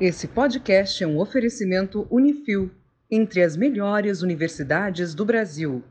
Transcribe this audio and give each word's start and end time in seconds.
Esse 0.00 0.28
podcast 0.28 1.02
é 1.02 1.06
um 1.08 1.18
oferecimento 1.18 2.06
Unifil, 2.08 2.70
entre 3.10 3.42
as 3.42 3.56
melhores 3.56 4.22
universidades 4.22 5.12
do 5.12 5.24
Brasil. 5.24 5.82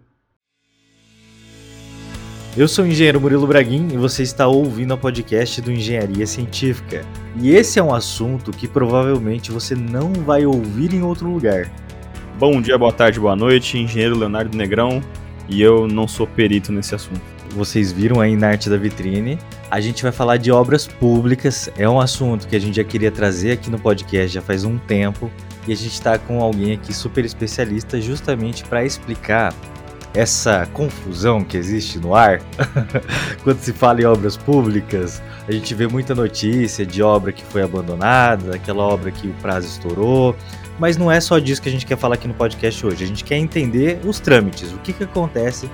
Eu 2.55 2.69
sou 2.69 2.85
o 2.85 2.87
engenheiro 2.87 3.19
Murilo 3.19 3.45
Braguin 3.45 3.89
e 3.91 3.97
você 3.97 4.23
está 4.23 4.47
ouvindo 4.47 4.93
o 4.93 4.97
podcast 4.97 5.61
do 5.61 5.73
Engenharia 5.73 6.25
Científica. 6.25 7.01
E 7.35 7.49
esse 7.49 7.79
é 7.79 7.83
um 7.83 7.93
assunto 7.93 8.51
que 8.51 8.65
provavelmente 8.65 9.51
você 9.51 9.75
não 9.75 10.13
vai 10.13 10.45
ouvir 10.45 10.93
em 10.93 11.03
outro 11.03 11.29
lugar. 11.29 11.69
Bom 12.39 12.61
dia, 12.61 12.77
boa 12.77 12.93
tarde, 12.93 13.19
boa 13.19 13.35
noite, 13.35 13.77
engenheiro 13.77 14.17
Leonardo 14.17 14.57
Negrão, 14.57 15.03
e 15.49 15.61
eu 15.61 15.85
não 15.85 16.07
sou 16.07 16.25
perito 16.25 16.71
nesse 16.71 16.95
assunto. 16.95 17.21
Vocês 17.49 17.91
viram 17.91 18.21
aí 18.21 18.37
na 18.37 18.47
arte 18.47 18.69
da 18.69 18.77
vitrine 18.77 19.37
a 19.69 19.79
gente 19.79 20.03
vai 20.03 20.11
falar 20.11 20.37
de 20.37 20.51
obras 20.51 20.87
públicas. 20.87 21.69
É 21.77 21.87
um 21.87 21.99
assunto 21.99 22.47
que 22.47 22.55
a 22.55 22.59
gente 22.59 22.77
já 22.77 22.83
queria 22.83 23.11
trazer 23.11 23.51
aqui 23.51 23.69
no 23.69 23.79
podcast 23.79 24.33
já 24.33 24.41
faz 24.41 24.63
um 24.63 24.77
tempo 24.77 25.31
e 25.67 25.73
a 25.73 25.75
gente 25.75 25.93
está 25.93 26.17
com 26.17 26.41
alguém 26.41 26.73
aqui 26.73 26.93
super 26.93 27.25
especialista 27.25 27.99
justamente 27.99 28.63
para 28.63 28.85
explicar 28.85 29.53
essa 30.13 30.65
confusão 30.73 31.43
que 31.43 31.57
existe 31.57 31.99
no 31.99 32.15
ar 32.15 32.41
quando 33.43 33.59
se 33.59 33.73
fala 33.73 34.01
em 34.01 34.05
obras 34.05 34.37
públicas. 34.37 35.21
A 35.47 35.51
gente 35.51 35.75
vê 35.75 35.87
muita 35.87 36.15
notícia 36.15 36.85
de 36.85 37.03
obra 37.03 37.31
que 37.31 37.43
foi 37.43 37.61
abandonada, 37.61 38.55
aquela 38.55 38.83
obra 38.83 39.11
que 39.11 39.27
o 39.27 39.33
prazo 39.35 39.67
estourou. 39.67 40.35
Mas 40.79 40.95
não 40.95 41.11
é 41.11 41.19
só 41.19 41.39
disso 41.39 41.61
que 41.61 41.69
a 41.69 41.71
gente 41.71 41.85
quer 41.85 41.97
falar 41.97 42.15
aqui 42.15 42.27
no 42.27 42.33
podcast 42.33 42.85
hoje. 42.85 43.03
A 43.03 43.07
gente 43.07 43.23
quer 43.23 43.37
entender 43.37 43.99
os 44.05 44.19
trâmites, 44.19 44.71
o 44.71 44.77
que, 44.77 44.93
que 44.93 45.03
acontece 45.03 45.69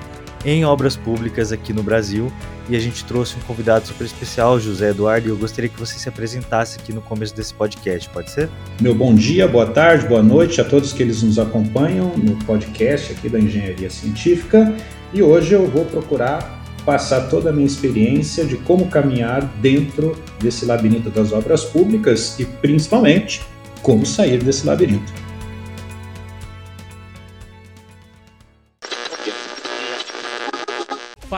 em 0.46 0.66
obras 0.66 0.96
públicas 0.96 1.52
aqui 1.52 1.74
no 1.74 1.84
Brasil. 1.84 2.32
E 2.70 2.76
a 2.76 2.80
gente 2.80 3.04
trouxe 3.04 3.36
um 3.36 3.40
convidado 3.42 3.88
super 3.88 4.06
especial, 4.06 4.60
José 4.60 4.90
Eduardo, 4.90 5.28
e 5.28 5.32
eu 5.32 5.38
gostaria 5.38 5.70
que 5.70 5.80
você 5.80 5.98
se 6.00 6.08
apresentasse 6.08 6.80
aqui 6.80 6.94
no 6.94 7.02
começo 7.02 7.36
desse 7.36 7.54
podcast, 7.54 8.10
pode 8.10 8.32
ser? 8.32 8.50
Meu 8.80 8.96
bom 8.96 9.14
dia, 9.14 9.48
boa 9.48 9.66
tarde, 9.66 10.08
boa 10.08 10.24
noite 10.24 10.62
a 10.62 10.64
todos 10.64 10.94
que 10.94 11.04
eles 11.04 11.22
nos 11.22 11.38
acompanham 11.38 12.16
no 12.18 12.36
podcast 12.46 13.12
aqui 13.12 13.28
da 13.28 13.40
Engenharia 13.40 13.90
Científica. 13.90 14.74
E 15.14 15.22
hoje 15.22 15.54
eu 15.54 15.68
vou 15.68 15.86
procurar 15.86 16.64
passar 16.86 17.30
toda 17.30 17.50
a 17.50 17.54
minha 17.54 17.68
experiência 17.68 18.46
de 18.46 18.58
como 18.58 18.88
caminhar 18.88 19.46
dentro 19.62 20.18
desse 20.42 20.66
labirinto 20.66 21.10
das 21.10 21.32
obras 21.32 21.64
públicas 21.64 22.38
e 22.40 22.46
principalmente 22.46 23.42
como 23.82 24.06
sair 24.06 24.42
desse 24.42 24.66
labirinto. 24.66 25.12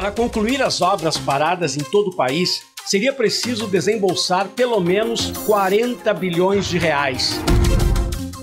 Para 0.06 0.14
concluir 0.14 0.62
as 0.62 0.84
obras 0.84 1.18
paradas 1.18 1.76
em 1.76 1.80
todo 1.80 2.10
o 2.12 2.16
país, 2.16 2.62
seria 2.86 3.12
preciso 3.12 3.66
desembolsar 3.66 4.50
pelo 4.50 4.80
menos 4.80 5.32
40 5.48 6.14
bilhões 6.14 6.68
de 6.68 6.78
reais. 6.78 7.40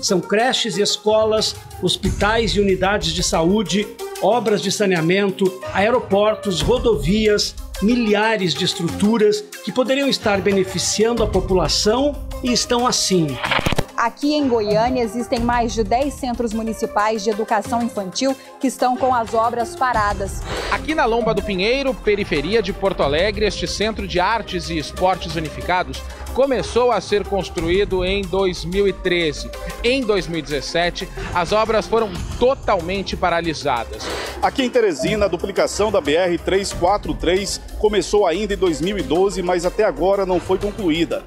São 0.01 0.19
creches 0.19 0.75
e 0.75 0.81
escolas, 0.81 1.55
hospitais 1.81 2.51
e 2.51 2.59
unidades 2.59 3.13
de 3.13 3.23
saúde, 3.23 3.87
obras 4.21 4.61
de 4.61 4.73
saneamento, 4.73 5.45
aeroportos, 5.73 6.59
rodovias, 6.59 7.55
milhares 7.81 8.53
de 8.53 8.65
estruturas 8.65 9.41
que 9.63 9.71
poderiam 9.71 10.09
estar 10.09 10.41
beneficiando 10.41 11.23
a 11.23 11.27
população 11.27 12.27
e 12.43 12.51
estão 12.51 12.85
assim 12.85 13.37
Aqui 14.03 14.33
em 14.33 14.49
Goiânia 14.49 15.01
existem 15.01 15.39
mais 15.39 15.73
de 15.73 15.81
10 15.81 16.13
centros 16.15 16.51
municipais 16.51 17.23
de 17.23 17.29
educação 17.29 17.81
infantil 17.81 18.35
que 18.59 18.67
estão 18.67 18.97
com 18.97 19.15
as 19.15 19.33
obras 19.33 19.77
paradas. 19.77 20.41
Aqui 20.69 20.93
na 20.93 21.05
Lomba 21.05 21.33
do 21.33 21.41
Pinheiro, 21.41 21.93
periferia 21.93 22.61
de 22.61 22.73
Porto 22.73 23.01
Alegre, 23.01 23.45
este 23.45 23.65
centro 23.65 24.05
de 24.05 24.19
artes 24.19 24.69
e 24.69 24.77
esportes 24.77 25.37
unificados 25.37 26.03
começou 26.33 26.91
a 26.91 26.99
ser 26.99 27.25
construído 27.25 28.03
em 28.03 28.23
2013. 28.23 29.49
Em 29.81 30.01
2017, 30.01 31.07
as 31.33 31.53
obras 31.53 31.87
foram 31.87 32.11
totalmente 32.37 33.15
paralisadas. 33.15 34.03
Aqui 34.41 34.63
em 34.63 34.69
Teresina, 34.69 35.27
a 35.27 35.29
duplicação 35.29 35.89
da 35.89 36.01
BR 36.01 36.37
343 36.43 37.61
começou 37.79 38.27
ainda 38.27 38.53
em 38.53 38.57
2012, 38.57 39.41
mas 39.41 39.65
até 39.65 39.85
agora 39.85 40.25
não 40.25 40.41
foi 40.41 40.57
concluída. 40.57 41.23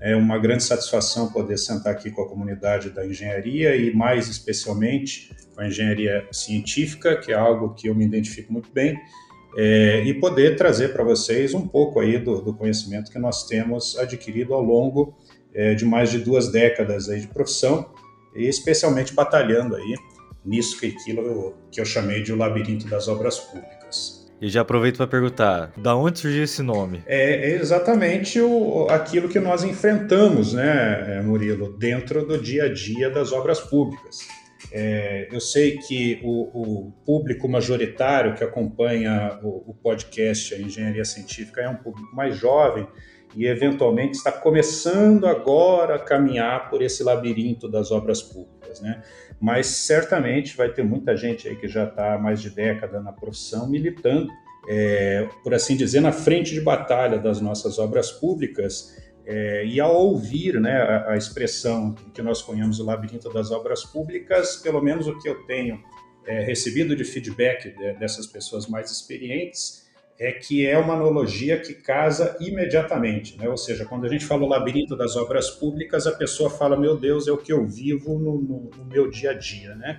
É 0.00 0.16
uma 0.16 0.38
grande 0.38 0.64
satisfação 0.64 1.30
poder 1.30 1.58
sentar 1.58 1.92
aqui 1.92 2.10
com 2.10 2.22
a 2.22 2.28
comunidade 2.28 2.90
da 2.90 3.06
engenharia 3.06 3.76
e, 3.76 3.94
mais 3.94 4.28
especialmente, 4.28 5.30
com 5.54 5.60
a 5.60 5.66
engenharia 5.66 6.26
científica, 6.32 7.16
que 7.16 7.32
é 7.32 7.34
algo 7.34 7.74
que 7.74 7.88
eu 7.88 7.94
me 7.94 8.04
identifico 8.04 8.52
muito 8.52 8.70
bem, 8.72 8.98
é, 9.56 10.02
e 10.04 10.14
poder 10.14 10.56
trazer 10.56 10.92
para 10.92 11.02
vocês 11.02 11.54
um 11.54 11.66
pouco 11.66 12.00
aí 12.00 12.18
do, 12.18 12.40
do, 12.40 12.54
conhecimento 12.54 13.10
que 13.10 13.18
nós 13.18 13.46
temos 13.46 13.98
adquirido 13.98 14.54
ao 14.54 14.62
longo 14.62 15.18
é, 15.52 15.74
de 15.74 15.84
mais 15.84 16.10
de 16.10 16.18
duas 16.18 16.50
décadas 16.50 17.08
aí 17.08 17.20
de 17.20 17.26
profissão, 17.26 17.90
e 18.34 18.46
especialmente 18.46 19.12
batalhando 19.12 19.74
aí 19.74 19.96
nisso 20.44 20.78
que, 20.78 20.86
aquilo 20.86 21.54
que 21.70 21.80
eu 21.80 21.84
chamei 21.84 22.22
de 22.22 22.32
o 22.32 22.36
labirinto 22.36 22.88
das 22.88 23.08
obras 23.08 23.38
públicas. 23.38 24.19
E 24.40 24.48
já 24.48 24.62
aproveito 24.62 24.96
para 24.96 25.06
perguntar, 25.06 25.72
da 25.76 25.94
onde 25.94 26.18
surgiu 26.18 26.42
esse 26.42 26.62
nome? 26.62 27.02
É, 27.06 27.50
exatamente 27.56 28.40
o, 28.40 28.86
aquilo 28.88 29.28
que 29.28 29.38
nós 29.38 29.62
enfrentamos, 29.62 30.54
né, 30.54 31.18
é, 31.18 31.22
Murilo, 31.22 31.76
dentro 31.76 32.24
do 32.24 32.40
dia 32.40 32.64
a 32.64 32.72
dia 32.72 33.10
das 33.10 33.32
obras 33.32 33.60
públicas. 33.60 34.20
É, 34.72 35.28
eu 35.30 35.40
sei 35.40 35.76
que 35.78 36.20
o, 36.22 36.86
o, 36.86 36.92
público 37.04 37.48
majoritário 37.48 38.34
que 38.34 38.44
acompanha 38.44 39.38
o, 39.42 39.70
o 39.70 39.74
podcast, 39.74 40.54
a 40.54 40.58
engenharia 40.58 41.04
científica, 41.04 41.60
é 41.60 41.68
um 41.68 41.76
público 41.76 42.14
mais 42.14 42.36
jovem 42.36 42.86
e 43.36 43.46
eventualmente 43.46 44.16
está 44.16 44.32
começando 44.32 45.26
agora 45.26 45.96
a 45.96 45.98
caminhar 45.98 46.68
por 46.70 46.82
esse 46.82 47.02
labirinto 47.02 47.68
das 47.68 47.90
obras 47.90 48.22
públicas, 48.22 48.80
né? 48.80 49.02
Mas 49.40 49.66
certamente 49.66 50.54
vai 50.54 50.70
ter 50.70 50.84
muita 50.84 51.16
gente 51.16 51.48
aí 51.48 51.56
que 51.56 51.66
já 51.66 51.84
está 51.84 52.14
há 52.14 52.18
mais 52.18 52.42
de 52.42 52.50
década 52.50 53.00
na 53.00 53.10
profissão 53.10 53.66
militando, 53.68 54.28
é, 54.68 55.26
por 55.42 55.54
assim 55.54 55.74
dizer, 55.76 56.00
na 56.00 56.12
frente 56.12 56.52
de 56.52 56.60
batalha 56.60 57.18
das 57.18 57.40
nossas 57.40 57.78
obras 57.78 58.12
públicas. 58.12 58.94
É, 59.24 59.64
e 59.64 59.80
ao 59.80 59.94
ouvir 59.94 60.60
né, 60.60 60.76
a, 60.76 61.12
a, 61.12 61.16
expressão 61.16 61.94
que 62.12 62.20
nós 62.20 62.42
conhecemos 62.42 62.80
o 62.80 62.84
labirinto 62.84 63.32
das 63.32 63.50
obras 63.50 63.84
públicas, 63.84 64.56
pelo 64.56 64.82
menos 64.82 65.06
o 65.06 65.16
que 65.18 65.28
eu 65.28 65.46
tenho 65.46 65.82
é, 66.26 66.42
recebido 66.42 66.94
de 66.94 67.04
feedback 67.04 67.70
de, 67.70 67.94
dessas 67.94 68.26
pessoas 68.26 68.66
mais 68.66 68.90
experientes, 68.90 69.79
é 70.20 70.32
que 70.32 70.66
é 70.66 70.78
uma 70.78 70.92
analogia 70.92 71.58
que 71.58 71.72
casa 71.72 72.36
imediatamente, 72.38 73.38
né? 73.38 73.48
ou 73.48 73.56
seja, 73.56 73.86
quando 73.86 74.04
a 74.04 74.08
gente 74.08 74.26
fala 74.26 74.44
o 74.44 74.46
labirinto 74.46 74.94
das 74.94 75.16
obras 75.16 75.48
públicas, 75.50 76.06
a 76.06 76.12
pessoa 76.12 76.50
fala, 76.50 76.76
meu 76.76 76.94
Deus, 76.94 77.26
é 77.26 77.32
o 77.32 77.38
que 77.38 77.50
eu 77.50 77.66
vivo 77.66 78.18
no, 78.18 78.38
no, 78.38 78.70
no 78.76 78.84
meu 78.84 79.08
dia 79.08 79.30
a 79.30 79.34
dia, 79.34 79.74
né? 79.74 79.98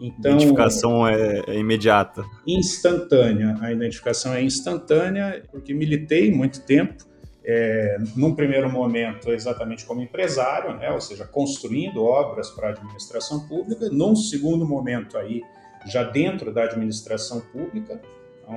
Então, 0.00 0.32
a 0.32 0.34
identificação 0.34 1.06
é, 1.06 1.42
é, 1.46 1.54
imediata. 1.56 2.24
Instantânea. 2.44 3.56
A 3.60 3.70
identificação 3.70 4.32
é 4.32 4.42
instantânea, 4.42 5.44
porque 5.52 5.72
militei 5.72 6.32
muito 6.32 6.62
tempo, 6.62 7.04
é, 7.44 7.98
num 8.16 8.34
primeiro 8.34 8.68
momento 8.68 9.30
exatamente 9.30 9.84
como 9.84 10.00
empresário, 10.00 10.74
né? 10.78 10.90
ou 10.90 11.00
seja, 11.00 11.24
construindo 11.26 12.02
obras 12.02 12.50
para 12.50 12.68
a 12.68 12.70
administração 12.70 13.46
pública, 13.46 13.88
num 13.90 14.16
segundo 14.16 14.66
momento 14.66 15.16
aí, 15.16 15.42
já 15.86 16.02
dentro 16.02 16.52
da 16.52 16.64
administração 16.64 17.40
pública, 17.40 18.00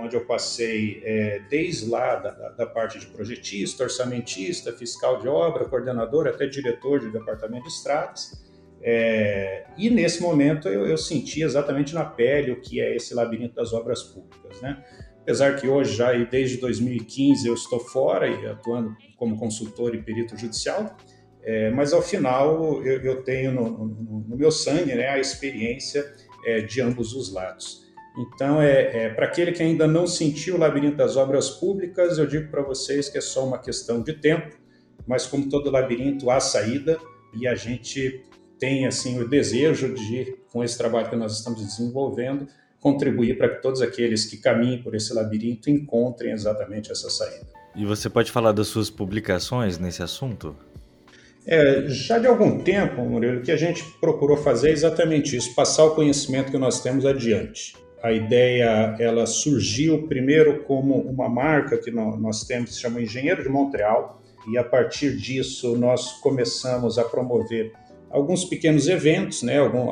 onde 0.02 0.16
eu 0.16 0.26
passei 0.26 1.02
é, 1.04 1.42
desde 1.50 1.90
lá 1.90 2.16
da, 2.16 2.32
da, 2.50 2.66
parte 2.66 3.00
de 3.00 3.08
projetista, 3.08 3.84
orçamentista, 3.84 4.74
fiscal 4.74 5.20
de 5.20 5.28
obra, 5.28 5.66
coordenador, 5.66 6.28
até 6.28 6.48
diretor 6.48 7.00
de 7.00 7.12
departamento 7.12 7.64
de 7.64 7.70
estradas. 7.70 8.44
É, 8.82 9.66
e 9.78 9.90
nesse 9.90 10.22
momento 10.22 10.68
eu, 10.68 10.86
eu, 10.86 10.98
senti 10.98 11.42
exatamente 11.42 11.94
na 11.94 12.04
pele 12.04 12.52
o 12.52 12.60
que 12.60 12.82
é 12.82 12.96
esse 12.96 13.14
labirinto 13.14 13.56
das 13.56 13.72
obras 13.72 14.04
públicas. 14.04 14.62
Né? 14.62 14.84
Apesar 15.22 15.56
que 15.56 15.68
hoje, 15.68 15.96
já 15.96 16.14
e 16.14 16.26
desde 16.26 16.58
2015, 16.58 17.48
eu 17.48 17.54
estou 17.54 17.80
fora 17.80 18.28
e 18.28 18.46
atuando 18.46 18.94
como 19.16 19.38
consultor 19.38 19.96
e 19.96 20.02
perito 20.02 20.38
judicial, 20.38 20.98
é, 21.42 21.70
mas 21.72 21.94
ao 21.94 22.02
final 22.02 22.84
eu, 22.84 23.02
eu 23.02 23.24
tenho 23.24 23.54
no, 23.54 23.70
no, 23.70 24.26
no, 24.28 24.38
meu 24.38 24.52
sangue 24.52 24.94
né, 24.96 25.08
a 25.08 25.20
experiência 25.20 26.06
é, 26.46 26.62
de 26.62 26.82
ambos 26.82 27.14
os 27.14 27.34
lados. 27.34 27.83
Então, 28.18 28.62
é, 28.62 29.06
é 29.06 29.10
para 29.10 29.26
aquele 29.26 29.52
que 29.52 29.64
ainda 29.64 29.88
não 29.88 30.06
sentiu 30.06 30.56
o 30.56 30.60
labirinto 30.60 30.98
das 30.98 31.18
obras 31.18 31.50
públicas, 31.50 32.18
eu 32.18 32.28
digo 32.28 32.50
para 32.50 32.62
vocês 32.62 33.10
que 33.10 33.18
é 33.18 33.22
só 33.22 33.46
uma 33.46 33.58
questão 33.58 34.02
de 34.02 34.14
tempo, 34.14 34.56
mas 35.08 35.26
como 35.26 35.50
todo 35.50 35.72
labirinto, 35.72 36.30
há 36.30 36.40
saída 36.40 36.98
e 37.34 37.48
a 37.48 37.56
gente 37.56 38.24
tem 38.60 38.86
assim 38.86 39.20
o 39.20 39.28
desejo 39.28 39.94
de, 39.94 40.36
com 40.52 40.64
esse 40.64 40.78
trabalho 40.78 41.10
que 41.10 41.16
nós 41.16 41.38
estamos 41.38 41.66
desenvolvendo, 41.66 42.48
contribuir 42.80 43.38
para 43.38 43.50
que 43.50 43.62
todos 43.62 43.82
aqueles 43.82 44.26
que 44.26 44.38
caminhem 44.38 44.84
por 44.84 44.94
esse 44.94 45.14
labirinto 45.14 45.70
encontrem 45.70 46.32
exatamente 46.32 46.92
essa 46.92 47.10
saída. 47.10 47.48
E 47.76 47.84
você 47.84 48.10
pode 48.10 48.32
falar 48.32 48.52
das 48.52 48.68
suas 48.68 48.92
publicações 48.92 49.80
nesse 49.80 50.04
assunto? 50.04 50.56
É, 51.46 51.88
já 51.88 52.20
de 52.20 52.28
algum 52.28 52.60
tempo, 52.60 53.02
Murilo, 53.02 53.40
o 53.40 53.42
que 53.42 53.52
a 53.52 53.58
gente 53.58 53.84
procurou 54.00 54.38
fazer 54.38 54.70
é 54.70 54.72
exatamente 54.72 55.36
isso, 55.36 55.54
passar 55.56 55.86
o 55.86 55.96
conhecimento 55.96 56.52
que 56.52 56.58
nós 56.58 56.82
temos 56.82 57.06
adiante 57.06 57.74
a 58.04 58.12
ideia 58.12 58.98
ela 59.00 59.26
surgiu 59.26 60.06
primeiro 60.10 60.64
como 60.64 60.96
uma 60.96 61.30
marca 61.30 61.78
que 61.78 61.90
nós 61.90 62.44
temos 62.44 62.72
que 62.72 62.76
se 62.76 62.82
chama 62.82 63.02
Engenheiro 63.02 63.42
de 63.42 63.48
Montreal. 63.48 64.22
e 64.52 64.58
a 64.58 64.64
partir 64.64 65.16
disso 65.16 65.78
nós 65.78 66.20
começamos 66.20 67.00
a 67.00 67.06
promover 67.06 67.72
alguns 68.10 68.44
pequenos 68.44 68.90
eventos, 68.90 69.42
né, 69.42 69.58
algum, 69.58 69.90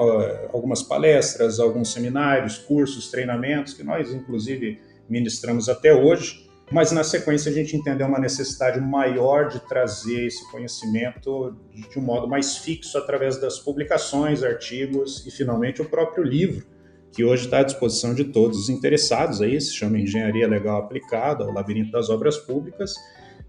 algumas 0.52 0.84
palestras, 0.84 1.58
alguns 1.58 1.94
seminários, 1.94 2.58
cursos, 2.58 3.10
treinamentos 3.10 3.74
que 3.74 3.81
nós 3.81 4.13
inclusive 4.13 4.78
ministramos 5.10 5.69
até 5.69 5.96
hoje, 5.96 6.50
mas 6.69 6.92
na 6.92 7.06
sequência 7.06 7.50
a 7.50 7.54
gente 7.54 7.78
entendeu 7.78 8.08
uma 8.08 8.19
necessidade 8.19 8.81
maior 8.81 9.48
de 9.48 9.60
trazer 9.62 10.28
esse 10.28 10.52
conhecimento 10.52 11.56
de 11.90 11.98
um 11.98 12.02
modo 12.02 12.28
mais 12.28 12.58
fixo 12.58 12.98
através 12.98 13.40
das 13.40 13.58
publicações, 13.58 14.44
artigos 14.44 15.25
e 15.25 15.31
finalmente 15.31 15.81
o 15.81 15.86
próprio 15.86 16.25
livro, 16.25 16.66
que 17.12 17.24
hoje 17.24 17.46
está 17.46 17.60
à 17.60 17.63
disposição 17.63 18.13
de 18.13 18.25
todos 18.25 18.58
os 18.58 18.69
interessados 18.69 19.42
aí, 19.42 19.60
se 19.60 19.74
chama 19.74 20.00
Engenharia 20.00 20.48
Legal 20.48 20.80
Aplicada, 20.80 21.46
o 21.46 21.54
Labirinto 21.54 21.92
das 21.92 22.10
Obras 22.10 22.38
Públicas, 22.38 22.96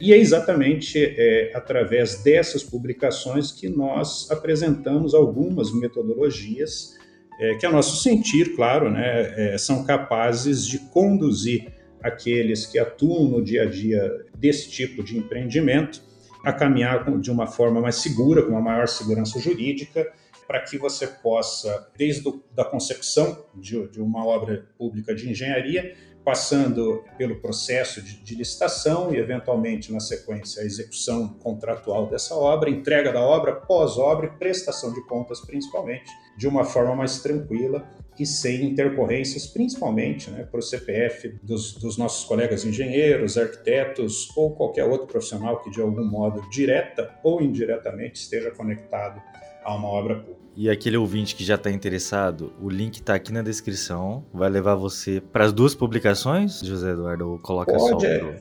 e 0.01 0.13
é 0.13 0.19
exatamente 0.19 0.99
é, 0.99 1.53
através 1.55 2.25
dessas 2.25 2.63
publicações 2.63 3.53
que 3.53 3.69
nós 3.69 4.29
apresentamos 4.31 5.15
algumas 5.15 5.73
metodologias 5.73 6.97
é, 7.39 7.55
que, 7.55 7.65
a 7.65 7.71
nosso 7.71 8.03
sentir, 8.03 8.57
claro, 8.57 8.91
né, 8.91 9.55
é, 9.55 9.59
são 9.59 9.85
capazes 9.85 10.67
de 10.67 10.79
conduzir 10.91 11.73
aqueles 12.03 12.67
que 12.67 12.79
atuam 12.79 13.29
no 13.29 13.43
dia 13.43 13.63
a 13.63 13.67
dia 13.67 14.11
desse 14.37 14.69
tipo 14.71 15.05
de 15.05 15.17
empreendimento 15.17 16.03
a 16.45 16.53
caminhar 16.53 17.21
de 17.21 17.31
uma 17.31 17.47
forma 17.47 17.81
mais 17.81 17.97
segura, 17.97 18.43
com 18.43 18.51
uma 18.51 18.61
maior 18.61 18.89
segurança 18.89 19.39
jurídica, 19.39 20.13
para 20.53 20.61
que 20.61 20.77
você 20.77 21.07
possa, 21.07 21.91
desde 21.97 22.29
a 22.59 22.63
concepção 22.63 23.47
de, 23.55 23.89
de 23.89 24.03
uma 24.03 24.23
obra 24.27 24.69
pública 24.77 25.15
de 25.15 25.31
engenharia, 25.31 25.97
passando 26.23 27.03
pelo 27.17 27.41
processo 27.41 28.03
de, 28.03 28.23
de, 28.23 28.35
licitação 28.35 29.15
e, 29.15 29.17
eventualmente, 29.17 29.91
na 29.91 29.99
sequência, 29.99 30.63
a 30.63 30.67
execução 30.67 31.29
contratual 31.43 32.07
dessa 32.07 32.35
obra, 32.35 32.69
entrega 32.69 33.11
da 33.11 33.23
obra, 33.23 33.55
pós-obra 33.55 34.27
e 34.27 34.39
prestação 34.39 34.93
de 34.93 35.03
contas, 35.07 35.41
principalmente, 35.41 36.11
de 36.37 36.47
uma 36.47 36.65
forma 36.65 36.95
mais 36.95 37.23
tranquila 37.23 37.89
e 38.19 38.27
sem 38.27 38.63
intercorrências, 38.67 39.47
principalmente 39.47 40.31
né, 40.31 40.45
para 40.45 40.61
o 40.61 40.63
CPF 40.63 41.35
dos, 41.43 41.73
dos 41.77 41.97
nossos 41.97 42.27
colegas 42.27 42.63
engenheiros, 42.67 43.39
arquitetos 43.39 44.29
ou 44.37 44.55
qualquer 44.55 44.85
outro 44.85 45.07
profissional 45.07 45.63
que, 45.63 45.71
de 45.71 45.81
algum 45.81 46.05
modo, 46.05 46.47
direta 46.51 47.19
ou 47.25 47.41
indiretamente, 47.41 48.21
esteja 48.21 48.51
conectado 48.51 49.19
a 49.65 49.75
uma 49.75 49.89
obra 49.89 50.17
pública. 50.17 50.42
E 50.55 50.69
aquele 50.69 50.99
ouvinte 50.99 51.35
que 51.35 51.43
já 51.43 51.55
está 51.55 51.71
interessado, 51.71 52.53
o 52.61 52.69
link 52.69 52.97
está 52.97 53.15
aqui 53.15 53.33
na 53.33 53.41
descrição. 53.41 54.25
Vai 54.33 54.51
levar 54.51 54.75
você 54.75 55.21
para 55.21 55.47
as 55.47 55.53
duas 55.53 55.75
publicações, 55.75 56.61
José 56.61 56.91
Eduardo? 56.91 57.31
Ou 57.31 57.39
coloca 57.39 57.73
Pode, 57.73 58.03
só 58.03 58.07
é, 58.07 58.19
pro... 58.19 58.41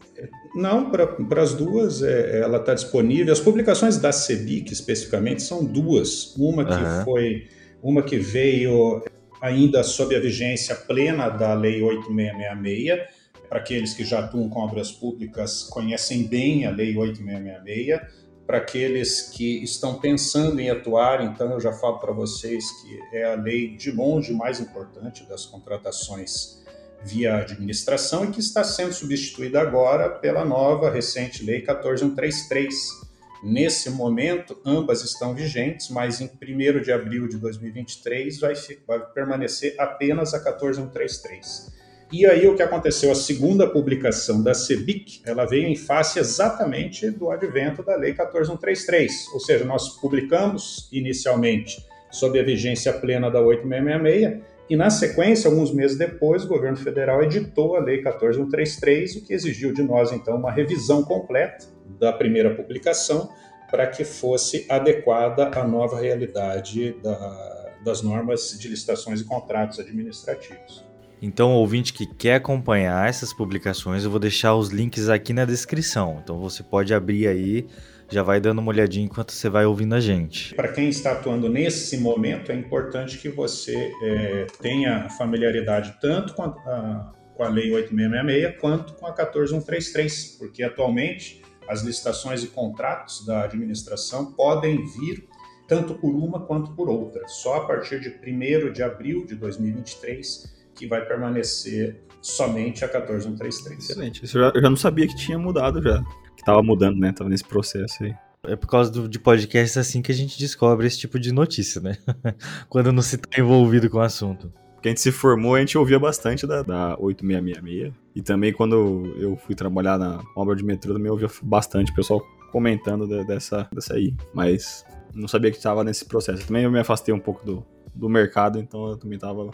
Não, 0.53 0.91
para 0.91 1.41
as 1.41 1.53
duas 1.53 2.03
é, 2.03 2.41
ela 2.41 2.57
está 2.57 2.73
disponível. 2.73 3.31
As 3.31 3.39
publicações 3.39 3.97
da 3.97 4.11
CEBIC, 4.11 4.73
especificamente, 4.73 5.41
são 5.41 5.63
duas. 5.63 6.35
Uma 6.35 6.65
que 6.65 6.73
uhum. 6.73 7.05
foi, 7.05 7.47
uma 7.81 8.03
que 8.03 8.17
veio 8.17 9.01
ainda 9.41 9.81
sob 9.81 10.13
a 10.13 10.19
vigência 10.19 10.75
plena 10.75 11.29
da 11.29 11.53
Lei 11.53 11.81
8666. 11.81 13.21
Para 13.47 13.59
aqueles 13.59 13.93
que 13.93 14.03
já 14.03 14.19
atuam 14.19 14.49
com 14.49 14.59
obras 14.59 14.91
públicas, 14.91 15.63
conhecem 15.63 16.27
bem 16.27 16.65
a 16.65 16.71
Lei 16.71 16.95
8666 16.97 18.20
para 18.45 18.57
aqueles 18.57 19.29
que 19.29 19.63
estão 19.63 19.99
pensando 19.99 20.59
em 20.59 20.69
atuar, 20.69 21.23
então 21.23 21.51
eu 21.51 21.59
já 21.59 21.71
falo 21.71 21.99
para 21.99 22.11
vocês 22.11 22.69
que 22.81 22.99
é 23.13 23.31
a 23.31 23.35
lei 23.35 23.75
de 23.75 23.91
longe 23.91 24.33
mais 24.33 24.59
importante 24.59 25.23
das 25.23 25.45
contratações 25.45 26.61
via 27.03 27.37
administração 27.37 28.25
e 28.25 28.31
que 28.31 28.39
está 28.39 28.63
sendo 28.63 28.93
substituída 28.93 29.59
agora 29.59 30.09
pela 30.09 30.45
nova 30.45 30.89
recente 30.89 31.43
lei 31.43 31.61
14133. 31.61 33.01
Nesse 33.43 33.89
momento, 33.89 34.59
ambas 34.63 35.03
estão 35.03 35.33
vigentes, 35.33 35.89
mas 35.89 36.21
em 36.21 36.25
1 36.25 36.81
de 36.81 36.91
abril 36.91 37.27
de 37.27 37.37
2023 37.37 38.39
vai, 38.39 38.53
vai 38.85 38.99
permanecer 39.13 39.75
apenas 39.79 40.33
a 40.35 40.39
14133. 40.39 41.80
E 42.11 42.25
aí 42.25 42.45
o 42.45 42.55
que 42.55 42.61
aconteceu? 42.61 43.11
A 43.11 43.15
segunda 43.15 43.65
publicação 43.65 44.43
da 44.43 44.53
CEBIC, 44.53 45.21
ela 45.25 45.45
veio 45.45 45.67
em 45.67 45.75
face 45.75 46.19
exatamente 46.19 47.09
do 47.09 47.31
advento 47.31 47.81
da 47.81 47.95
Lei 47.95 48.13
14133, 48.13 49.27
ou 49.33 49.39
seja, 49.39 49.63
nós 49.63 49.97
publicamos 49.97 50.89
inicialmente 50.91 51.85
sob 52.11 52.37
a 52.37 52.43
vigência 52.43 52.91
plena 52.91 53.31
da 53.31 53.39
8666 53.39 54.51
e 54.71 54.75
na 54.77 54.89
sequência, 54.89 55.49
alguns 55.49 55.73
meses 55.73 55.97
depois, 55.97 56.45
o 56.45 56.47
governo 56.47 56.77
federal 56.77 57.21
editou 57.21 57.75
a 57.75 57.79
Lei 57.81 58.01
14133, 58.01 59.17
o 59.17 59.25
que 59.25 59.33
exigiu 59.33 59.73
de 59.73 59.83
nós 59.83 60.13
então 60.13 60.37
uma 60.37 60.49
revisão 60.49 61.03
completa 61.03 61.65
da 61.99 62.13
primeira 62.13 62.55
publicação 62.55 63.29
para 63.69 63.85
que 63.87 64.05
fosse 64.05 64.65
adequada 64.69 65.51
à 65.59 65.67
nova 65.67 65.99
realidade 65.99 66.95
da, 67.03 67.73
das 67.83 68.01
normas 68.01 68.57
de 68.57 68.69
licitações 68.69 69.19
e 69.19 69.25
contratos 69.25 69.77
administrativos. 69.77 70.90
Então, 71.21 71.51
ouvinte 71.51 71.93
que 71.93 72.07
quer 72.07 72.35
acompanhar 72.35 73.07
essas 73.07 73.31
publicações, 73.31 74.03
eu 74.03 74.09
vou 74.09 74.19
deixar 74.19 74.55
os 74.55 74.69
links 74.69 75.07
aqui 75.07 75.33
na 75.33 75.45
descrição. 75.45 76.19
Então, 76.23 76.39
você 76.39 76.63
pode 76.63 76.95
abrir 76.95 77.27
aí, 77.27 77.67
já 78.09 78.23
vai 78.23 78.41
dando 78.41 78.57
uma 78.57 78.69
olhadinha 78.69 79.05
enquanto 79.05 79.31
você 79.31 79.47
vai 79.47 79.63
ouvindo 79.63 79.93
a 79.93 79.99
gente. 79.99 80.55
Para 80.55 80.69
quem 80.69 80.89
está 80.89 81.11
atuando 81.11 81.47
nesse 81.47 81.95
momento, 81.97 82.51
é 82.51 82.55
importante 82.55 83.19
que 83.19 83.29
você 83.29 83.91
é, 84.01 84.47
tenha 84.59 85.09
familiaridade 85.09 85.95
tanto 86.01 86.33
com 86.33 86.41
a, 86.41 87.13
com 87.35 87.43
a 87.43 87.49
Lei 87.49 87.71
8666 87.71 88.59
quanto 88.59 88.93
com 88.95 89.05
a 89.05 89.11
14133, 89.13 90.37
porque 90.39 90.63
atualmente 90.63 91.43
as 91.69 91.83
licitações 91.83 92.43
e 92.43 92.47
contratos 92.47 93.23
da 93.27 93.43
administração 93.43 94.33
podem 94.33 94.83
vir 94.97 95.27
tanto 95.67 95.93
por 95.93 96.15
uma 96.15 96.47
quanto 96.47 96.71
por 96.71 96.89
outra. 96.89 97.27
Só 97.27 97.57
a 97.57 97.67
partir 97.67 97.99
de 97.99 98.09
1 98.09 98.73
de 98.73 98.81
abril 98.81 99.23
de 99.23 99.35
2023 99.35 100.60
que 100.75 100.87
vai 100.87 101.05
permanecer 101.05 102.01
somente 102.21 102.85
a 102.85 102.87
14133. 102.87 103.83
Excelente. 103.83 104.25
Isso 104.25 104.37
eu 104.37 104.43
já, 104.43 104.51
eu 104.55 104.61
já 104.61 104.69
não 104.69 104.77
sabia 104.77 105.07
que 105.07 105.15
tinha 105.15 105.37
mudado 105.37 105.81
já. 105.81 106.03
Que 106.35 106.43
tava 106.43 106.61
mudando, 106.61 106.97
né? 106.97 107.11
Tava 107.11 107.29
nesse 107.29 107.43
processo 107.43 108.03
aí. 108.03 108.13
É 108.43 108.55
por 108.55 108.67
causa 108.67 108.91
do, 108.91 109.07
de 109.07 109.19
podcasts 109.19 109.77
assim 109.77 110.01
que 110.01 110.11
a 110.11 110.15
gente 110.15 110.39
descobre 110.39 110.87
esse 110.87 110.97
tipo 110.97 111.19
de 111.19 111.31
notícia, 111.31 111.79
né? 111.79 111.97
Quando 112.69 112.91
não 112.91 113.01
se 113.01 113.17
tá 113.17 113.39
envolvido 113.39 113.89
com 113.89 113.97
o 113.97 114.01
assunto. 114.01 114.51
Porque 114.73 114.89
a 114.89 114.91
gente 114.91 115.01
se 115.01 115.11
formou, 115.11 115.53
a 115.53 115.59
gente 115.59 115.77
ouvia 115.77 115.99
bastante 115.99 116.47
da, 116.47 116.63
da 116.63 116.97
8666. 116.99 117.93
E 118.15 118.21
também 118.23 118.51
quando 118.51 119.13
eu 119.15 119.37
fui 119.37 119.53
trabalhar 119.53 119.99
na 119.99 120.23
obra 120.35 120.55
de 120.55 120.63
metrô, 120.63 120.93
também 120.93 121.11
ouvia 121.11 121.29
bastante 121.43 121.91
o 121.91 121.95
pessoal 121.95 122.19
comentando 122.51 123.07
de, 123.07 123.23
dessa, 123.23 123.69
dessa 123.71 123.93
aí. 123.93 124.15
Mas 124.33 124.83
não 125.13 125.27
sabia 125.27 125.51
que 125.51 125.57
estava 125.57 125.83
nesse 125.83 126.05
processo. 126.05 126.47
Também 126.47 126.63
eu 126.63 126.71
me 126.71 126.79
afastei 126.79 127.13
um 127.13 127.19
pouco 127.19 127.45
do, 127.45 127.63
do 127.93 128.09
mercado, 128.09 128.57
então 128.57 128.89
eu 128.89 128.97
também 128.97 129.17
estava 129.17 129.51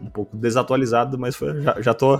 um 0.00 0.10
pouco 0.10 0.36
desatualizado, 0.36 1.18
mas 1.18 1.36
foi, 1.36 1.60
já, 1.60 1.80
já 1.80 1.94
tô. 1.94 2.18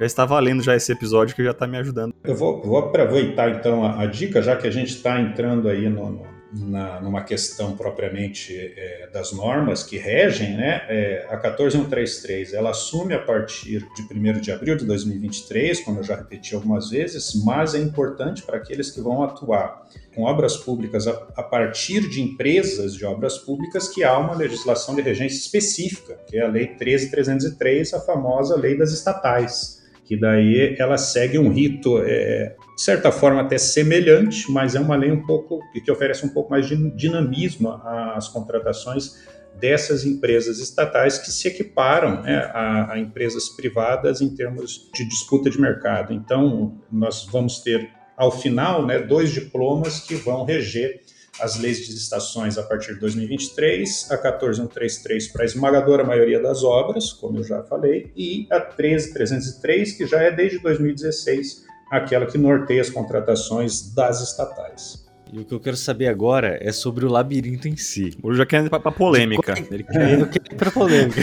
Já 0.00 0.06
está 0.06 0.24
valendo 0.24 0.62
já 0.62 0.74
esse 0.74 0.90
episódio 0.90 1.36
que 1.36 1.44
já 1.44 1.50
está 1.50 1.66
me 1.66 1.76
ajudando. 1.76 2.14
Eu 2.24 2.34
vou, 2.34 2.62
vou 2.62 2.78
aproveitar 2.78 3.50
então 3.50 3.84
a, 3.84 4.00
a, 4.00 4.06
dica, 4.06 4.40
já 4.40 4.56
que 4.56 4.66
a 4.66 4.70
gente 4.70 4.94
está 4.94 5.20
entrando 5.20 5.68
aí 5.68 5.90
no, 5.90 6.10
no, 6.10 6.26
na, 6.52 7.00
numa 7.00 7.22
questão 7.22 7.76
propriamente 7.76 8.56
é, 8.76 9.08
das 9.12 9.32
normas 9.32 9.82
que 9.82 9.96
regem, 9.96 10.56
né? 10.56 10.84
É, 10.88 11.26
a 11.30 11.36
14133 11.36 12.54
ela 12.54 12.70
assume 12.70 13.14
a 13.14 13.18
partir 13.18 13.86
de 13.94 14.02
1 14.02 14.40
de 14.40 14.50
abril 14.50 14.76
de 14.76 14.84
2023, 14.84 15.80
como 15.80 16.00
eu 16.00 16.02
já 16.02 16.16
repeti 16.16 16.54
algumas 16.54 16.90
vezes, 16.90 17.34
mas 17.44 17.74
é 17.74 17.78
importante 17.78 18.42
para 18.42 18.56
aqueles 18.56 18.90
que 18.90 19.00
vão 19.00 19.22
atuar 19.22 19.86
com 20.14 20.22
obras 20.22 20.56
públicas 20.56 21.06
a, 21.06 21.12
a, 21.36 21.42
partir 21.42 22.08
de 22.08 22.20
empresas 22.20 22.94
de 22.94 23.04
obras 23.04 23.38
públicas 23.38 23.88
que 23.88 24.02
há 24.02 24.18
uma 24.18 24.34
legislação 24.34 24.94
de 24.94 25.02
regência 25.02 25.38
específica, 25.38 26.18
que 26.26 26.36
é 26.36 26.42
a 26.42 26.48
Lei 26.48 26.66
13303, 26.66 27.94
a 27.94 28.00
famosa 28.00 28.56
Lei 28.56 28.76
das 28.76 28.92
Estatais, 28.92 29.80
que 30.04 30.16
daí 30.18 30.74
ela 30.76 30.98
segue 30.98 31.38
um 31.38 31.52
rito, 31.52 32.02
é, 32.02 32.56
de 32.80 32.84
certa 32.84 33.12
forma 33.12 33.42
até 33.42 33.58
semelhante, 33.58 34.50
mas 34.50 34.74
é 34.74 34.80
uma 34.80 34.96
lei 34.96 35.12
um 35.12 35.26
pouco 35.26 35.60
que 35.70 35.92
oferece 35.92 36.24
um 36.24 36.30
pouco 36.30 36.50
mais 36.50 36.66
de 36.66 36.90
dinamismo 36.96 37.68
às 37.84 38.26
contratações 38.26 39.18
dessas 39.60 40.06
empresas 40.06 40.58
estatais 40.58 41.18
que 41.18 41.30
se 41.30 41.46
equiparam 41.46 42.22
né, 42.22 42.36
a, 42.54 42.94
a 42.94 42.98
empresas 42.98 43.50
privadas 43.50 44.22
em 44.22 44.34
termos 44.34 44.88
de 44.94 45.04
disputa 45.06 45.50
de 45.50 45.60
mercado. 45.60 46.14
Então, 46.14 46.80
nós 46.90 47.26
vamos 47.30 47.58
ter 47.58 47.90
ao 48.16 48.32
final, 48.32 48.86
né, 48.86 48.98
dois 48.98 49.30
diplomas 49.30 50.00
que 50.00 50.14
vão 50.14 50.46
reger 50.46 51.02
as 51.38 51.58
leis 51.58 51.86
de 51.86 51.94
estações 51.94 52.56
a 52.56 52.62
partir 52.62 52.94
de 52.94 53.00
2023, 53.00 54.10
a 54.10 54.16
14133 54.16 55.28
para 55.28 55.42
a 55.42 55.44
esmagadora 55.44 56.02
maioria 56.02 56.40
das 56.40 56.64
obras, 56.64 57.12
como 57.12 57.40
eu 57.40 57.44
já 57.44 57.62
falei, 57.62 58.10
e 58.16 58.46
a 58.50 58.58
13303, 58.58 59.92
que 59.92 60.06
já 60.06 60.22
é 60.22 60.30
desde 60.30 60.58
2016 60.60 61.68
aquela 61.90 62.26
que 62.26 62.38
norteia 62.38 62.80
as 62.80 62.88
contratações 62.88 63.92
das 63.94 64.20
estatais. 64.20 65.08
E 65.32 65.38
o 65.38 65.44
que 65.44 65.54
eu 65.54 65.60
quero 65.60 65.76
saber 65.76 66.08
agora 66.08 66.58
é 66.60 66.72
sobre 66.72 67.04
o 67.04 67.08
labirinto 67.08 67.68
em 67.68 67.76
si. 67.76 68.16
Eu 68.22 68.34
já 68.34 68.44
quero 68.44 68.66
ir 68.66 68.70
pra, 68.70 68.80
pra 68.80 68.90
polêmica. 68.90 69.54
Ele 69.70 69.84
quer, 69.84 70.18
eu 70.18 70.26
quero 70.26 70.54
ir 70.54 70.56
pra 70.56 70.70
polêmica. 70.70 71.20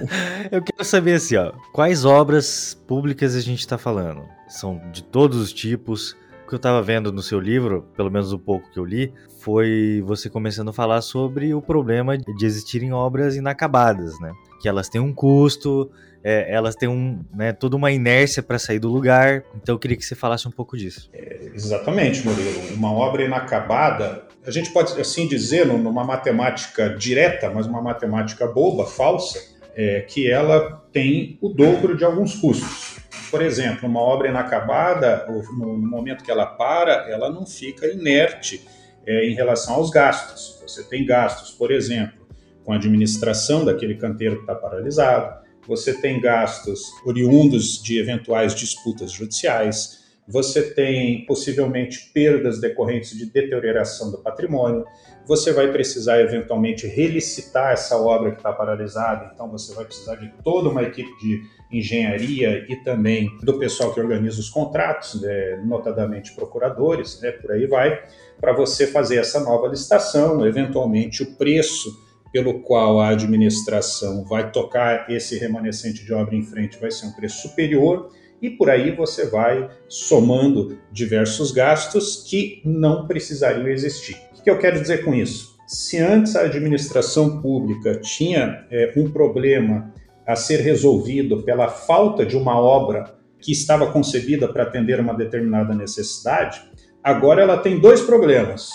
eu 0.52 0.62
quero 0.62 0.84
saber 0.84 1.14
assim, 1.14 1.36
ó, 1.36 1.52
quais 1.72 2.04
obras 2.04 2.74
públicas 2.86 3.34
a 3.34 3.40
gente 3.40 3.60
está 3.60 3.78
falando? 3.78 4.24
São 4.46 4.80
de 4.92 5.02
todos 5.02 5.38
os 5.38 5.52
tipos? 5.52 6.16
que 6.46 6.54
eu 6.54 6.58
estava 6.58 6.80
vendo 6.80 7.12
no 7.12 7.22
seu 7.22 7.40
livro, 7.40 7.84
pelo 7.96 8.10
menos 8.10 8.32
o 8.32 8.38
pouco 8.38 8.70
que 8.70 8.78
eu 8.78 8.84
li, 8.84 9.12
foi 9.40 10.02
você 10.06 10.30
começando 10.30 10.68
a 10.68 10.72
falar 10.72 11.00
sobre 11.02 11.52
o 11.52 11.60
problema 11.60 12.16
de 12.16 12.46
existirem 12.46 12.92
obras 12.92 13.36
inacabadas, 13.36 14.18
né? 14.20 14.32
Que 14.60 14.68
elas 14.68 14.88
têm 14.88 15.00
um 15.00 15.12
custo, 15.12 15.90
é, 16.22 16.52
elas 16.52 16.74
têm 16.74 16.88
um, 16.88 17.24
né, 17.34 17.52
toda 17.52 17.76
uma 17.76 17.90
inércia 17.90 18.42
para 18.42 18.58
sair 18.58 18.78
do 18.78 18.88
lugar. 18.88 19.44
Então 19.54 19.74
eu 19.74 19.78
queria 19.78 19.96
que 19.96 20.04
você 20.04 20.14
falasse 20.14 20.46
um 20.46 20.50
pouco 20.50 20.76
disso. 20.76 21.08
É, 21.12 21.50
exatamente, 21.54 22.26
Murilo. 22.26 22.74
Uma 22.74 22.92
obra 22.92 23.24
inacabada, 23.24 24.24
a 24.46 24.50
gente 24.50 24.70
pode 24.70 24.98
assim 25.00 25.26
dizer, 25.26 25.66
numa 25.66 26.04
matemática 26.04 26.90
direta, 26.90 27.50
mas 27.50 27.66
uma 27.66 27.82
matemática 27.82 28.46
boba, 28.46 28.86
falsa, 28.86 29.38
é, 29.74 30.00
que 30.00 30.30
ela 30.30 30.82
tem 30.92 31.38
o 31.40 31.48
dobro 31.48 31.96
de 31.96 32.04
alguns 32.04 32.34
custos. 32.34 32.96
Por 33.30 33.42
exemplo, 33.42 33.88
uma 33.88 34.00
obra 34.00 34.28
inacabada, 34.28 35.26
no 35.28 35.76
momento 35.76 36.24
que 36.24 36.30
ela 36.30 36.46
para, 36.46 37.10
ela 37.10 37.30
não 37.30 37.44
fica 37.44 37.86
inerte 37.86 38.64
é, 39.06 39.26
em 39.28 39.34
relação 39.34 39.74
aos 39.74 39.90
gastos. 39.90 40.60
Você 40.62 40.82
tem 40.84 41.04
gastos, 41.04 41.50
por 41.50 41.70
exemplo, 41.70 42.26
com 42.64 42.72
a 42.72 42.76
administração 42.76 43.64
daquele 43.64 43.96
canteiro 43.96 44.36
que 44.36 44.40
está 44.42 44.54
paralisado, 44.54 45.45
você 45.66 45.92
tem 46.00 46.20
gastos 46.20 46.82
oriundos 47.04 47.82
de 47.82 47.98
eventuais 47.98 48.54
disputas 48.54 49.12
judiciais, 49.12 50.04
você 50.28 50.74
tem 50.74 51.24
possivelmente 51.24 52.10
perdas 52.12 52.60
decorrentes 52.60 53.16
de 53.16 53.26
deterioração 53.26 54.10
do 54.10 54.18
patrimônio, 54.18 54.84
você 55.26 55.52
vai 55.52 55.70
precisar 55.72 56.20
eventualmente 56.20 56.86
relicitar 56.86 57.72
essa 57.72 57.96
obra 57.96 58.32
que 58.32 58.38
está 58.38 58.52
paralisada, 58.52 59.30
então 59.32 59.48
você 59.50 59.74
vai 59.74 59.84
precisar 59.84 60.16
de 60.16 60.32
toda 60.42 60.68
uma 60.68 60.82
equipe 60.82 61.10
de 61.18 61.42
engenharia 61.70 62.64
e 62.68 62.76
também 62.76 63.28
do 63.42 63.58
pessoal 63.58 63.92
que 63.92 64.00
organiza 64.00 64.40
os 64.40 64.48
contratos, 64.48 65.20
né, 65.20 65.62
notadamente 65.64 66.32
procuradores, 66.34 67.20
né, 67.20 67.32
por 67.32 67.52
aí 67.52 67.66
vai, 67.66 68.02
para 68.40 68.52
você 68.52 68.86
fazer 68.86 69.16
essa 69.16 69.40
nova 69.40 69.68
licitação, 69.68 70.46
eventualmente 70.46 71.22
o 71.22 71.34
preço 71.36 72.05
pelo 72.32 72.60
qual 72.60 73.00
a 73.00 73.08
administração 73.08 74.24
vai 74.24 74.50
tocar 74.50 75.10
esse 75.10 75.38
remanescente 75.38 76.04
de 76.04 76.12
obra 76.12 76.34
em 76.34 76.42
frente 76.42 76.78
vai 76.78 76.90
ser 76.90 77.06
um 77.06 77.12
preço 77.12 77.48
superior 77.48 78.10
e 78.40 78.50
por 78.50 78.68
aí 78.68 78.90
você 78.94 79.26
vai 79.26 79.70
somando 79.88 80.78
diversos 80.92 81.50
gastos 81.50 82.24
que 82.28 82.60
não 82.64 83.06
precisariam 83.06 83.68
existir. 83.68 84.16
O 84.38 84.42
que 84.42 84.50
eu 84.50 84.58
quero 84.58 84.80
dizer 84.80 85.04
com 85.04 85.14
isso? 85.14 85.56
Se 85.66 85.98
antes 85.98 86.36
a 86.36 86.42
administração 86.42 87.40
pública 87.40 87.98
tinha 88.00 88.66
é, 88.70 88.92
um 88.96 89.10
problema 89.10 89.92
a 90.26 90.36
ser 90.36 90.60
resolvido 90.60 91.42
pela 91.42 91.68
falta 91.68 92.24
de 92.24 92.36
uma 92.36 92.58
obra 92.60 93.16
que 93.40 93.52
estava 93.52 93.90
concebida 93.92 94.48
para 94.48 94.64
atender 94.64 95.00
uma 95.00 95.14
determinada 95.14 95.74
necessidade, 95.74 96.62
agora 97.02 97.42
ela 97.42 97.58
tem 97.58 97.78
dois 97.78 98.00
problemas. 98.00 98.70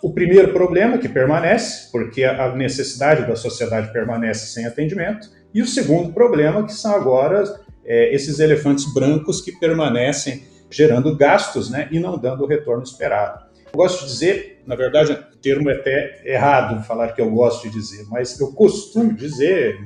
O 0.00 0.12
primeiro 0.12 0.52
problema, 0.52 0.98
que 0.98 1.08
permanece, 1.08 1.90
porque 1.90 2.22
a 2.24 2.54
necessidade 2.54 3.26
da 3.26 3.34
sociedade 3.34 3.92
permanece 3.92 4.46
sem 4.46 4.64
atendimento, 4.64 5.28
e 5.52 5.60
o 5.60 5.66
segundo 5.66 6.12
problema, 6.12 6.64
que 6.64 6.72
são 6.72 6.94
agora 6.94 7.42
é, 7.84 8.14
esses 8.14 8.38
elefantes 8.38 8.92
brancos 8.94 9.40
que 9.40 9.52
permanecem 9.58 10.44
gerando 10.70 11.16
gastos 11.16 11.70
né, 11.70 11.88
e 11.90 11.98
não 11.98 12.16
dando 12.16 12.44
o 12.44 12.46
retorno 12.46 12.82
esperado. 12.82 13.48
Eu 13.66 13.72
gosto 13.72 14.04
de 14.04 14.12
dizer, 14.12 14.62
na 14.66 14.76
verdade, 14.76 15.12
o 15.12 15.36
termo 15.38 15.68
é 15.68 15.74
até 15.74 16.22
errado 16.24 16.82
falar 16.84 17.12
que 17.12 17.20
eu 17.20 17.30
gosto 17.30 17.68
de 17.68 17.74
dizer, 17.74 18.06
mas 18.08 18.38
eu 18.38 18.52
costumo 18.52 19.12
dizer, 19.12 19.78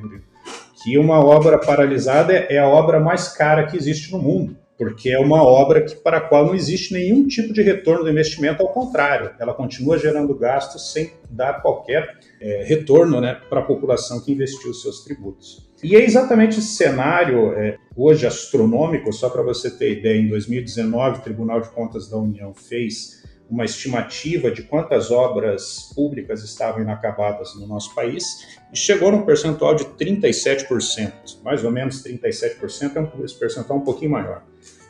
que 0.83 0.99
uma 0.99 1.25
obra 1.25 1.59
paralisada 1.59 2.33
é 2.33 2.59
a 2.59 2.69
obra 2.69 3.01
mais 3.01 3.29
cara 3.29 3.67
que 3.67 3.77
existe 3.77 4.13
no 4.13 4.19
mundo 4.19 4.62
porque 4.83 5.11
é 5.11 5.19
uma 5.21 5.41
obra 5.45 5.81
que, 5.81 5.95
para 5.95 6.17
a 6.17 6.21
qual 6.21 6.45
não 6.45 6.57
existe 6.57 6.93
nenhum 6.93 7.29
tipo 7.29 7.53
de 7.53 7.63
retorno 7.63 8.03
do 8.03 8.11
investimento, 8.11 8.65
ao 8.65 8.69
contrário, 8.69 9.31
ela 9.39 9.55
continua 9.55 9.97
gerando 9.97 10.35
gastos 10.35 10.91
sem 10.91 11.13
dar 11.31 11.63
qualquer 11.63 12.19
é, 12.41 12.65
retorno 12.65 13.21
né, 13.21 13.41
para 13.49 13.61
a 13.61 13.63
população 13.63 14.21
que 14.21 14.33
investiu 14.33 14.75
seus 14.75 15.05
tributos. 15.05 15.71
E 15.85 15.95
é 15.95 16.05
exatamente 16.05 16.59
esse 16.59 16.75
cenário, 16.75 17.53
é, 17.53 17.79
hoje 17.97 18.27
astronômico, 18.27 19.13
só 19.13 19.31
para 19.31 19.43
você 19.45 19.71
ter 19.71 19.99
ideia, 19.99 20.21
em 20.21 20.29
2019 20.29 21.19
o 21.19 21.23
Tribunal 21.23 21.61
de 21.61 21.69
Contas 21.71 22.11
da 22.11 22.17
União 22.17 22.53
fez 22.53 23.22
uma 23.53 23.67
estimativa 23.67 24.51
de 24.51 24.63
quantas 24.63 25.11
obras 25.11 25.93
públicas 25.95 26.43
estavam 26.43 26.81
inacabadas 26.81 27.55
no 27.55 27.67
nosso 27.67 27.95
país 27.95 28.59
e 28.73 28.77
chegou 28.79 29.13
num 29.13 29.27
percentual 29.27 29.75
de 29.75 29.85
37%, 29.85 31.13
mais 31.45 31.63
ou 31.63 31.71
menos 31.71 32.03
37%, 32.03 32.97
é 32.97 33.01
um 33.01 33.07
percentual 33.39 33.79
um 33.79 33.85
pouquinho 33.85 34.13
maior. 34.13 34.43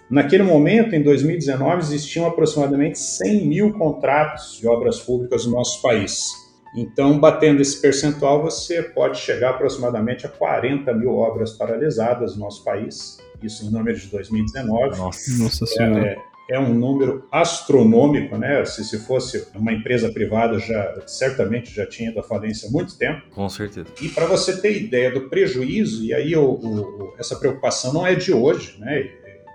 Naquele 0.09 0.45
momento, 0.45 0.95
em 0.95 1.03
2019, 1.03 1.81
existiam 1.81 2.25
aproximadamente 2.25 3.01
100 3.01 3.47
mil 3.47 3.73
contratos 3.73 4.59
de 4.61 4.69
obras 4.69 5.01
públicas 5.01 5.45
no 5.45 5.53
nosso 5.53 5.83
país. 5.83 6.29
Então, 6.77 7.19
batendo 7.19 7.61
esse 7.61 7.81
percentual, 7.81 8.43
você 8.43 8.81
pode 8.81 9.19
chegar 9.19 9.51
aproximadamente 9.51 10.25
a 10.25 10.29
40 10.29 10.95
mil 10.95 11.17
obras 11.17 11.53
paralisadas 11.53 12.37
no 12.37 12.45
nosso 12.45 12.63
país, 12.63 13.19
isso 13.43 13.67
em 13.67 13.71
número 13.71 13.99
de 13.99 14.07
2019. 14.07 14.99
Nossa, 14.99 15.43
Nossa 15.43 15.67
Senhora. 15.67 16.07
É, 16.07 16.13
é 16.13 16.32
um 16.59 16.75
número 16.75 17.27
astronômico, 17.31 18.37
né? 18.37 18.65
Se, 18.65 18.85
se 18.85 18.99
fosse 18.99 19.47
uma 19.55 19.73
empresa 19.73 20.13
privada, 20.13 20.59
já 20.59 21.03
certamente 21.07 21.75
já 21.75 21.87
tinha 21.87 22.11
ido 22.11 22.21
à 22.21 22.23
falência 22.23 22.69
há 22.69 22.73
muito 22.73 22.97
tempo. 22.97 23.23
Com 23.31 23.49
certeza. 23.49 23.89
E 24.01 24.09
para 24.09 24.27
você 24.27 24.61
ter 24.61 24.83
ideia 24.83 25.11
do 25.11 25.29
prejuízo, 25.29 26.05
e 26.05 26.13
aí 26.13 26.35
o, 26.37 26.45
o, 26.45 27.15
essa 27.19 27.37
preocupação 27.37 27.93
não 27.93 28.07
é 28.07 28.15
de 28.15 28.33
hoje, 28.33 28.77
né? 28.79 29.09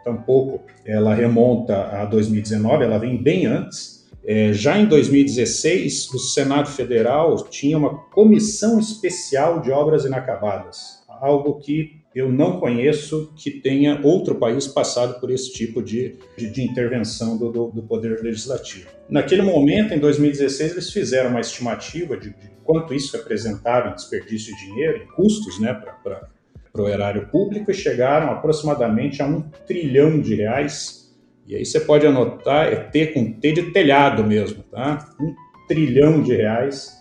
Tampouco 0.04 0.62
ela 0.86 1.14
remonta 1.14 1.76
a 1.76 2.06
2019, 2.06 2.86
ela 2.86 2.98
vem 2.98 3.22
bem 3.22 3.46
antes. 3.46 4.08
É, 4.26 4.52
já 4.52 4.78
em 4.78 4.86
2016, 4.86 6.14
o 6.14 6.20
Senado 6.20 6.70
Federal 6.70 7.36
tinha 7.50 7.78
uma 7.78 7.98
comissão 8.10 8.80
especial 8.80 9.62
de 9.62 9.72
obras 9.72 10.06
inacabadas, 10.06 11.04
algo 11.08 11.60
que 11.60 12.02
eu 12.18 12.32
não 12.32 12.60
conheço 12.60 13.32
que 13.36 13.52
tenha 13.52 14.02
outro 14.04 14.36
país 14.36 14.66
passado 14.68 15.20
por 15.20 15.30
esse 15.30 15.54
tipo 15.54 15.84
de, 15.84 16.16
de, 16.36 16.50
de 16.50 16.64
intervenção 16.64 17.38
do, 17.38 17.52
do, 17.52 17.68
do, 17.68 17.84
Poder 17.84 18.24
Legislativo. 18.24 18.90
Naquele 19.08 19.44
momento, 19.44 19.94
em 19.94 20.00
2016, 20.00 20.72
eles 20.72 20.92
fizeram 20.92 21.30
uma 21.30 21.40
estimativa 21.40 22.18
de, 22.18 22.30
de 22.32 22.50
quanto 22.64 22.92
isso 22.94 23.16
representava 23.16 23.90
em 23.90 23.94
desperdício 23.94 24.56
de 24.56 24.66
dinheiro, 24.66 25.04
em 25.04 25.08
custos 25.16 25.60
né, 25.60 25.80
para 26.04 26.28
o 26.76 26.88
erário 26.88 27.28
público, 27.28 27.70
e 27.70 27.74
chegaram 27.74 28.32
aproximadamente 28.32 29.22
a 29.22 29.28
um 29.28 29.42
trilhão 29.68 30.20
de 30.20 30.34
reais. 30.34 31.16
E 31.46 31.56
aí 31.56 31.66
você 31.66 31.80
pode 31.80 32.08
anotar, 32.08 32.68
é 32.68 32.76
T 32.78 33.08
com 33.08 33.32
T 33.32 33.52
de 33.52 33.72
telhado 33.72 34.24
mesmo, 34.24 34.64
tá? 34.64 35.08
Um 35.22 35.36
trilhão 35.68 36.22
de 36.24 36.36
reais 36.36 36.97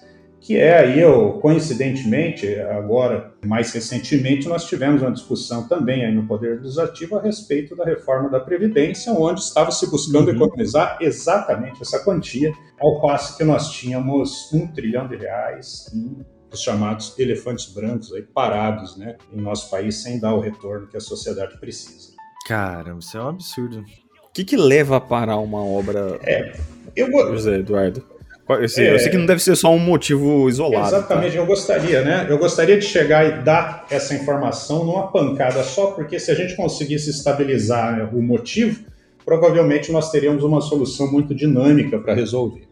que 0.47 0.57
é 0.57 0.79
aí, 0.79 1.01
eu, 1.01 1.41
coincidentemente, 1.41 2.47
agora, 2.61 3.35
mais 3.45 3.73
recentemente, 3.73 4.47
nós 4.47 4.65
tivemos 4.65 5.03
uma 5.03 5.11
discussão 5.11 5.67
também 5.67 6.05
aí 6.05 6.15
no 6.15 6.25
Poder 6.25 6.61
Legislativo 6.61 7.19
a 7.19 7.21
respeito 7.21 7.75
da 7.75 7.85
reforma 7.85 8.29
da 8.29 8.39
Previdência, 8.39 9.13
onde 9.13 9.41
estava 9.41 9.73
se 9.73 9.91
buscando 9.91 10.29
uhum. 10.29 10.37
economizar 10.37 10.99
exatamente 11.01 11.83
essa 11.83 11.99
quantia, 12.05 12.53
ao 12.79 13.01
passo 13.01 13.37
que 13.37 13.43
nós 13.43 13.73
tínhamos 13.73 14.49
um 14.53 14.69
trilhão 14.69 15.09
de 15.09 15.17
reais 15.17 15.91
em 15.93 16.25
os 16.53 16.63
chamados 16.63 17.19
elefantes 17.19 17.67
brancos 17.75 18.15
aí 18.15 18.23
parados, 18.23 18.97
né, 18.97 19.17
em 19.33 19.41
nosso 19.41 19.69
país 19.69 19.97
sem 19.97 20.21
dar 20.21 20.33
o 20.33 20.41
retorno 20.41 20.87
que 20.87 20.97
a 20.97 21.01
sociedade 21.01 21.59
precisa. 21.59 22.13
Caramba, 22.47 23.01
isso 23.01 23.19
é 23.19 23.21
um 23.21 23.29
absurdo. 23.31 23.81
O 23.81 24.33
que, 24.33 24.45
que 24.45 24.57
leva 24.57 24.99
a 24.99 25.01
parar 25.01 25.39
uma 25.39 25.65
obra? 25.65 26.21
É, 26.23 26.57
eu 26.95 27.11
vou... 27.11 27.33
José 27.33 27.57
Eduardo. 27.57 28.16
Eu 28.49 28.69
sei, 28.69 28.87
é, 28.87 28.95
eu 28.95 28.99
sei, 28.99 29.11
que 29.11 29.19
não 29.19 29.27
deve 29.27 29.43
ser 29.43 29.57
só 29.57 29.73
um 29.73 29.79
motivo 29.79 30.49
isolado. 30.49 30.87
Exatamente, 30.87 31.33
tá? 31.33 31.39
eu 31.39 31.47
gostaria, 31.47 32.03
né? 32.03 32.27
Eu 32.29 32.39
gostaria 32.39 32.79
de 32.79 32.85
chegar 32.85 33.27
e 33.27 33.43
dar 33.43 33.87
essa 33.91 34.15
informação 34.15 34.85
numa 34.85 35.09
pancada 35.09 35.65
só, 35.65 35.87
porque 35.93 36.21
se 36.21 36.31
a 36.31 36.35
gente 36.35 36.55
conseguisse 36.55 37.11
estabilizar 37.11 37.97
né, 37.97 38.09
o 38.13 38.23
motivo, 38.23 38.85
provavelmente 39.25 39.91
nós 39.91 40.13
teríamos 40.13 40.45
uma 40.45 40.61
solução 40.61 41.11
muito 41.11 41.35
dinâmica 41.35 41.99
para 41.99 42.15
resolver. 42.15 42.66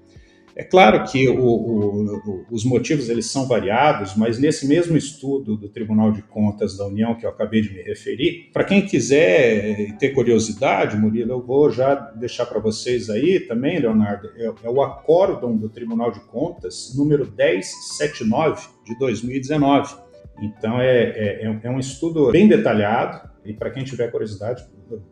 É 0.57 0.63
claro 0.63 1.03
que 1.05 1.29
o, 1.29 1.45
o, 1.45 2.47
os 2.51 2.65
motivos 2.65 3.09
eles 3.09 3.27
são 3.31 3.49
variados, 3.49 4.15
mas 4.15 4.39
nesse 4.39 4.69
mesmo 4.69 4.97
estudo 4.97 5.57
do 5.57 5.69
Tribunal 5.69 6.13
de 6.13 6.23
Contas 6.23 6.77
da 6.77 6.87
União 6.87 7.17
que 7.17 7.27
eu 7.27 7.31
acabei 7.31 7.61
de 7.61 7.75
me 7.75 7.83
referir, 7.83 8.51
para 8.53 8.63
quem 8.63 8.87
quiser 8.87 9.97
ter 9.99 10.11
curiosidade, 10.11 10.97
Murilo, 10.97 11.33
eu 11.33 11.43
vou 11.43 11.71
já 11.71 11.95
deixar 11.95 12.47
para 12.47 12.61
vocês 12.61 13.11
aí 13.11 13.41
também, 13.41 13.81
Leonardo, 13.81 14.31
é, 14.37 14.45
é 14.45 14.71
o 14.71 14.81
acórdão 14.81 15.57
do 15.57 15.69
Tribunal 15.69 16.13
de 16.13 16.21
Contas 16.21 16.95
número 16.97 17.27
1079 17.37 18.69
de 18.85 18.97
2019. 18.97 19.97
Então 20.41 20.81
é, 20.81 21.43
é, 21.43 21.61
é 21.63 21.71
um 21.71 21.81
estudo 21.81 22.31
bem 22.31 22.47
detalhado 22.47 23.29
e 23.45 23.53
para 23.53 23.71
quem 23.71 23.83
tiver 23.83 24.11
curiosidade 24.11 24.65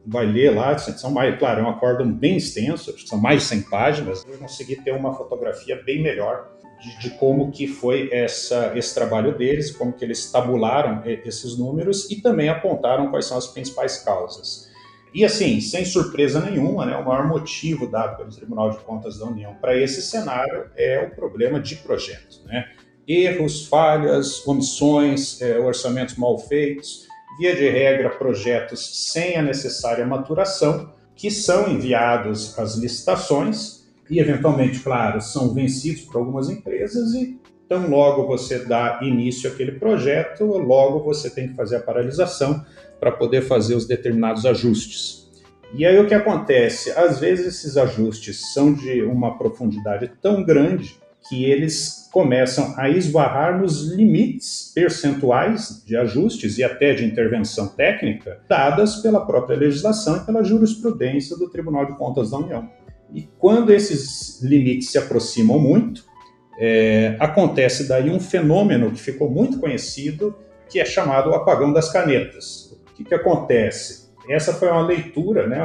vai 0.06 0.26
ler 0.26 0.54
lá, 0.54 0.76
são 0.78 1.10
mais, 1.10 1.38
claro, 1.38 1.60
é 1.60 1.62
um 1.64 1.70
acórdão 1.70 2.10
bem 2.12 2.36
extenso, 2.36 2.94
são 3.06 3.18
mais 3.18 3.42
de 3.42 3.48
100 3.48 3.62
páginas, 3.62 4.24
eu 4.28 4.38
consegui 4.38 4.76
ter 4.76 4.92
uma 4.92 5.14
fotografia 5.14 5.80
bem 5.84 6.02
melhor 6.02 6.52
de, 6.80 6.98
de, 6.98 7.10
como 7.10 7.50
que 7.50 7.66
foi 7.66 8.08
essa, 8.12 8.72
esse 8.76 8.94
trabalho 8.94 9.36
deles, 9.36 9.70
como 9.70 9.92
que 9.92 10.04
eles 10.04 10.30
tabularam 10.30 11.02
esses 11.04 11.56
números 11.56 12.10
e 12.10 12.20
também 12.20 12.48
apontaram 12.48 13.10
quais 13.10 13.26
são 13.26 13.38
as 13.38 13.46
principais 13.46 13.98
causas. 13.98 14.70
E 15.14 15.24
assim, 15.24 15.60
sem 15.60 15.84
surpresa 15.84 16.40
nenhuma, 16.40 16.86
né, 16.86 16.96
o 16.96 17.04
maior 17.04 17.28
motivo 17.28 17.86
dado 17.86 18.16
pelo 18.16 18.30
Tribunal 18.30 18.70
de 18.70 18.78
Contas 18.78 19.18
da 19.18 19.26
União 19.26 19.54
para 19.60 19.76
esse 19.76 20.00
cenário 20.00 20.70
é 20.74 21.00
o 21.00 21.14
problema 21.14 21.60
de 21.60 21.76
projeto. 21.76 22.42
Né? 22.46 22.64
Erros, 23.06 23.66
falhas, 23.66 24.46
omissões, 24.46 25.40
é, 25.42 25.58
orçamentos 25.58 26.16
mal 26.16 26.38
feitos, 26.38 27.06
via 27.38 27.54
de 27.54 27.68
regra, 27.68 28.10
projetos 28.10 29.10
sem 29.10 29.36
a 29.36 29.42
necessária 29.42 30.06
maturação, 30.06 30.92
que 31.14 31.30
são 31.30 31.68
enviados 31.68 32.58
às 32.58 32.76
licitações 32.76 33.82
e, 34.10 34.18
eventualmente, 34.18 34.80
claro, 34.80 35.20
são 35.20 35.54
vencidos 35.54 36.02
por 36.02 36.16
algumas 36.16 36.50
empresas 36.50 37.14
e 37.14 37.40
então, 37.72 37.88
logo 37.88 38.26
você 38.26 38.58
dá 38.58 39.00
início 39.00 39.50
àquele 39.50 39.72
projeto, 39.72 40.44
logo 40.44 41.02
você 41.02 41.30
tem 41.30 41.48
que 41.48 41.54
fazer 41.54 41.76
a 41.76 41.80
paralisação 41.80 42.62
para 43.00 43.10
poder 43.10 43.40
fazer 43.40 43.74
os 43.74 43.86
determinados 43.86 44.44
ajustes. 44.44 45.30
E 45.74 45.86
aí 45.86 45.98
o 45.98 46.06
que 46.06 46.12
acontece? 46.12 46.90
Às 46.90 47.18
vezes 47.18 47.46
esses 47.46 47.78
ajustes 47.78 48.52
são 48.52 48.74
de 48.74 49.02
uma 49.02 49.38
profundidade 49.38 50.12
tão 50.20 50.44
grande 50.44 51.00
que 51.32 51.46
eles 51.46 52.10
começam 52.12 52.74
a 52.76 52.90
esbarrar 52.90 53.58
nos 53.58 53.90
limites 53.90 54.70
percentuais 54.74 55.82
de 55.86 55.96
ajustes 55.96 56.58
e 56.58 56.62
até 56.62 56.92
de 56.92 57.06
intervenção 57.06 57.68
técnica 57.68 58.42
dadas 58.46 58.96
pela 58.96 59.24
própria 59.24 59.56
legislação 59.56 60.18
e 60.18 60.20
pela 60.20 60.44
jurisprudência 60.44 61.34
do 61.34 61.48
Tribunal 61.48 61.86
de 61.86 61.96
Contas 61.96 62.32
da 62.32 62.36
União. 62.36 62.68
E 63.14 63.22
quando 63.38 63.72
esses 63.72 64.42
limites 64.42 64.90
se 64.90 64.98
aproximam 64.98 65.58
muito, 65.58 66.04
é, 66.58 67.16
acontece 67.18 67.88
daí 67.88 68.10
um 68.10 68.20
fenômeno 68.20 68.90
que 68.90 69.00
ficou 69.00 69.30
muito 69.30 69.58
conhecido, 69.58 70.36
que 70.68 70.78
é 70.78 70.84
chamado 70.84 71.30
o 71.30 71.34
apagão 71.34 71.72
das 71.72 71.90
canetas. 71.90 72.78
O 72.90 72.94
que, 72.94 73.04
que 73.04 73.14
acontece? 73.14 74.01
Essa 74.28 74.54
foi 74.54 74.68
uma 74.68 74.86
leitura, 74.86 75.46
né, 75.46 75.64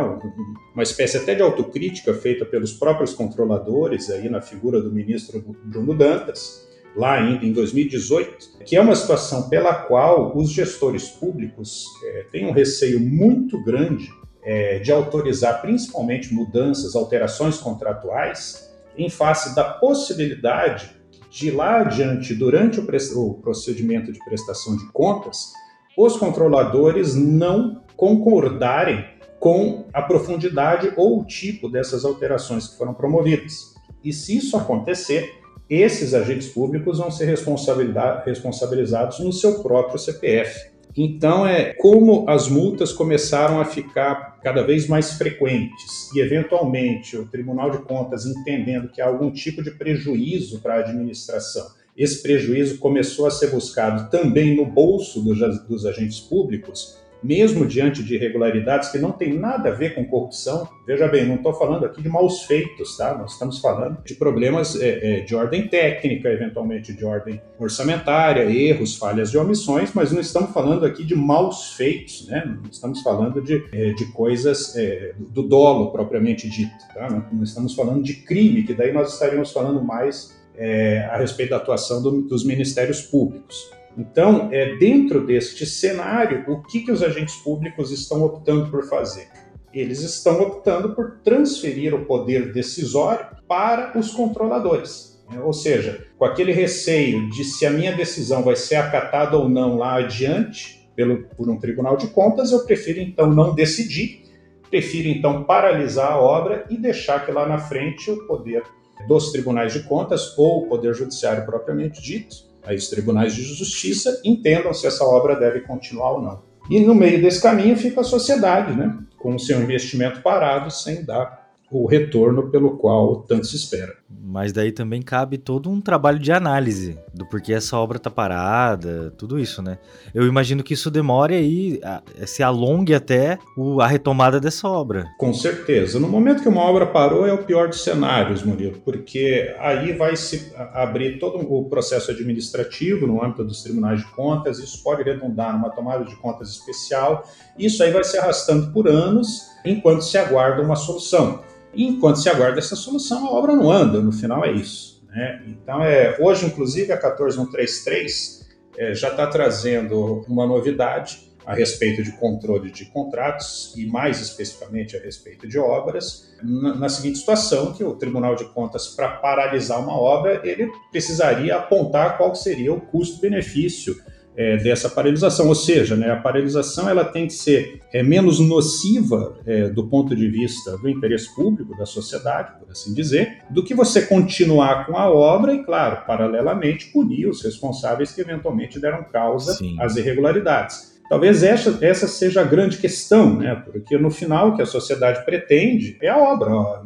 uma 0.73 0.83
espécie 0.83 1.17
até 1.17 1.35
de 1.35 1.41
autocrítica 1.41 2.13
feita 2.13 2.45
pelos 2.45 2.73
próprios 2.73 3.13
controladores, 3.13 4.09
aí 4.09 4.29
na 4.29 4.41
figura 4.41 4.81
do 4.81 4.91
ministro 4.91 5.43
Bruno 5.63 5.93
Dantas, 5.95 6.67
lá 6.95 7.13
ainda 7.13 7.45
em 7.45 7.53
2018, 7.53 8.63
que 8.65 8.75
é 8.75 8.81
uma 8.81 8.95
situação 8.95 9.47
pela 9.49 9.73
qual 9.73 10.35
os 10.35 10.51
gestores 10.51 11.07
públicos 11.09 11.85
é, 12.03 12.25
têm 12.31 12.47
um 12.47 12.51
receio 12.51 12.99
muito 12.99 13.63
grande 13.63 14.09
é, 14.43 14.79
de 14.79 14.91
autorizar 14.91 15.61
principalmente 15.61 16.33
mudanças, 16.33 16.95
alterações 16.95 17.57
contratuais, 17.57 18.73
em 18.97 19.09
face 19.09 19.53
da 19.53 19.63
possibilidade 19.63 20.97
de 21.29 21.51
lá 21.51 21.81
adiante, 21.81 22.33
durante 22.33 22.79
o, 22.79 23.33
procedimento 23.35 24.11
de 24.11 24.19
prestação 24.25 24.75
de 24.75 24.91
contas, 24.91 25.51
os 25.95 26.17
controladores 26.17 27.13
não 27.13 27.83
concordarem 27.97 29.03
com 29.39 29.85
a 29.91 30.01
profundidade 30.01 30.93
ou 30.95 31.19
o 31.19 31.25
tipo 31.25 31.67
dessas 31.67 32.05
alterações 32.05 32.67
que 32.67 32.77
foram 32.77 32.93
promovidas. 32.93 33.75
E 34.03 34.13
se 34.13 34.37
isso 34.37 34.55
acontecer, 34.55 35.33
esses 35.69 36.13
agentes 36.13 36.47
públicos 36.47 36.99
vão 36.99 37.11
ser 37.11 37.25
responsabilizados 37.25 39.19
no 39.19 39.33
seu 39.33 39.61
próprio 39.61 39.99
CPF. 39.99 40.69
Então, 40.95 41.45
é 41.45 41.73
como 41.73 42.27
as 42.27 42.47
multas 42.47 42.91
começaram 42.91 43.59
a 43.59 43.65
ficar 43.65 44.39
cada 44.41 44.63
vez 44.63 44.87
mais 44.87 45.13
frequentes 45.13 46.11
e, 46.15 46.19
eventualmente, 46.19 47.15
o 47.17 47.27
Tribunal 47.27 47.69
de 47.69 47.79
Contas 47.79 48.25
entendendo 48.25 48.89
que 48.89 49.01
há 49.01 49.07
algum 49.07 49.29
tipo 49.29 49.61
de 49.61 49.71
prejuízo 49.71 50.59
para 50.59 50.75
a 50.75 50.79
administração, 50.79 51.67
esse 51.95 52.21
prejuízo 52.23 52.79
começou 52.79 53.27
a 53.27 53.31
ser 53.31 53.51
buscado 53.51 54.09
também 54.09 54.55
no 54.55 54.65
bolso 54.65 55.21
dos, 55.21 55.39
dos 55.67 55.85
agentes 55.85 56.19
públicos 56.19 56.97
mesmo 57.23 57.65
diante 57.65 58.03
de 58.03 58.15
irregularidades 58.15 58.89
que 58.89 58.97
não 58.97 59.11
tem 59.11 59.33
nada 59.33 59.69
a 59.69 59.71
ver 59.71 59.95
com 59.95 60.05
corrupção. 60.05 60.67
Veja 60.85 61.07
bem, 61.07 61.25
não 61.25 61.35
estou 61.35 61.53
falando 61.53 61.85
aqui 61.85 62.01
de 62.01 62.09
maus 62.09 62.43
feitos, 62.43 62.95
tá? 62.97 63.17
Nós 63.17 63.33
estamos 63.33 63.59
falando 63.59 64.03
de 64.03 64.15
problemas 64.15 64.79
é, 64.79 65.19
é, 65.19 65.19
de 65.21 65.35
ordem 65.35 65.67
técnica, 65.67 66.29
eventualmente 66.29 66.93
de 66.93 67.03
ordem 67.03 67.41
orçamentária, 67.59 68.43
erros, 68.43 68.95
falhas 68.95 69.29
e 69.29 69.37
omissões, 69.37 69.91
mas 69.93 70.11
não 70.11 70.21
estamos 70.21 70.51
falando 70.51 70.85
aqui 70.85 71.03
de 71.03 71.15
maus 71.15 71.73
feitos, 71.73 72.27
né? 72.27 72.43
Não 72.45 72.69
estamos 72.69 73.01
falando 73.01 73.41
de, 73.41 73.63
é, 73.71 73.93
de 73.93 74.05
coisas 74.13 74.75
é, 74.75 75.13
do 75.17 75.43
dolo 75.43 75.91
propriamente 75.91 76.49
dito, 76.49 76.71
tá? 76.93 77.09
Não, 77.09 77.25
não, 77.31 77.43
estamos 77.43 77.73
falando 77.73 78.03
de 78.03 78.13
crime, 78.13 78.63
que 78.63 78.73
daí 78.73 78.93
nós 78.93 79.13
estaríamos 79.13 79.51
falando 79.51 79.83
mais 79.83 80.37
é, 80.55 80.99
a 81.11 81.17
respeito 81.17 81.51
da 81.51 81.57
atuação 81.57 82.01
do, 82.01 82.21
dos 82.21 82.45
ministérios 82.45 83.01
públicos. 83.01 83.76
Então, 83.97 84.49
é, 84.51 84.75
dentro 84.75 85.25
deste 85.25 85.65
cenário, 85.65 86.45
o 86.47 86.61
que, 86.61 86.81
que 86.81 86.91
os 86.91 87.01
agentes 87.01 87.35
públicos 87.37 87.91
estão 87.91 88.23
optando 88.23 88.69
por 88.69 88.83
fazer? 88.83 89.27
Eles 89.73 90.01
estão 90.01 90.39
optando 90.41 90.93
por 90.93 91.19
transferir 91.23 91.95
o 91.95 92.05
poder 92.05 92.53
decisório 92.53 93.25
para 93.47 93.97
os 93.97 94.11
controladores. 94.11 95.19
Né? 95.31 95.41
Ou 95.41 95.51
seja, 95.51 96.05
com 96.17 96.25
aquele 96.25 96.51
receio 96.51 97.27
de 97.31 97.43
se 97.43 97.65
a 97.65 97.71
minha 97.71 97.91
decisão 97.91 98.43
vai 98.43 98.55
ser 98.55 98.75
acatada 98.75 99.35
ou 99.35 99.49
não 99.49 99.77
lá 99.77 99.95
adiante 99.95 100.87
pelo, 100.95 101.23
por 101.29 101.49
um 101.49 101.57
tribunal 101.57 101.97
de 101.97 102.07
contas, 102.07 102.51
eu 102.51 102.65
prefiro 102.65 102.99
então 102.99 103.31
não 103.31 103.55
decidir, 103.55 104.23
prefiro 104.69 105.07
então 105.07 105.43
paralisar 105.43 106.11
a 106.11 106.21
obra 106.21 106.65
e 106.69 106.77
deixar 106.77 107.25
que 107.25 107.31
lá 107.31 107.47
na 107.47 107.57
frente 107.57 108.11
o 108.11 108.27
poder 108.27 108.63
dos 109.07 109.31
tribunais 109.31 109.73
de 109.73 109.83
contas 109.83 110.37
ou 110.37 110.63
o 110.63 110.67
poder 110.67 110.93
judiciário 110.93 111.45
propriamente 111.45 112.01
dito 112.01 112.46
Aí 112.67 112.75
os 112.75 112.89
tribunais 112.89 113.33
de 113.33 113.43
justiça 113.43 114.21
entendam 114.25 114.73
se 114.73 114.85
essa 114.85 115.05
obra 115.05 115.35
deve 115.35 115.61
continuar 115.61 116.11
ou 116.11 116.21
não. 116.21 116.43
E 116.69 116.81
no 116.81 116.93
meio 116.93 117.21
desse 117.21 117.41
caminho 117.41 117.77
fica 117.77 118.01
a 118.01 118.03
sociedade, 118.03 118.75
né? 118.75 118.97
com 119.17 119.35
o 119.35 119.39
seu 119.39 119.59
investimento 119.61 120.21
parado, 120.21 120.69
sem 120.69 121.03
dar 121.03 121.46
o 121.69 121.85
retorno 121.85 122.49
pelo 122.49 122.77
qual 122.77 123.23
tanto 123.23 123.45
se 123.45 123.57
espera. 123.57 123.93
Mas 124.09 124.53
daí 124.53 124.71
também 124.71 125.01
cabe 125.01 125.37
todo 125.37 125.69
um 125.69 125.81
trabalho 125.81 126.17
de 126.17 126.31
análise 126.31 126.97
do 127.13 127.25
porquê 127.25 127.53
essa 127.53 127.77
obra 127.77 127.99
tá 127.99 128.09
parada, 128.09 129.13
tudo 129.17 129.37
isso, 129.37 129.61
né? 129.61 129.77
Eu 130.13 130.25
imagino 130.25 130.63
que 130.63 130.73
isso 130.73 130.89
demore 130.89 131.35
aí, 131.35 131.79
se 132.25 132.41
alongue 132.41 132.93
até 132.93 133.37
a 133.81 133.87
retomada 133.87 134.39
dessa 134.39 134.67
obra. 134.67 135.05
Com 135.17 135.33
certeza. 135.33 135.99
No 135.99 136.07
momento 136.07 136.41
que 136.41 136.47
uma 136.47 136.61
obra 136.61 136.85
parou 136.85 137.27
é 137.27 137.33
o 137.33 137.43
pior 137.43 137.67
dos 137.67 137.83
cenários, 137.83 138.43
Murilo, 138.43 138.79
porque 138.85 139.53
aí 139.59 139.91
vai 139.93 140.15
se 140.15 140.53
abrir 140.73 141.19
todo 141.19 141.39
o 141.39 141.65
processo 141.65 142.11
administrativo 142.11 143.05
no 143.05 143.23
âmbito 143.23 143.43
dos 143.43 143.61
tribunais 143.61 143.99
de 143.99 144.07
contas, 144.13 144.59
isso 144.59 144.81
pode 144.81 145.03
redundar 145.03 145.53
numa 145.53 145.69
tomada 145.69 146.05
de 146.05 146.15
contas 146.15 146.49
especial, 146.49 147.23
isso 147.57 147.83
aí 147.83 147.91
vai 147.91 148.03
se 148.03 148.17
arrastando 148.17 148.71
por 148.71 148.87
anos 148.87 149.47
enquanto 149.65 150.01
se 150.01 150.17
aguarda 150.17 150.61
uma 150.61 150.75
solução. 150.75 151.41
Enquanto 151.77 152.19
se 152.19 152.29
aguarda 152.29 152.59
essa 152.59 152.75
solução, 152.75 153.27
a 153.27 153.31
obra 153.31 153.55
não 153.55 153.71
anda, 153.71 154.01
no 154.01 154.11
final 154.11 154.43
é 154.43 154.51
isso. 154.51 155.03
Né? 155.09 155.43
Então, 155.47 155.83
é, 155.83 156.17
hoje, 156.19 156.45
inclusive, 156.45 156.91
a 156.91 156.97
14133 156.97 158.47
é, 158.77 158.93
já 158.93 159.09
está 159.09 159.27
trazendo 159.27 160.25
uma 160.27 160.45
novidade 160.45 161.27
a 161.45 161.53
respeito 161.53 162.03
de 162.03 162.11
controle 162.11 162.69
de 162.71 162.85
contratos 162.87 163.73
e, 163.77 163.85
mais 163.85 164.19
especificamente, 164.19 164.97
a 164.97 164.99
respeito 164.99 165.47
de 165.47 165.57
obras, 165.57 166.29
na, 166.43 166.75
na 166.75 166.89
seguinte 166.89 167.19
situação, 167.19 167.73
que 167.73 167.83
o 167.83 167.95
Tribunal 167.95 168.35
de 168.35 168.43
Contas, 168.45 168.87
para 168.87 169.07
paralisar 169.09 169.79
uma 169.79 169.97
obra, 169.97 170.41
ele 170.43 170.69
precisaria 170.91 171.55
apontar 171.55 172.17
qual 172.17 172.35
seria 172.35 172.73
o 172.73 172.81
custo-benefício 172.81 173.95
é, 174.37 174.55
dessa 174.57 174.87
paralisação, 174.87 175.47
ou 175.47 175.55
seja, 175.55 175.95
né, 175.95 176.11
a 176.11 176.15
paralisação 176.15 176.87
ela 176.87 177.03
tem 177.03 177.25
que 177.25 177.33
ser 177.33 177.81
é, 177.91 178.03
menos 178.03 178.39
nociva 178.39 179.35
é, 179.47 179.67
do 179.67 179.87
ponto 179.87 180.15
de 180.15 180.29
vista 180.29 180.77
do 180.77 180.87
interesse 180.87 181.33
público 181.35 181.75
da 181.75 181.87
sociedade, 181.87 182.51
por 182.59 182.69
assim 182.69 182.93
dizer, 182.93 183.39
do 183.49 183.63
que 183.63 183.73
você 183.73 184.03
continuar 184.03 184.85
com 184.85 184.95
a 184.95 185.09
obra 185.09 185.55
e, 185.55 185.63
claro, 185.63 186.05
paralelamente 186.05 186.91
punir 186.91 187.27
os 187.27 187.43
responsáveis 187.43 188.11
que 188.11 188.21
eventualmente 188.21 188.79
deram 188.79 189.03
causa 189.05 189.53
Sim. 189.55 189.75
às 189.79 189.95
irregularidades. 189.95 190.96
Talvez 191.09 191.41
essa, 191.41 191.77
essa 191.81 192.07
seja 192.07 192.41
a 192.41 192.43
grande 192.43 192.77
questão, 192.77 193.37
né? 193.37 193.55
porque 193.65 193.97
no 193.97 194.11
final 194.11 194.49
o 194.49 194.55
que 194.55 194.61
a 194.61 194.65
sociedade 194.65 195.23
pretende 195.23 195.97
é 196.01 196.09
a 196.09 196.17
obra. 196.17 196.83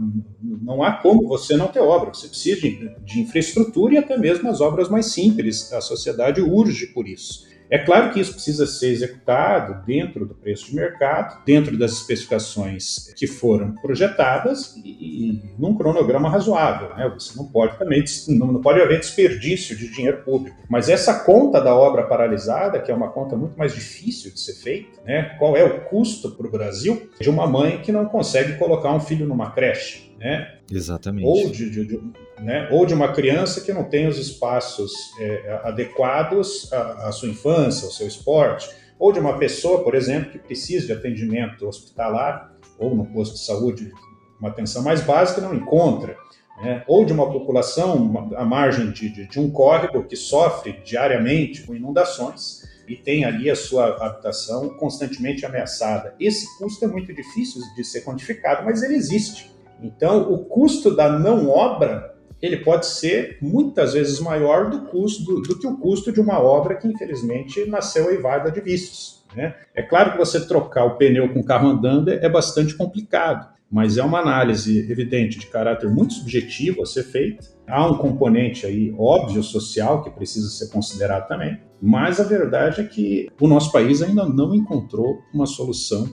Não 0.62 0.84
há 0.84 0.94
como 0.94 1.28
você 1.28 1.58
não 1.58 1.68
ter 1.68 1.80
obra, 1.80 2.14
você 2.14 2.28
precisa 2.28 2.62
de, 2.62 2.92
de 3.04 3.20
infraestrutura 3.20 3.96
e 3.96 3.98
até 3.98 4.18
mesmo 4.18 4.50
as 4.50 4.62
obras 4.62 4.90
mais 4.90 5.08
simples. 5.08 5.74
A 5.74 5.82
sociedade 5.82 6.42
urge 6.42 6.88
por 6.88 7.08
isso. 7.08 7.51
É 7.72 7.78
claro 7.78 8.12
que 8.12 8.20
isso 8.20 8.34
precisa 8.34 8.68
ser 8.68 8.90
executado 8.90 9.86
dentro 9.86 10.26
do 10.26 10.36
preço 10.36 10.66
de 10.66 10.76
mercado, 10.76 11.42
dentro 11.46 11.78
das 11.78 11.94
especificações 11.94 13.14
que 13.16 13.26
foram 13.26 13.74
projetadas 13.76 14.76
e, 14.84 14.90
e 14.90 15.42
num 15.58 15.74
cronograma 15.74 16.30
razoável. 16.30 16.94
Né? 16.98 17.10
Você 17.14 17.38
não 17.38 17.46
pode 17.46 17.80
também 17.80 18.04
não, 18.28 18.60
pode 18.60 18.82
haver 18.82 19.00
desperdício 19.00 19.78
de 19.78 19.90
dinheiro 19.90 20.18
público. 20.18 20.58
Mas 20.70 20.90
essa 20.90 21.24
conta 21.24 21.62
da 21.62 21.74
obra 21.74 22.04
paralisada, 22.04 22.78
que 22.78 22.92
é 22.92 22.94
uma 22.94 23.10
conta 23.10 23.38
muito 23.38 23.58
mais 23.58 23.74
difícil 23.74 24.34
de 24.34 24.40
ser 24.42 24.56
feita, 24.56 25.02
né? 25.06 25.36
qual 25.40 25.56
é 25.56 25.64
o 25.64 25.86
custo 25.86 26.32
para 26.32 26.48
o 26.48 26.52
Brasil 26.52 27.10
de 27.22 27.30
uma 27.30 27.48
mãe 27.48 27.82
que 27.82 27.92
não 27.94 28.04
consegue 28.06 28.58
colocar 28.58 28.94
um 28.94 29.00
filho 29.00 29.26
numa 29.26 29.52
creche? 29.52 30.14
Né? 30.20 30.58
Exatamente. 30.72 31.28
Ou 31.28 31.50
de, 31.50 31.70
de, 31.70 31.86
de, 31.86 32.02
né? 32.40 32.70
ou 32.72 32.86
de 32.86 32.94
uma 32.94 33.12
criança 33.12 33.62
que 33.62 33.74
não 33.74 33.84
tem 33.84 34.08
os 34.08 34.18
espaços 34.18 34.92
é, 35.20 35.62
adequados 35.64 36.72
à, 36.72 37.10
à, 37.10 37.12
sua 37.12 37.30
infância, 37.30 37.86
ao 37.86 37.92
seu 37.92 38.08
esporte, 38.08 38.70
ou 38.98 39.12
de 39.12 39.20
uma 39.20 39.38
pessoa, 39.38 39.84
por 39.84 39.96
exemplo, 39.96 40.32
que 40.32 40.40
precisa 40.40 40.86
de 40.88 40.94
atendimento 40.94 41.68
hospitalar 41.68 42.54
ou 42.78 42.96
no 42.96 43.06
posto 43.06 43.34
de 43.34 43.44
saúde, 43.44 43.92
uma 44.40 44.50
atenção 44.50 44.84
mais 44.84 45.02
básica, 45.02 45.42
não 45.42 45.54
encontra. 45.54 46.16
Né? 46.62 46.84
Ou 46.88 47.04
de 47.04 47.12
uma 47.12 47.32
população 47.32 48.32
à 48.36 48.46
margem 48.46 48.92
de, 48.92 49.10
de, 49.10 49.28
de 49.28 49.40
um 49.40 49.50
córrego 49.50 50.04
que 50.04 50.16
sofre 50.16 50.80
diariamente 50.84 51.64
com 51.64 51.76
inundações 51.76 52.62
e 52.88 52.96
tem 52.96 53.24
ali 53.24 53.50
a 53.50 53.56
sua 53.56 54.06
habitação 54.06 54.70
constantemente 54.70 55.46
ameaçada. 55.46 56.16
Esse 56.20 56.46
custo 56.58 56.84
é 56.86 56.88
muito 56.88 57.14
difícil 57.14 57.62
de 57.76 57.84
ser 57.84 58.02
quantificado, 58.02 58.64
mas 58.66 58.84
ele 58.84 58.96
existe. 58.96 59.52
Então, 59.82 60.32
o 60.32 60.46
custo 60.46 60.96
da 60.96 61.18
não 61.18 61.50
obra 61.50 62.12
ele 62.42 62.58
pode 62.58 62.88
ser 62.88 63.38
muitas 63.42 63.94
vezes 63.94 64.20
maior 64.20 64.70
do, 64.70 64.86
custo, 64.86 65.42
do, 65.42 65.60
que 65.60 65.68
o 65.68 65.78
custo 65.78 66.12
de 66.12 66.20
uma 66.20 66.40
obra 66.40 66.76
que, 66.76 66.88
infelizmente, 66.88 67.66
nasceu 67.66 68.10
eivada 68.12 68.52
de 68.52 68.60
vícios. 68.60 69.24
Né? 69.36 69.56
É 69.76 69.84
claro 69.84 70.14
que 70.14 70.18
você 70.18 70.46
trocar 70.46 70.86
o 70.86 70.98
pneu 70.98 71.32
com 71.32 71.40
o 71.40 71.46
carro 71.46 71.70
andando 71.70 72.10
é 72.10 72.28
bastante 72.28 72.76
complicado, 72.76 73.48
mas 73.72 73.98
é 73.98 74.04
uma 74.04 74.20
análise 74.20 74.92
evidente 74.92 75.38
de 75.38 75.48
caráter 75.48 75.90
muito 75.90 76.14
subjetivo 76.16 76.82
a 76.82 76.86
ser 76.86 77.04
feita. 77.04 77.48
Há 77.68 77.86
um 77.88 77.98
componente 77.98 78.66
aí 78.66 78.94
óbvio 78.98 79.44
social 79.44 80.04
que 80.04 80.10
precisa 80.10 80.50
ser 80.50 80.74
considerado 80.74 81.28
também, 81.28 81.60
mas 81.82 82.20
a 82.20 82.24
verdade 82.24 82.82
é 82.82 82.84
que 82.84 83.30
o 83.40 83.48
nosso 83.48 83.72
país 83.72 84.02
ainda 84.02 84.26
não 84.26 84.54
encontrou 84.54 85.20
uma 85.34 85.46
solução 85.46 86.06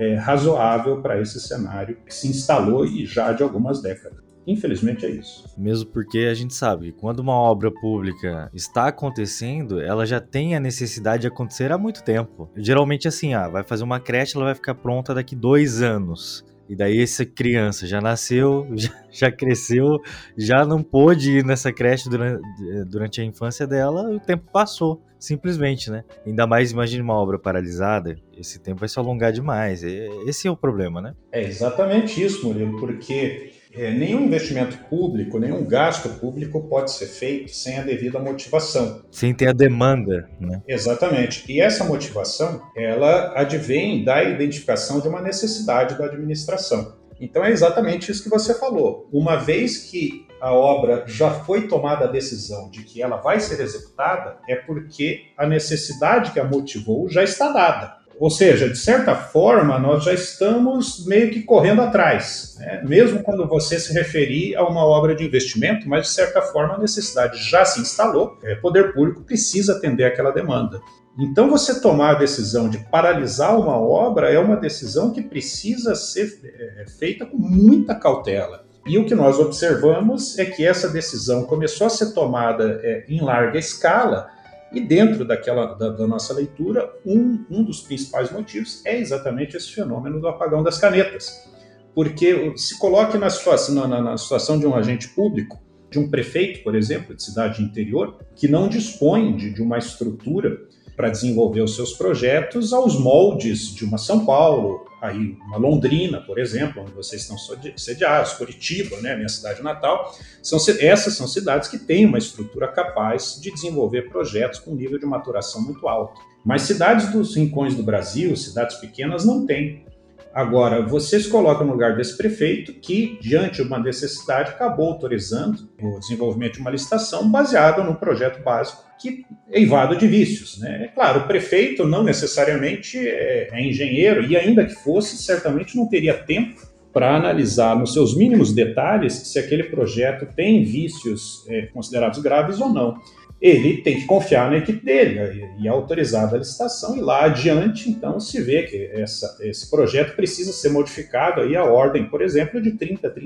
é, 0.00 0.14
razoável 0.14 1.02
para 1.02 1.20
esse 1.20 1.38
cenário 1.38 1.98
que 2.06 2.14
se 2.14 2.26
instalou 2.26 2.86
e 2.86 3.04
já 3.04 3.32
de 3.32 3.42
algumas 3.42 3.82
décadas. 3.82 4.18
Infelizmente 4.46 5.04
é 5.04 5.10
isso. 5.10 5.44
Mesmo 5.56 5.90
porque 5.90 6.20
a 6.20 6.34
gente 6.34 6.54
sabe 6.54 6.92
quando 6.92 7.20
uma 7.20 7.34
obra 7.34 7.70
pública 7.70 8.50
está 8.54 8.88
acontecendo, 8.88 9.78
ela 9.78 10.06
já 10.06 10.18
tem 10.18 10.56
a 10.56 10.60
necessidade 10.60 11.20
de 11.22 11.28
acontecer 11.28 11.70
há 11.70 11.76
muito 11.76 12.02
tempo. 12.02 12.50
Geralmente 12.56 13.06
assim, 13.06 13.34
ah, 13.34 13.46
vai 13.48 13.62
fazer 13.62 13.84
uma 13.84 14.00
creche, 14.00 14.36
ela 14.36 14.46
vai 14.46 14.54
ficar 14.54 14.74
pronta 14.74 15.14
daqui 15.14 15.36
dois 15.36 15.82
anos. 15.82 16.44
E 16.70 16.76
daí 16.76 17.02
essa 17.02 17.26
criança 17.26 17.84
já 17.84 18.00
nasceu, 18.00 18.64
já, 18.78 18.92
já 19.10 19.32
cresceu, 19.32 19.98
já 20.38 20.64
não 20.64 20.84
pôde 20.84 21.38
ir 21.38 21.44
nessa 21.44 21.72
creche 21.72 22.08
durante, 22.08 22.42
durante 22.86 23.20
a 23.20 23.24
infância 23.24 23.66
dela, 23.66 24.08
o 24.08 24.20
tempo 24.20 24.48
passou, 24.52 25.02
simplesmente, 25.18 25.90
né? 25.90 26.04
Ainda 26.24 26.46
mais 26.46 26.70
imagine 26.70 27.02
uma 27.02 27.14
obra 27.14 27.40
paralisada, 27.40 28.16
esse 28.38 28.60
tempo 28.60 28.78
vai 28.78 28.88
se 28.88 28.96
alongar 29.00 29.32
demais. 29.32 29.82
Esse 29.82 30.46
é 30.46 30.50
o 30.50 30.56
problema, 30.56 31.02
né? 31.02 31.16
É 31.32 31.42
exatamente 31.42 32.22
isso, 32.22 32.46
Murilo, 32.46 32.78
porque 32.78 33.50
é, 33.72 33.90
nenhum 33.90 34.24
investimento 34.24 34.76
público, 34.88 35.38
nenhum 35.38 35.64
gasto 35.64 36.08
público 36.18 36.60
pode 36.68 36.92
ser 36.92 37.06
feito 37.06 37.54
sem 37.54 37.78
a 37.78 37.82
devida 37.82 38.18
motivação. 38.18 39.02
Sem 39.10 39.32
ter 39.32 39.48
a 39.48 39.52
demanda, 39.52 40.28
né? 40.40 40.60
Exatamente. 40.66 41.44
E 41.50 41.60
essa 41.60 41.84
motivação, 41.84 42.62
ela 42.76 43.32
advém 43.38 44.04
da 44.04 44.22
identificação 44.24 45.00
de 45.00 45.08
uma 45.08 45.22
necessidade 45.22 45.96
da 45.96 46.06
administração. 46.06 46.98
Então 47.20 47.44
é 47.44 47.50
exatamente 47.50 48.10
isso 48.10 48.22
que 48.22 48.30
você 48.30 48.54
falou. 48.54 49.08
Uma 49.12 49.36
vez 49.36 49.90
que 49.90 50.26
a 50.40 50.54
obra 50.54 51.04
já 51.06 51.30
foi 51.30 51.68
tomada 51.68 52.06
a 52.06 52.10
decisão 52.10 52.70
de 52.70 52.82
que 52.82 53.02
ela 53.02 53.18
vai 53.18 53.38
ser 53.38 53.60
executada, 53.60 54.38
é 54.48 54.56
porque 54.56 55.26
a 55.36 55.46
necessidade 55.46 56.32
que 56.32 56.40
a 56.40 56.44
motivou 56.44 57.10
já 57.10 57.22
está 57.22 57.52
dada. 57.52 57.99
Ou 58.20 58.28
seja, 58.28 58.68
de 58.68 58.76
certa 58.76 59.16
forma, 59.16 59.78
nós 59.78 60.04
já 60.04 60.12
estamos 60.12 61.06
meio 61.06 61.30
que 61.30 61.42
correndo 61.42 61.80
atrás, 61.80 62.54
né? 62.60 62.82
mesmo 62.84 63.22
quando 63.22 63.48
você 63.48 63.80
se 63.80 63.94
referir 63.94 64.54
a 64.56 64.62
uma 64.62 64.84
obra 64.84 65.16
de 65.16 65.24
investimento, 65.24 65.88
mas 65.88 66.02
de 66.02 66.12
certa 66.12 66.42
forma 66.42 66.74
a 66.74 66.78
necessidade 66.78 67.42
já 67.42 67.64
se 67.64 67.80
instalou, 67.80 68.38
o 68.42 68.46
é, 68.46 68.56
poder 68.56 68.92
público 68.92 69.22
precisa 69.22 69.74
atender 69.74 70.04
aquela 70.04 70.32
demanda. 70.32 70.82
Então, 71.18 71.48
você 71.48 71.80
tomar 71.80 72.10
a 72.10 72.18
decisão 72.18 72.68
de 72.68 72.76
paralisar 72.90 73.58
uma 73.58 73.78
obra 73.80 74.30
é 74.30 74.38
uma 74.38 74.56
decisão 74.56 75.10
que 75.12 75.22
precisa 75.22 75.94
ser 75.94 76.40
é, 76.44 76.84
feita 76.98 77.24
com 77.24 77.38
muita 77.38 77.94
cautela. 77.94 78.66
E 78.86 78.98
o 78.98 79.06
que 79.06 79.14
nós 79.14 79.38
observamos 79.38 80.38
é 80.38 80.44
que 80.44 80.66
essa 80.66 80.90
decisão 80.90 81.44
começou 81.44 81.86
a 81.86 81.90
ser 81.90 82.12
tomada 82.12 82.80
é, 82.82 83.06
em 83.08 83.22
larga 83.22 83.58
escala 83.58 84.28
e 84.72 84.80
dentro 84.80 85.24
daquela 85.24 85.74
da, 85.74 85.90
da, 85.90 86.06
nossa 86.06 86.32
leitura, 86.32 86.90
um, 87.04 87.44
um 87.50 87.64
dos 87.64 87.80
principais 87.80 88.30
motivos 88.30 88.84
é 88.84 88.98
exatamente 88.98 89.56
esse 89.56 89.72
fenômeno 89.72 90.20
do 90.20 90.28
apagão 90.28 90.62
das 90.62 90.78
canetas. 90.78 91.48
Porque 91.94 92.52
se 92.56 92.78
coloque 92.78 93.18
na 93.18 93.28
situação, 93.28 93.88
na, 93.88 94.00
na 94.00 94.16
situação 94.16 94.58
de 94.58 94.66
um 94.66 94.74
agente 94.74 95.08
público, 95.08 95.60
de 95.90 95.98
um 95.98 96.08
prefeito, 96.08 96.62
por 96.62 96.76
exemplo, 96.76 97.16
de 97.16 97.22
cidade 97.22 97.62
interior, 97.62 98.18
que 98.36 98.46
não 98.46 98.68
dispõe 98.68 99.36
de, 99.36 99.52
de 99.52 99.60
uma 99.60 99.76
estrutura 99.76 100.56
para 101.00 101.08
desenvolver 101.08 101.62
os 101.62 101.74
seus 101.74 101.94
projetos 101.94 102.74
aos 102.74 103.00
moldes 103.00 103.74
de 103.74 103.86
uma 103.86 103.96
São 103.96 104.26
Paulo, 104.26 104.84
aí 105.00 105.34
uma 105.46 105.56
Londrina, 105.56 106.20
por 106.20 106.38
exemplo, 106.38 106.82
onde 106.82 106.92
vocês 106.92 107.22
estão 107.22 107.38
sediados, 107.74 108.34
Curitiba, 108.34 109.00
né, 109.00 109.16
minha 109.16 109.30
cidade 109.30 109.62
natal, 109.62 110.14
são, 110.42 110.58
essas 110.78 111.14
são 111.14 111.26
cidades 111.26 111.70
que 111.70 111.78
têm 111.78 112.04
uma 112.04 112.18
estrutura 112.18 112.68
capaz 112.68 113.40
de 113.40 113.50
desenvolver 113.50 114.10
projetos 114.10 114.58
com 114.58 114.74
nível 114.74 114.98
de 114.98 115.06
maturação 115.06 115.62
muito 115.62 115.88
alto. 115.88 116.20
Mas 116.44 116.62
cidades 116.62 117.10
dos 117.10 117.34
rincões 117.34 117.74
do 117.74 117.82
Brasil, 117.82 118.36
cidades 118.36 118.76
pequenas, 118.76 119.24
não 119.24 119.46
têm. 119.46 119.86
Agora, 120.32 120.80
vocês 120.86 121.26
colocam 121.26 121.66
no 121.66 121.72
lugar 121.72 121.96
desse 121.96 122.16
prefeito 122.16 122.72
que, 122.74 123.18
diante 123.20 123.56
de 123.56 123.62
uma 123.62 123.80
necessidade, 123.80 124.50
acabou 124.50 124.88
autorizando 124.88 125.68
o 125.82 125.98
desenvolvimento 125.98 126.54
de 126.54 126.60
uma 126.60 126.70
licitação 126.70 127.28
baseada 127.28 127.82
num 127.82 127.94
projeto 127.94 128.42
básico 128.42 128.84
que 129.00 129.24
é 129.50 129.60
invado 129.60 129.96
de 129.96 130.06
vícios. 130.06 130.60
Né? 130.60 130.84
É 130.84 130.88
claro, 130.88 131.20
o 131.20 131.26
prefeito 131.26 131.84
não 131.84 132.04
necessariamente 132.04 132.96
é, 132.98 133.48
é 133.50 133.66
engenheiro, 133.66 134.24
e 134.24 134.36
ainda 134.36 134.64
que 134.64 134.74
fosse, 134.74 135.16
certamente 135.16 135.76
não 135.76 135.88
teria 135.88 136.14
tempo 136.14 136.68
para 136.92 137.16
analisar 137.16 137.76
nos 137.76 137.92
seus 137.92 138.16
mínimos 138.16 138.52
detalhes 138.52 139.14
se 139.14 139.38
aquele 139.38 139.64
projeto 139.64 140.26
tem 140.34 140.64
vícios 140.64 141.44
é, 141.48 141.62
considerados 141.66 142.20
graves 142.20 142.60
ou 142.60 142.68
não 142.68 143.00
ele 143.40 143.78
tem 143.78 143.98
que 143.98 144.06
confiar 144.06 144.50
na 144.50 144.58
equipe 144.58 144.84
dele 144.84 145.48
e 145.58 145.66
é 145.66 145.70
autorizada 145.70 146.36
a 146.36 146.38
licitação 146.38 146.96
e 146.96 147.00
lá 147.00 147.24
adiante 147.24 147.88
então 147.88 148.20
se 148.20 148.40
vê 148.42 148.64
que 148.64 148.90
essa, 148.92 149.38
esse 149.40 149.70
projeto 149.70 150.14
precisa 150.14 150.52
ser 150.52 150.68
modificado 150.68 151.40
aí 151.40 151.56
a 151.56 151.64
ordem, 151.64 152.04
por 152.04 152.20
exemplo, 152.20 152.60
de 152.60 152.72
30 152.72 153.08
a 153.08 153.10
35%. 153.10 153.20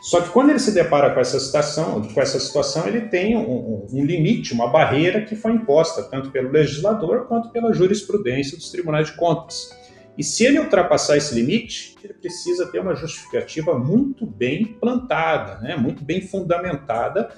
Só 0.00 0.20
que 0.20 0.30
quando 0.30 0.50
ele 0.50 0.60
se 0.60 0.72
depara 0.72 1.10
com 1.12 1.20
essa 1.20 1.40
situação, 1.40 2.02
com 2.02 2.20
essa 2.20 2.38
situação 2.38 2.86
ele 2.86 3.02
tem 3.02 3.36
um, 3.36 3.86
um 3.90 4.04
limite, 4.04 4.52
uma 4.52 4.68
barreira 4.68 5.22
que 5.22 5.34
foi 5.34 5.52
imposta 5.52 6.02
tanto 6.02 6.30
pelo 6.30 6.50
legislador 6.50 7.26
quanto 7.26 7.48
pela 7.50 7.72
jurisprudência 7.72 8.56
dos 8.56 8.70
tribunais 8.70 9.08
de 9.08 9.16
contas. 9.16 9.76
E 10.16 10.24
se 10.24 10.44
ele 10.44 10.58
ultrapassar 10.58 11.16
esse 11.16 11.32
limite, 11.34 11.96
ele 12.02 12.12
precisa 12.12 12.66
ter 12.66 12.80
uma 12.80 12.94
justificativa 12.94 13.78
muito 13.78 14.26
bem 14.26 14.64
plantada, 14.64 15.60
né? 15.60 15.76
muito 15.76 16.04
bem 16.04 16.20
fundamentada 16.20 17.28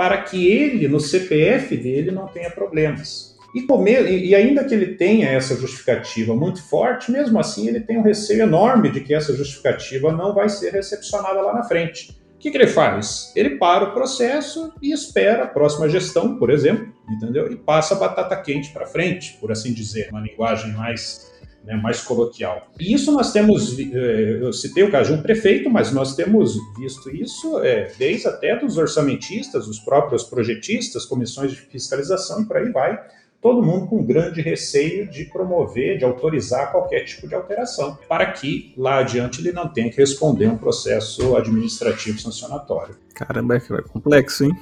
para 0.00 0.16
que 0.22 0.50
ele, 0.50 0.88
no 0.88 0.98
CPF 0.98 1.76
dele, 1.76 2.10
não 2.10 2.26
tenha 2.26 2.50
problemas. 2.50 3.36
E, 3.54 3.66
e 4.28 4.34
ainda 4.34 4.64
que 4.64 4.72
ele 4.72 4.94
tenha 4.94 5.28
essa 5.28 5.54
justificativa 5.54 6.34
muito 6.34 6.62
forte, 6.62 7.12
mesmo 7.12 7.38
assim 7.38 7.68
ele 7.68 7.80
tem 7.80 7.98
um 7.98 8.02
receio 8.02 8.44
enorme 8.44 8.90
de 8.90 9.02
que 9.02 9.12
essa 9.12 9.36
justificativa 9.36 10.10
não 10.10 10.34
vai 10.34 10.48
ser 10.48 10.72
recepcionada 10.72 11.42
lá 11.42 11.52
na 11.52 11.64
frente. 11.64 12.18
O 12.34 12.38
que, 12.38 12.50
que 12.50 12.56
ele 12.56 12.66
faz? 12.66 13.30
Ele 13.36 13.58
para 13.58 13.90
o 13.90 13.92
processo 13.92 14.72
e 14.80 14.90
espera 14.90 15.44
a 15.44 15.48
próxima 15.48 15.86
gestão, 15.86 16.38
por 16.38 16.48
exemplo, 16.48 16.90
entendeu? 17.06 17.52
E 17.52 17.56
passa 17.56 17.94
a 17.94 17.98
batata 17.98 18.40
quente 18.40 18.72
para 18.72 18.86
frente, 18.86 19.36
por 19.38 19.52
assim 19.52 19.74
dizer, 19.74 20.08
uma 20.10 20.22
linguagem 20.22 20.72
mais 20.72 21.29
né, 21.64 21.74
mais 21.76 22.02
coloquial. 22.02 22.68
E 22.78 22.94
isso 22.94 23.12
nós 23.12 23.32
temos, 23.32 23.78
eh, 23.78 24.38
eu 24.40 24.52
citei 24.52 24.82
o 24.82 24.90
caso 24.90 25.12
de 25.12 25.18
um 25.18 25.22
prefeito, 25.22 25.68
mas 25.68 25.92
nós 25.92 26.14
temos 26.14 26.56
visto 26.78 27.14
isso 27.14 27.58
é, 27.60 27.92
desde 27.98 28.28
até 28.28 28.56
dos 28.56 28.76
orçamentistas, 28.76 29.68
os 29.68 29.78
próprios 29.78 30.24
projetistas, 30.24 31.04
comissões 31.04 31.52
de 31.52 31.58
fiscalização 31.58 32.42
e 32.42 32.46
por 32.46 32.56
aí 32.56 32.70
vai, 32.70 32.98
todo 33.40 33.62
mundo 33.62 33.86
com 33.86 34.04
grande 34.04 34.40
receio 34.40 35.08
de 35.08 35.24
promover, 35.24 35.98
de 35.98 36.04
autorizar 36.04 36.70
qualquer 36.70 37.04
tipo 37.04 37.26
de 37.28 37.34
alteração, 37.34 37.98
para 38.08 38.32
que 38.32 38.74
lá 38.76 38.98
adiante 38.98 39.40
ele 39.40 39.52
não 39.52 39.68
tenha 39.68 39.90
que 39.90 39.96
responder 39.96 40.46
um 40.48 40.58
processo 40.58 41.36
administrativo 41.36 42.18
sancionatório. 42.18 42.96
Caramba, 43.14 43.56
é 43.56 43.60
complexo, 43.82 44.44
hein? 44.44 44.52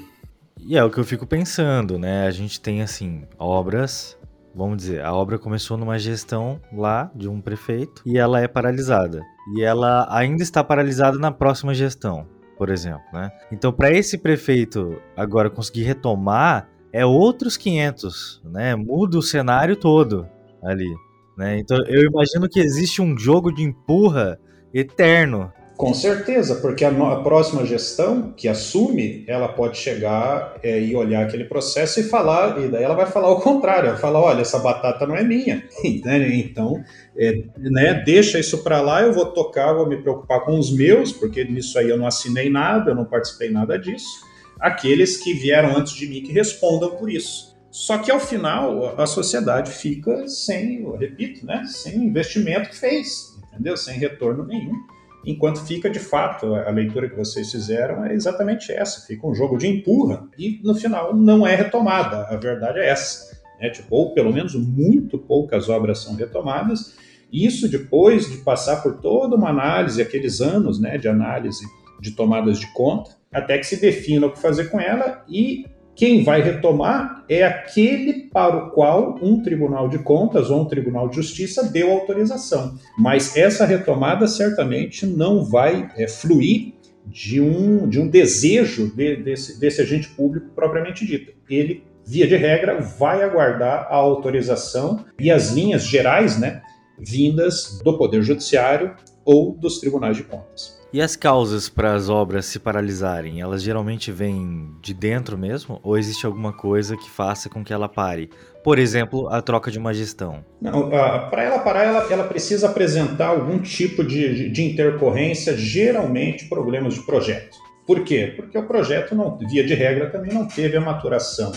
E 0.60 0.76
é 0.76 0.84
o 0.84 0.90
que 0.90 0.98
eu 0.98 1.04
fico 1.04 1.26
pensando, 1.26 1.98
né? 1.98 2.26
A 2.26 2.30
gente 2.30 2.60
tem, 2.60 2.82
assim, 2.82 3.22
obras 3.38 4.17
vamos 4.54 4.78
dizer, 4.78 5.04
a 5.04 5.14
obra 5.14 5.38
começou 5.38 5.76
numa 5.76 5.98
gestão 5.98 6.60
lá 6.72 7.10
de 7.14 7.28
um 7.28 7.40
prefeito 7.40 8.02
e 8.04 8.18
ela 8.18 8.40
é 8.40 8.48
paralisada. 8.48 9.22
E 9.54 9.62
ela 9.62 10.06
ainda 10.10 10.42
está 10.42 10.62
paralisada 10.62 11.18
na 11.18 11.30
próxima 11.30 11.72
gestão, 11.74 12.26
por 12.56 12.68
exemplo, 12.68 13.04
né? 13.12 13.30
Então, 13.52 13.72
para 13.72 13.90
esse 13.90 14.18
prefeito 14.18 15.00
agora 15.16 15.48
conseguir 15.48 15.84
retomar, 15.84 16.68
é 16.92 17.04
outros 17.04 17.56
500, 17.56 18.42
né? 18.44 18.74
Muda 18.74 19.18
o 19.18 19.22
cenário 19.22 19.76
todo 19.76 20.26
ali, 20.62 20.92
né? 21.36 21.58
Então, 21.58 21.78
eu 21.86 22.02
imagino 22.02 22.48
que 22.48 22.60
existe 22.60 23.00
um 23.00 23.16
jogo 23.16 23.52
de 23.52 23.62
empurra 23.62 24.38
eterno 24.72 25.52
Com 25.78 25.94
certeza, 25.94 26.56
porque 26.56 26.84
a, 26.84 26.90
a, 26.90 27.22
próxima 27.22 27.64
gestão 27.64 28.32
que 28.36 28.48
assume, 28.48 29.22
ela 29.28 29.46
pode 29.46 29.78
chegar 29.78 30.58
é, 30.60 30.82
e 30.82 30.96
olhar 30.96 31.24
aquele 31.24 31.44
processo 31.44 32.00
e 32.00 32.02
falar, 32.02 32.60
e 32.60 32.66
daí 32.66 32.82
ela 32.82 32.96
vai 32.96 33.06
falar 33.06 33.30
o 33.30 33.40
contrário, 33.40 33.90
ela 33.90 33.96
fala, 33.96 34.18
olha, 34.18 34.40
essa 34.40 34.58
batata 34.58 35.06
não 35.06 35.14
é 35.14 35.22
minha, 35.22 35.62
então, 35.84 36.82
é, 37.16 37.44
né, 37.56 38.02
deixa 38.04 38.40
isso 38.40 38.64
para 38.64 38.80
lá, 38.80 39.02
eu 39.02 39.12
vou 39.12 39.26
tocar, 39.26 39.72
vou 39.72 39.88
me 39.88 40.02
preocupar 40.02 40.40
com 40.40 40.58
os 40.58 40.74
meus, 40.74 41.12
porque 41.12 41.44
nisso 41.44 41.78
aí 41.78 41.88
eu 41.88 41.96
não 41.96 42.08
assinei 42.08 42.50
nada, 42.50 42.90
eu 42.90 42.96
não 42.96 43.04
participei 43.04 43.48
nada 43.48 43.78
disso, 43.78 44.26
aqueles 44.58 45.16
que 45.16 45.32
vieram 45.32 45.76
antes 45.76 45.92
de 45.92 46.08
mim 46.08 46.22
que 46.22 46.32
respondam 46.32 46.90
por 46.90 47.08
isso. 47.08 47.56
Só 47.70 47.98
que 47.98 48.10
ao 48.10 48.18
final 48.18 49.00
a 49.00 49.06
sociedade 49.06 49.70
fica 49.70 50.26
sem, 50.26 50.82
eu 50.82 50.96
repito, 50.96 51.46
né, 51.46 51.62
sem 51.68 51.94
investimento 51.98 52.68
que 52.68 52.76
fez, 52.76 53.38
entendeu? 53.52 53.76
Sem 53.76 53.96
retorno 53.96 54.44
nenhum 54.44 54.97
enquanto 55.30 55.64
fica 55.64 55.90
de 55.90 55.98
fato 55.98 56.54
a 56.54 56.70
leitura 56.70 57.08
que 57.08 57.16
vocês 57.16 57.50
fizeram 57.50 58.04
é 58.04 58.14
exatamente 58.14 58.72
essa, 58.72 59.06
fica 59.06 59.26
um 59.26 59.34
jogo 59.34 59.58
de 59.58 59.66
empurra 59.66 60.26
e 60.38 60.60
no 60.64 60.74
final 60.74 61.14
não 61.14 61.46
é 61.46 61.54
retomada, 61.54 62.26
a 62.28 62.36
verdade 62.36 62.78
é 62.78 62.88
essa, 62.88 63.38
né? 63.60 63.68
tipo, 63.68 63.94
ou 63.94 64.14
pelo 64.14 64.32
menos 64.32 64.54
muito 64.54 65.18
poucas 65.18 65.68
obras 65.68 65.98
são 65.98 66.14
retomadas, 66.14 66.96
isso 67.30 67.68
depois 67.68 68.30
de 68.30 68.38
passar 68.38 68.82
por 68.82 69.00
toda 69.00 69.36
uma 69.36 69.50
análise, 69.50 70.00
aqueles 70.00 70.40
anos 70.40 70.80
né, 70.80 70.96
de 70.96 71.08
análise 71.08 71.64
de 72.00 72.12
tomadas 72.12 72.58
de 72.58 72.72
conta, 72.72 73.10
até 73.30 73.58
que 73.58 73.66
se 73.66 73.78
defina 73.78 74.26
o 74.26 74.32
que 74.32 74.40
fazer 74.40 74.70
com 74.70 74.80
ela 74.80 75.24
e 75.28 75.66
quem 75.98 76.22
vai 76.22 76.40
retomar 76.40 77.24
é 77.28 77.42
aquele 77.42 78.28
para 78.32 78.56
o 78.56 78.70
qual 78.70 79.18
um 79.20 79.42
tribunal 79.42 79.88
de 79.88 79.98
contas 79.98 80.48
ou 80.48 80.62
um 80.62 80.64
tribunal 80.64 81.08
de 81.08 81.16
justiça 81.16 81.64
deu 81.64 81.90
autorização. 81.90 82.78
Mas 82.96 83.36
essa 83.36 83.66
retomada 83.66 84.28
certamente 84.28 85.04
não 85.04 85.44
vai 85.44 85.90
é, 85.96 86.06
fluir 86.06 86.74
de 87.04 87.40
um, 87.40 87.88
de 87.88 87.98
um 87.98 88.06
desejo 88.06 88.94
de, 88.94 89.16
desse, 89.16 89.58
desse 89.58 89.82
agente 89.82 90.08
público 90.10 90.50
propriamente 90.54 91.04
dito. 91.04 91.32
Ele, 91.50 91.82
via 92.06 92.28
de 92.28 92.36
regra, 92.36 92.80
vai 92.80 93.24
aguardar 93.24 93.88
a 93.90 93.96
autorização 93.96 95.04
e 95.18 95.32
as 95.32 95.50
linhas 95.50 95.82
gerais, 95.84 96.38
né, 96.38 96.62
vindas 96.96 97.80
do 97.82 97.98
Poder 97.98 98.22
Judiciário 98.22 98.94
ou 99.24 99.52
dos 99.52 99.80
tribunais 99.80 100.16
de 100.16 100.22
contas. 100.22 100.77
E 100.90 101.02
as 101.02 101.14
causas 101.14 101.68
para 101.68 101.92
as 101.92 102.08
obras 102.08 102.46
se 102.46 102.58
paralisarem, 102.58 103.42
elas 103.42 103.62
geralmente 103.62 104.10
vêm 104.10 104.74
de 104.80 104.94
dentro 104.94 105.36
mesmo? 105.36 105.78
Ou 105.82 105.98
existe 105.98 106.24
alguma 106.24 106.50
coisa 106.50 106.96
que 106.96 107.10
faça 107.10 107.50
com 107.50 107.62
que 107.62 107.74
ela 107.74 107.90
pare? 107.90 108.30
Por 108.64 108.78
exemplo, 108.78 109.28
a 109.28 109.42
troca 109.42 109.70
de 109.70 109.78
uma 109.78 109.92
gestão. 109.92 110.42
Não, 110.58 110.88
para 110.88 111.42
ela 111.42 111.58
parar, 111.58 111.84
ela, 111.84 112.10
ela, 112.10 112.24
precisa 112.24 112.70
apresentar 112.70 113.26
algum 113.26 113.58
tipo 113.58 114.02
de, 114.02 114.48
de 114.48 114.62
intercorrência, 114.62 115.54
geralmente 115.54 116.48
problemas 116.48 116.94
de 116.94 117.04
projeto. 117.04 117.58
Por 117.86 118.02
quê? 118.02 118.32
Porque 118.34 118.56
o 118.56 118.66
projeto, 118.66 119.14
não, 119.14 119.36
via 119.36 119.66
de 119.66 119.74
regra, 119.74 120.08
também 120.08 120.32
não 120.32 120.48
teve 120.48 120.78
a 120.78 120.80
maturação 120.80 121.52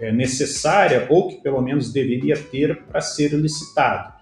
é, 0.00 0.12
necessária 0.12 1.04
ou 1.10 1.26
que 1.26 1.42
pelo 1.42 1.60
menos 1.60 1.92
deveria 1.92 2.36
ter 2.36 2.84
para 2.84 3.00
ser 3.00 3.32
licitado 3.32 4.18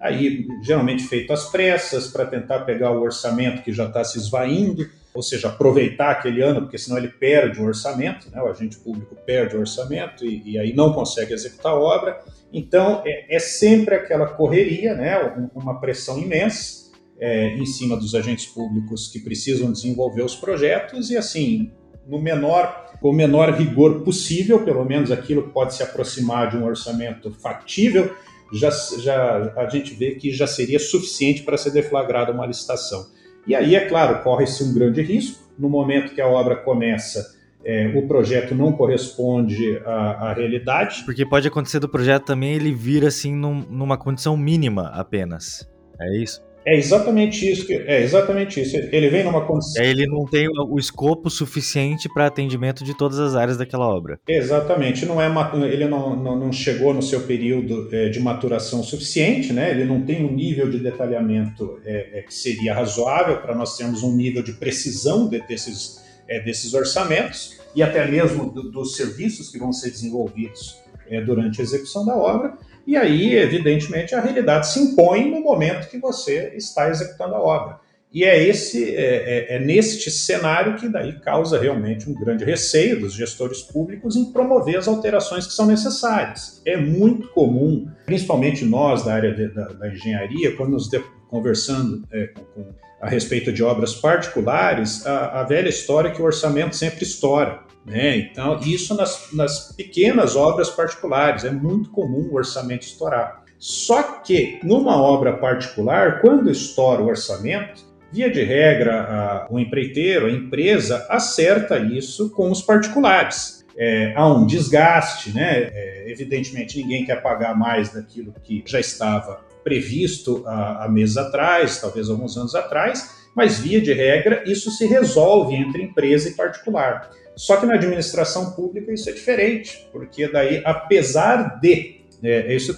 aí 0.00 0.46
geralmente 0.62 1.04
feito 1.04 1.32
às 1.32 1.50
pressas 1.50 2.08
para 2.08 2.26
tentar 2.26 2.60
pegar 2.60 2.92
o 2.92 3.02
orçamento 3.02 3.62
que 3.62 3.72
já 3.72 3.86
está 3.86 4.04
se 4.04 4.18
esvaindo, 4.18 4.88
ou 5.14 5.22
seja, 5.22 5.48
aproveitar 5.48 6.10
aquele 6.10 6.42
ano, 6.42 6.62
porque 6.62 6.78
senão 6.78 6.98
ele 6.98 7.08
perde 7.08 7.60
o 7.60 7.64
orçamento, 7.64 8.30
né? 8.30 8.40
o 8.40 8.46
agente 8.46 8.78
público 8.78 9.16
perde 9.26 9.56
o 9.56 9.60
orçamento 9.60 10.24
e, 10.24 10.42
e 10.52 10.58
aí 10.58 10.74
não 10.74 10.92
consegue 10.92 11.32
executar 11.32 11.72
a 11.72 11.78
obra. 11.78 12.20
Então 12.52 13.02
é, 13.04 13.36
é 13.36 13.38
sempre 13.38 13.94
aquela 13.94 14.26
correria, 14.26 14.94
né? 14.94 15.16
uma 15.54 15.80
pressão 15.80 16.18
imensa 16.18 16.88
é, 17.18 17.56
em 17.56 17.66
cima 17.66 17.96
dos 17.96 18.14
agentes 18.14 18.46
públicos 18.46 19.08
que 19.08 19.18
precisam 19.18 19.72
desenvolver 19.72 20.22
os 20.22 20.36
projetos 20.36 21.10
e 21.10 21.16
assim 21.16 21.72
no 22.06 22.20
menor 22.20 22.88
com 23.00 23.10
o 23.10 23.12
menor 23.12 23.52
rigor 23.52 24.00
possível, 24.00 24.64
pelo 24.64 24.84
menos 24.84 25.10
aquilo 25.12 25.50
pode 25.50 25.74
se 25.74 25.82
aproximar 25.82 26.50
de 26.50 26.56
um 26.56 26.64
orçamento 26.64 27.30
factível, 27.30 28.12
já, 28.52 28.70
já 28.98 29.52
a 29.56 29.68
gente 29.68 29.94
vê 29.94 30.12
que 30.12 30.30
já 30.30 30.46
seria 30.46 30.78
suficiente 30.78 31.42
para 31.42 31.56
ser 31.56 31.70
deflagrada 31.70 32.32
uma 32.32 32.46
licitação. 32.46 33.06
E 33.46 33.54
aí, 33.54 33.74
é 33.74 33.88
claro, 33.88 34.22
corre-se 34.22 34.62
um 34.62 34.74
grande 34.74 35.02
risco. 35.02 35.48
No 35.58 35.68
momento 35.68 36.14
que 36.14 36.20
a 36.20 36.26
obra 36.26 36.56
começa, 36.56 37.34
é, 37.64 37.88
o 37.96 38.06
projeto 38.06 38.54
não 38.54 38.72
corresponde 38.72 39.78
à, 39.84 40.28
à, 40.28 40.32
realidade. 40.32 41.02
Porque 41.04 41.26
pode 41.26 41.48
acontecer 41.48 41.80
do 41.80 41.88
projeto 41.88 42.24
também 42.24 42.54
ele 42.54 42.72
vir 42.72 43.04
assim 43.04 43.34
num, 43.34 43.64
numa 43.68 43.96
condição 43.96 44.36
mínima 44.36 44.88
apenas. 44.94 45.68
É 46.00 46.16
isso? 46.16 46.47
É 46.68 46.76
exatamente 46.76 47.50
isso. 47.50 47.66
Que, 47.66 47.72
é 47.72 48.02
exatamente 48.02 48.60
isso. 48.60 48.76
Ele 48.76 49.08
vem 49.08 49.24
numa 49.24 49.46
condição. 49.46 49.82
É, 49.82 49.88
ele 49.88 50.06
não 50.06 50.26
tem 50.26 50.46
o 50.48 50.78
escopo 50.78 51.30
suficiente 51.30 52.10
para 52.12 52.26
atendimento 52.26 52.84
de 52.84 52.94
todas 52.94 53.18
as 53.18 53.34
áreas 53.34 53.56
daquela 53.56 53.88
obra. 53.88 54.20
Exatamente. 54.28 55.06
Não 55.06 55.20
é 55.20 55.28
ele 55.72 55.88
não, 55.88 56.14
não, 56.14 56.38
não 56.38 56.52
chegou 56.52 56.92
no 56.92 57.00
seu 57.00 57.22
período 57.22 57.88
é, 57.90 58.10
de 58.10 58.20
maturação 58.20 58.82
suficiente, 58.82 59.50
né? 59.50 59.70
Ele 59.70 59.86
não 59.86 60.02
tem 60.02 60.22
um 60.22 60.30
nível 60.30 60.68
de 60.70 60.78
detalhamento 60.78 61.80
é, 61.86 62.18
é, 62.18 62.22
que 62.22 62.34
seria 62.34 62.74
razoável 62.74 63.38
para 63.38 63.54
nós 63.54 63.74
termos 63.74 64.02
um 64.02 64.14
nível 64.14 64.42
de 64.42 64.52
precisão 64.52 65.26
de, 65.26 65.40
desses, 65.46 66.04
é, 66.28 66.38
desses 66.38 66.74
orçamentos 66.74 67.58
e 67.74 67.82
até 67.82 68.06
mesmo 68.06 68.50
do, 68.50 68.70
dos 68.70 68.94
serviços 68.94 69.48
que 69.48 69.58
vão 69.58 69.72
ser 69.72 69.90
desenvolvidos 69.90 70.76
é, 71.08 71.18
durante 71.22 71.62
a 71.62 71.64
execução 71.64 72.04
da 72.04 72.14
obra. 72.14 72.58
E 72.88 72.96
aí, 72.96 73.36
evidentemente, 73.36 74.14
a 74.14 74.20
realidade 74.22 74.72
se 74.72 74.80
impõe 74.80 75.30
no 75.30 75.42
momento 75.42 75.90
que 75.90 75.98
você 75.98 76.54
está 76.56 76.88
executando 76.88 77.34
a 77.34 77.38
obra. 77.38 77.80
E 78.10 78.24
é, 78.24 78.42
esse, 78.42 78.96
é, 78.96 79.50
é, 79.50 79.56
é 79.56 79.58
neste 79.58 80.10
cenário 80.10 80.74
que 80.76 80.88
daí 80.88 81.20
causa 81.20 81.60
realmente 81.60 82.08
um 82.08 82.14
grande 82.14 82.46
receio 82.46 82.98
dos 82.98 83.12
gestores 83.12 83.60
públicos 83.60 84.16
em 84.16 84.32
promover 84.32 84.78
as 84.78 84.88
alterações 84.88 85.46
que 85.46 85.52
são 85.52 85.66
necessárias. 85.66 86.62
É 86.64 86.78
muito 86.78 87.28
comum, 87.28 87.86
principalmente 88.06 88.64
nós 88.64 89.04
da 89.04 89.12
área 89.12 89.34
de, 89.34 89.48
da, 89.48 89.68
da, 89.68 89.88
engenharia, 89.92 90.56
quando 90.56 90.70
nos 90.70 90.88
de, 90.88 90.98
conversando 91.28 92.02
é, 92.10 92.28
com, 92.28 92.40
com, 92.54 92.74
a 93.02 93.08
respeito 93.10 93.52
de 93.52 93.62
obras 93.62 93.96
particulares, 93.96 95.06
a, 95.06 95.42
a 95.42 95.44
velha 95.44 95.68
história 95.68 96.10
que 96.10 96.22
o 96.22 96.24
orçamento 96.24 96.74
sempre 96.74 97.04
estoura. 97.04 97.67
Né? 97.88 98.18
Então, 98.18 98.60
isso 98.60 98.94
nas, 98.94 99.28
nas 99.32 99.72
pequenas 99.72 100.36
obras 100.36 100.68
particulares, 100.68 101.44
é 101.44 101.50
muito 101.50 101.90
comum 101.90 102.28
o 102.30 102.34
orçamento 102.34 102.82
estourar. 102.82 103.42
Só 103.58 104.02
que 104.20 104.60
numa 104.62 105.00
obra 105.00 105.38
particular, 105.38 106.20
quando 106.20 106.50
estoura 106.50 107.02
o 107.02 107.06
orçamento, 107.06 107.82
via 108.12 108.30
de 108.30 108.42
regra, 108.42 109.00
a, 109.02 109.46
o 109.50 109.58
empreiteiro, 109.58 110.26
a 110.26 110.30
empresa, 110.30 111.06
acerta 111.08 111.78
isso 111.78 112.30
com 112.30 112.50
os 112.50 112.62
particulares. 112.62 113.64
É, 113.76 114.12
há 114.16 114.26
um 114.26 114.44
desgaste, 114.44 115.30
né? 115.32 115.70
É, 115.72 116.04
evidentemente, 116.08 116.80
ninguém 116.80 117.04
quer 117.04 117.22
pagar 117.22 117.56
mais 117.56 117.92
daquilo 117.92 118.34
que 118.42 118.62
já 118.66 118.80
estava 118.80 119.40
previsto 119.62 120.42
há, 120.46 120.84
há 120.84 120.88
meses 120.88 121.16
atrás, 121.16 121.80
talvez 121.80 122.08
alguns 122.08 122.36
anos 122.36 122.54
atrás, 122.54 123.18
mas 123.34 123.58
via 123.58 123.80
de 123.80 123.92
regra, 123.92 124.42
isso 124.46 124.70
se 124.70 124.86
resolve 124.86 125.54
entre 125.54 125.82
empresa 125.82 126.28
e 126.28 126.32
particular. 126.32 127.10
Só 127.38 127.56
que 127.56 127.66
na 127.66 127.74
administração 127.74 128.50
pública 128.50 128.92
isso 128.92 129.08
é 129.08 129.12
diferente, 129.12 129.88
porque 129.92 130.26
daí, 130.26 130.60
apesar 130.64 131.60
de 131.60 131.98
é, 132.20 132.52
isso 132.52 132.76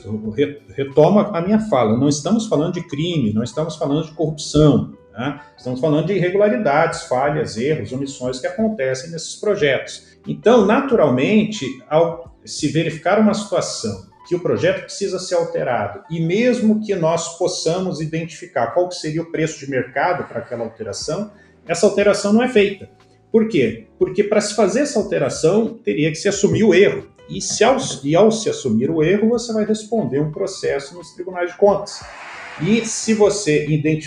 retoma 0.76 1.30
a 1.34 1.40
minha 1.40 1.58
fala. 1.60 1.96
Não 1.96 2.10
estamos 2.10 2.46
falando 2.46 2.74
de 2.74 2.86
crime, 2.86 3.32
não 3.32 3.42
estamos 3.42 3.76
falando 3.76 4.04
de 4.04 4.12
corrupção, 4.12 4.92
né? 5.14 5.40
estamos 5.56 5.80
falando 5.80 6.08
de 6.08 6.12
irregularidades, 6.12 7.04
falhas, 7.04 7.56
erros, 7.56 7.90
omissões 7.90 8.38
que 8.38 8.46
acontecem 8.46 9.10
nesses 9.10 9.36
projetos. 9.36 10.18
Então, 10.28 10.66
naturalmente, 10.66 11.64
ao 11.88 12.36
se 12.44 12.68
verificar 12.68 13.18
uma 13.18 13.32
situação 13.32 14.10
que 14.28 14.34
o 14.34 14.40
projeto 14.40 14.82
precisa 14.82 15.18
ser 15.18 15.36
alterado 15.36 16.02
e 16.10 16.20
mesmo 16.20 16.80
que 16.84 16.94
nós 16.94 17.38
possamos 17.38 18.00
identificar 18.00 18.68
qual 18.68 18.90
seria 18.90 19.22
o 19.22 19.30
preço 19.30 19.58
de 19.58 19.70
mercado 19.70 20.24
para 20.28 20.40
aquela 20.40 20.64
alteração, 20.64 21.32
essa 21.66 21.86
alteração 21.86 22.32
não 22.32 22.42
é 22.42 22.48
feita. 22.48 22.90
Por 23.30 23.48
quê? 23.48 23.86
Porque 23.98 24.24
para 24.24 24.40
se 24.40 24.54
fazer 24.54 24.80
essa 24.80 24.98
alteração, 24.98 25.78
teria 25.84 26.10
que 26.10 26.16
se 26.16 26.28
assumir 26.28 26.64
o 26.64 26.74
erro. 26.74 27.06
E, 27.28 27.40
se 27.40 27.62
ao, 27.62 27.76
e 28.02 28.16
ao 28.16 28.32
se 28.32 28.50
assumir 28.50 28.90
o 28.90 29.02
erro, 29.02 29.28
você 29.28 29.52
vai 29.52 29.64
responder 29.64 30.20
um 30.20 30.32
processo 30.32 30.94
nos 30.94 31.14
tribunais 31.14 31.52
de 31.52 31.56
contas. 31.56 32.00
E 32.60 32.84
se 32.84 33.14
você 33.14 33.66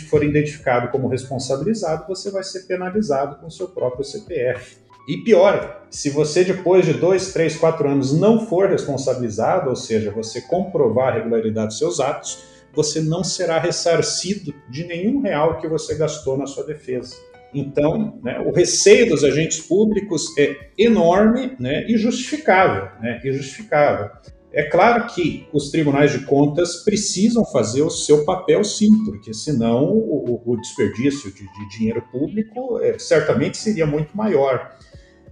for 0.10 0.24
identificado 0.24 0.90
como 0.90 1.08
responsabilizado, 1.08 2.06
você 2.08 2.30
vai 2.30 2.44
ser 2.44 2.68
penalizado 2.68 3.38
com 3.38 3.50
seu 3.50 3.70
próprio 3.70 4.04
CPF. 4.04 4.78
E 5.08 5.18
pior, 5.18 5.86
se 5.90 6.10
você 6.10 6.44
depois 6.44 6.86
de 6.86 6.94
dois, 6.94 7.34
três, 7.34 7.56
quatro 7.56 7.90
anos 7.90 8.14
não 8.14 8.46
for 8.46 8.70
responsabilizado, 8.70 9.70
ou 9.70 9.76
seja, 9.76 10.12
você 10.12 10.42
comprovar 10.42 11.10
a 11.10 11.16
regularidade 11.18 11.68
dos 11.68 11.78
seus 11.78 12.00
atos, 12.00 12.44
você 12.74 13.02
não 13.02 13.24
será 13.24 13.58
ressarcido 13.58 14.54
de 14.70 14.86
nenhum 14.86 15.22
real 15.22 15.60
que 15.60 15.68
você 15.68 15.96
gastou 15.96 16.38
na 16.38 16.46
sua 16.46 16.64
defesa. 16.64 17.16
Então, 17.54 18.20
né, 18.24 18.40
o 18.40 18.52
receio 18.52 19.10
dos 19.10 19.24
agentes 19.24 19.60
públicos 19.60 20.36
é 20.38 20.70
enorme 20.78 21.56
né, 21.60 21.86
e 21.88 21.98
justificável. 21.98 22.90
Né, 23.02 23.22
e 23.24 23.32
justificável. 23.32 24.10
É 24.52 24.64
claro 24.64 25.08
que 25.08 25.48
os 25.52 25.72
tribunais 25.72 26.12
de 26.12 26.26
contas 26.26 26.84
precisam 26.84 27.44
fazer 27.44 27.82
o 27.82 27.90
seu 27.90 28.24
papel 28.24 28.64
sim, 28.64 29.04
porque 29.04 29.34
senão 29.34 29.86
o, 29.86 30.42
o 30.46 30.58
desperdício 30.58 31.34
de, 31.34 31.40
de, 31.42 31.70
dinheiro 31.76 32.04
público 32.12 32.80
é, 32.80 32.98
certamente 33.00 33.58
seria 33.58 33.88
muito 33.88 34.16
maior. 34.16 34.78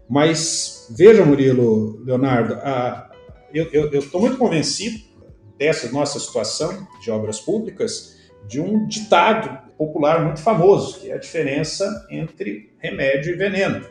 Mas 0.10 0.88
veja, 0.98 1.24
Murilo, 1.24 2.04
Leonardo, 2.04 2.56
a, 2.56 3.12
eu 3.54 3.92
estou 4.00 4.22
muito 4.22 4.38
convencido 4.38 5.00
dessa 5.58 5.92
nossa 5.92 6.20
situação 6.20 6.88
de 7.00 7.12
obras 7.12 7.40
públicas 7.40 8.21
de 8.48 8.60
um 8.60 8.88
ditado 8.88 9.72
popular 9.78 10.24
muito 10.24 10.42
famoso, 10.42 11.00
que 11.00 11.10
é 11.10 11.14
a 11.14 11.18
diferença 11.18 12.08
entre 12.10 12.74
remédio 12.80 13.34
e 13.34 13.38
veneno. 13.38 13.86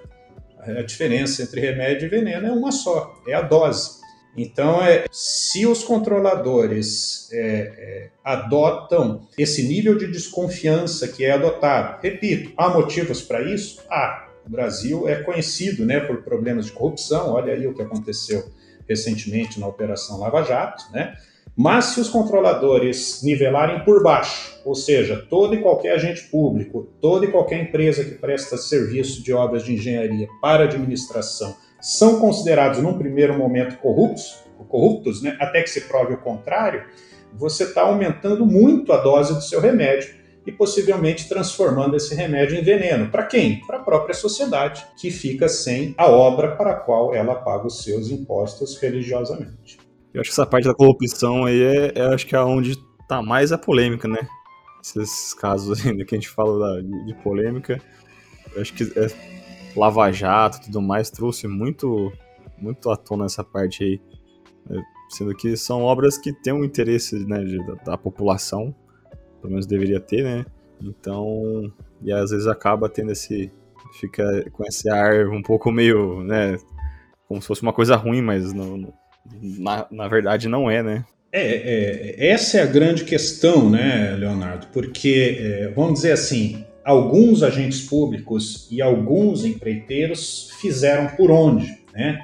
A 0.59 0.83
diferença 0.83 1.43
entre 1.43 1.61
remédio 1.61 2.07
e 2.07 2.09
veneno 2.09 2.47
é 2.47 2.53
uma 2.53 2.71
só, 2.71 3.21
é 3.27 3.35
a 3.35 3.41
dose. 3.41 4.01
Então, 4.37 4.81
é, 4.83 5.07
se 5.11 5.67
os 5.67 5.83
controladores 5.83 7.29
é, 7.33 7.41
é, 7.43 8.11
adotam 8.23 9.27
esse 9.37 9.67
nível 9.67 9.99
de 9.99 10.07
desconfiança 10.07 11.09
que 11.09 11.25
é 11.25 11.33
adotado, 11.33 12.01
repito, 12.01 12.53
há 12.57 12.69
motivos 12.69 13.23
para 13.23 13.43
isso? 13.43 13.83
Há. 13.91 14.29
O 14.47 14.51
Brasil 14.51 15.09
é 15.09 15.17
conhecido 15.23 15.85
né, 15.85 16.01
por 16.01 16.23
problemas 16.23 16.67
de 16.67 16.73
corrupção, 16.73 17.33
olha 17.33 17.53
aí 17.53 17.67
o 17.67 17.75
que 17.75 17.83
aconteceu 17.83 18.51
recentemente 18.89 19.61
na 19.61 19.67
Operação 19.67 20.19
Lava 20.19 20.43
Jato, 20.43 20.85
né? 20.93 21.17
Mas 21.63 21.85
se 21.85 22.01
os 22.01 22.09
controladores 22.09 23.23
nivelarem 23.23 23.85
por 23.85 24.03
baixo, 24.03 24.59
ou 24.65 24.75
seja, 24.75 25.27
todo 25.29 25.55
e 25.55 25.61
qualquer 25.61 25.93
agente 25.93 26.23
público, 26.31 26.89
toda 27.03 27.27
e 27.27 27.31
qualquer 27.31 27.61
empresa 27.61 28.03
que 28.03 28.13
presta 28.13 28.57
serviço 28.57 29.23
de 29.23 29.31
obras 29.35 29.63
de 29.63 29.75
engenharia 29.75 30.27
para 30.41 30.65
administração 30.65 31.55
são 31.79 32.19
considerados 32.19 32.79
num 32.79 32.97
primeiro 32.97 33.37
momento 33.37 33.77
corruptos, 33.77 34.43
corruptos, 34.71 35.21
né, 35.21 35.37
até 35.39 35.63
que 35.63 35.69
se 35.69 35.83
prove 35.83 36.15
o 36.15 36.23
contrário, 36.23 36.85
você 37.35 37.65
está 37.65 37.83
aumentando 37.83 38.47
muito 38.47 38.91
a 38.91 38.97
dose 38.97 39.35
do 39.35 39.43
seu 39.43 39.61
remédio 39.61 40.15
e 40.47 40.51
possivelmente 40.51 41.29
transformando 41.29 41.95
esse 41.95 42.15
remédio 42.15 42.59
em 42.59 42.63
veneno. 42.63 43.11
Para 43.11 43.27
quem? 43.27 43.61
Para 43.67 43.77
a 43.77 43.85
própria 43.85 44.15
sociedade, 44.15 44.83
que 44.99 45.11
fica 45.11 45.47
sem 45.47 45.95
a 45.99 46.09
obra 46.09 46.57
para 46.57 46.71
a 46.71 46.77
qual 46.77 47.15
ela 47.15 47.35
paga 47.35 47.67
os 47.67 47.83
seus 47.83 48.11
impostos 48.11 48.79
religiosamente. 48.79 49.90
Eu 50.13 50.21
acho 50.21 50.31
que 50.31 50.35
essa 50.35 50.47
parte 50.47 50.67
da 50.67 50.75
corrupção 50.75 51.45
aí 51.45 51.63
é, 51.63 51.93
é 51.95 52.03
acho 52.07 52.27
que 52.27 52.35
é 52.35 52.41
onde 52.41 52.73
está 53.01 53.23
mais 53.23 53.53
a 53.53 53.59
polêmica, 53.59 54.09
né? 54.09 54.27
Esses 54.83 55.35
casos 55.35 55.85
ainda 55.87 56.05
que 56.05 56.15
a 56.15 56.19
gente 56.19 56.29
fala 56.29 56.59
da, 56.59 56.81
de, 56.81 57.07
de 57.07 57.15
polêmica, 57.23 57.81
eu 58.55 58.63
acho 58.63 58.75
que 58.75 58.85
é 58.99 59.07
Lava 59.77 60.11
Jato 60.11 60.59
e 60.59 60.61
tudo 60.63 60.83
mais 60.83 61.11
trouxe 61.11 61.47
muito, 61.47 62.13
muito 62.59 62.91
à 62.91 62.97
tona 62.97 63.27
essa 63.27 63.45
parte 63.45 63.85
aí. 63.85 64.01
Né? 64.69 64.83
Sendo 65.09 65.35
que 65.35 65.57
são 65.57 65.83
obras 65.83 66.19
que 66.19 66.33
têm 66.33 66.53
um 66.53 66.65
interesse 66.65 67.25
né, 67.27 67.43
de, 67.43 67.59
da, 67.65 67.75
da, 67.75 67.99
população, 67.99 68.75
pelo 69.41 69.53
menos 69.53 69.67
deveria 69.67 70.01
ter, 70.01 70.23
né? 70.23 70.47
Então, 70.81 71.73
e 72.03 72.13
às 72.13 72.31
vezes 72.31 72.47
acaba 72.47 72.89
tendo 72.89 73.13
esse. 73.13 73.53
fica 73.99 74.25
com 74.53 74.65
esse 74.65 74.89
ar 74.89 75.29
um 75.29 75.43
pouco 75.43 75.71
meio, 75.71 76.23
né? 76.23 76.57
Como 77.29 77.41
se 77.41 77.49
fosse 77.49 77.63
uma 77.63 77.73
coisa 77.73 77.97
ruim, 77.97 78.23
mas 78.23 78.53
não, 78.53 78.93
na, 79.41 79.87
na 79.91 80.09
verdade 80.09 80.49
não 80.49 80.71
é, 80.71 80.83
né? 80.83 81.05
É, 81.33 82.17
é, 82.19 82.29
essa 82.31 82.59
é 82.59 82.63
a 82.63 82.67
grande 82.67 83.05
questão, 83.05 83.71
né, 83.71 84.17
Leonardo? 84.19 84.67
Porque, 84.73 85.39
é, 85.41 85.69
vamos 85.69 85.95
dizer 85.95 86.13
assim, 86.13 86.65
alguns 86.85 87.43
agentes 87.43 87.81
públicos 87.83 88.67
e 88.71 88.83
alguns 88.83 89.45
empreiteiros 89.45 90.51
fizeram 90.61 91.09
por 91.17 91.31
onde, 91.31 91.79
né? 91.95 92.19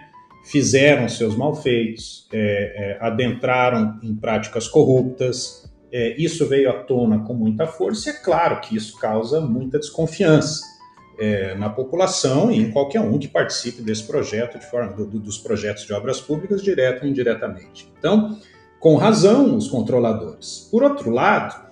Fizeram 0.44 1.08
seus 1.08 1.36
malfeitos, 1.36 2.28
é, 2.32 2.98
é, 2.98 2.98
adentraram 3.00 3.98
em 4.02 4.14
práticas 4.14 4.68
corruptas. 4.68 5.68
É, 5.92 6.14
isso 6.20 6.46
veio 6.48 6.70
à 6.70 6.72
tona 6.72 7.20
com 7.20 7.34
muita 7.34 7.66
força 7.66 8.10
e 8.10 8.12
é 8.12 8.16
claro 8.16 8.60
que 8.60 8.76
isso 8.76 8.98
causa 8.98 9.40
muita 9.40 9.78
desconfiança 9.78 10.75
é, 11.18 11.54
na 11.54 11.70
população 11.70 12.50
e 12.50 12.58
em 12.58 12.70
qualquer 12.70 13.00
um 13.00 13.18
que 13.18 13.28
participe 13.28 13.82
desse 13.82 14.04
projeto, 14.04 14.58
de 14.58 14.66
forma, 14.66 14.92
do, 14.92 15.06
dos 15.18 15.38
projetos 15.38 15.84
de 15.84 15.92
obras 15.92 16.20
públicas, 16.20 16.62
direto 16.62 17.02
ou 17.02 17.08
indiretamente. 17.08 17.92
Então, 17.98 18.38
com 18.78 18.96
razão, 18.96 19.56
os 19.56 19.68
controladores. 19.68 20.68
Por 20.70 20.82
outro 20.82 21.10
lado, 21.10 21.66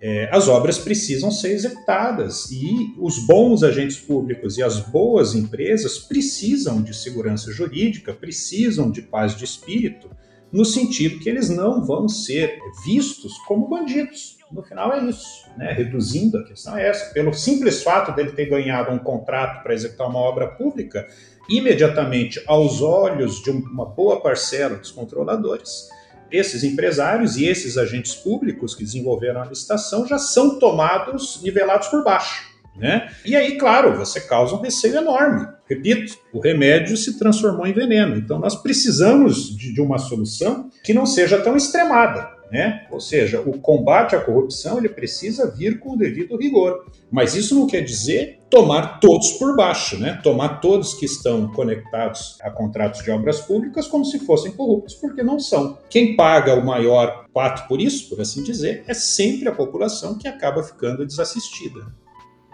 é, 0.00 0.28
as 0.30 0.46
obras 0.48 0.78
precisam 0.78 1.30
ser 1.30 1.52
executadas 1.52 2.50
e 2.50 2.94
os 2.98 3.18
bons 3.26 3.62
agentes 3.62 3.98
públicos 3.98 4.58
e 4.58 4.62
as 4.62 4.78
boas 4.78 5.34
empresas 5.34 5.98
precisam 5.98 6.82
de 6.82 6.94
segurança 6.94 7.50
jurídica, 7.50 8.12
precisam 8.12 8.90
de 8.90 9.02
paz 9.02 9.34
de 9.36 9.44
espírito, 9.44 10.10
no 10.52 10.64
sentido 10.64 11.18
que 11.18 11.28
eles 11.28 11.48
não 11.48 11.84
vão 11.84 12.08
ser 12.08 12.58
vistos 12.84 13.36
como 13.46 13.68
bandidos. 13.68 14.35
No 14.50 14.62
final 14.62 14.92
é 14.92 15.02
isso, 15.04 15.44
né? 15.56 15.72
reduzindo 15.72 16.38
a 16.38 16.44
questão 16.44 16.76
é 16.76 16.88
essa. 16.88 17.12
Pelo 17.12 17.34
simples 17.34 17.82
fato 17.82 18.14
dele 18.14 18.32
ter 18.32 18.46
ganhado 18.46 18.92
um 18.92 18.98
contrato 18.98 19.62
para 19.62 19.74
executar 19.74 20.08
uma 20.08 20.20
obra 20.20 20.46
pública, 20.46 21.06
imediatamente 21.48 22.42
aos 22.46 22.80
olhos 22.80 23.42
de 23.42 23.50
uma 23.50 23.84
boa 23.84 24.20
parcela 24.20 24.76
dos 24.76 24.90
controladores, 24.90 25.88
esses 26.30 26.64
empresários 26.64 27.36
e 27.36 27.46
esses 27.46 27.76
agentes 27.76 28.14
públicos 28.14 28.74
que 28.74 28.84
desenvolveram 28.84 29.42
a 29.42 29.46
licitação 29.46 30.06
já 30.06 30.18
são 30.18 30.58
tomados, 30.58 31.40
nivelados 31.42 31.88
por 31.88 32.04
baixo. 32.04 32.56
Né? 32.76 33.10
E 33.24 33.34
aí, 33.34 33.56
claro, 33.56 33.96
você 33.96 34.20
causa 34.20 34.54
um 34.54 34.60
receio 34.60 34.96
enorme. 34.96 35.46
Repito, 35.68 36.18
o 36.32 36.38
remédio 36.38 36.96
se 36.96 37.18
transformou 37.18 37.66
em 37.66 37.72
veneno. 37.72 38.16
Então, 38.16 38.38
nós 38.38 38.54
precisamos 38.54 39.56
de, 39.56 39.72
de 39.72 39.80
uma 39.80 39.98
solução 39.98 40.70
que 40.84 40.92
não 40.92 41.06
seja 41.06 41.40
tão 41.40 41.56
extremada. 41.56 42.35
Né? 42.50 42.86
Ou 42.92 43.00
seja, 43.00 43.40
o 43.40 43.58
combate 43.58 44.14
à 44.14 44.20
corrupção 44.20 44.78
ele 44.78 44.88
precisa 44.88 45.50
vir 45.50 45.80
com 45.80 45.94
o 45.94 45.96
devido 45.96 46.36
rigor. 46.36 46.86
Mas 47.10 47.34
isso 47.34 47.54
não 47.54 47.66
quer 47.66 47.80
dizer 47.80 48.38
tomar 48.48 49.00
todos 49.00 49.32
por 49.32 49.56
baixo, 49.56 49.98
né? 49.98 50.20
tomar 50.22 50.60
todos 50.60 50.94
que 50.94 51.06
estão 51.06 51.48
conectados 51.48 52.38
a 52.40 52.50
contratos 52.50 53.02
de 53.02 53.10
obras 53.10 53.40
públicas 53.40 53.88
como 53.88 54.04
se 54.04 54.20
fossem 54.20 54.52
corruptos, 54.52 54.94
porque 54.94 55.22
não 55.22 55.40
são. 55.40 55.78
Quem 55.90 56.14
paga 56.14 56.54
o 56.54 56.64
maior 56.64 57.26
pato 57.34 57.66
por 57.66 57.80
isso, 57.80 58.08
por 58.08 58.20
assim 58.20 58.44
dizer, 58.44 58.84
é 58.86 58.94
sempre 58.94 59.48
a 59.48 59.52
população 59.52 60.16
que 60.16 60.28
acaba 60.28 60.62
ficando 60.62 61.04
desassistida. 61.04 61.84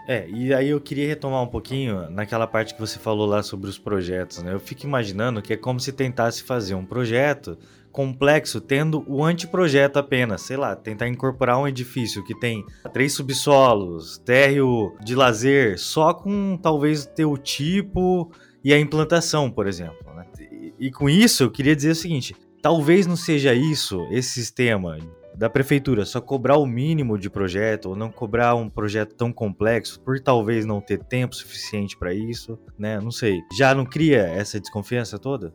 É, 0.05 0.27
e 0.29 0.53
aí 0.53 0.69
eu 0.69 0.81
queria 0.81 1.07
retomar 1.07 1.41
um 1.41 1.47
pouquinho 1.47 2.09
naquela 2.09 2.45
parte 2.45 2.73
que 2.73 2.79
você 2.79 2.99
falou 2.99 3.25
lá 3.25 3.41
sobre 3.41 3.69
os 3.69 3.77
projetos, 3.77 4.43
né? 4.43 4.53
Eu 4.53 4.59
fico 4.59 4.85
imaginando 4.85 5.41
que 5.41 5.53
é 5.53 5.57
como 5.57 5.79
se 5.79 5.93
tentasse 5.93 6.43
fazer 6.43 6.75
um 6.75 6.85
projeto 6.85 7.57
complexo 7.93 8.59
tendo 8.59 9.05
o 9.07 9.23
anteprojeto 9.23 9.99
apenas, 9.99 10.41
sei 10.41 10.57
lá, 10.57 10.75
tentar 10.75 11.07
incorporar 11.07 11.59
um 11.59 11.67
edifício 11.67 12.25
que 12.25 12.37
tem 12.37 12.65
três 12.91 13.13
subsolos, 13.13 14.17
térreo 14.17 14.97
de 15.05 15.15
lazer, 15.15 15.79
só 15.79 16.11
com 16.11 16.57
talvez 16.57 17.05
ter 17.05 17.25
o 17.25 17.37
tipo 17.37 18.31
e 18.63 18.73
a 18.73 18.79
implantação, 18.79 19.49
por 19.49 19.67
exemplo. 19.67 20.11
Né? 20.15 20.25
E, 20.51 20.87
e 20.87 20.91
com 20.91 21.07
isso 21.07 21.43
eu 21.43 21.51
queria 21.51 21.75
dizer 21.75 21.91
o 21.91 21.95
seguinte: 21.95 22.35
talvez 22.63 23.05
não 23.05 23.15
seja 23.15 23.53
isso, 23.53 24.05
esse 24.09 24.31
sistema 24.31 24.97
da 25.35 25.49
prefeitura 25.49 26.05
só 26.05 26.19
cobrar 26.19 26.57
o 26.57 26.65
mínimo 26.65 27.17
de 27.17 27.29
projeto 27.29 27.89
ou 27.89 27.95
não 27.95 28.11
cobrar 28.11 28.55
um 28.55 28.69
projeto 28.69 29.15
tão 29.15 29.31
complexo 29.31 29.99
por 30.01 30.19
talvez 30.19 30.65
não 30.65 30.79
ter 30.79 30.99
tempo 31.03 31.35
suficiente 31.35 31.97
para 31.97 32.13
isso, 32.13 32.57
né? 32.77 32.99
Não 32.99 33.11
sei. 33.11 33.39
Já 33.57 33.73
não 33.73 33.85
cria 33.85 34.21
essa 34.21 34.59
desconfiança 34.59 35.17
toda? 35.19 35.53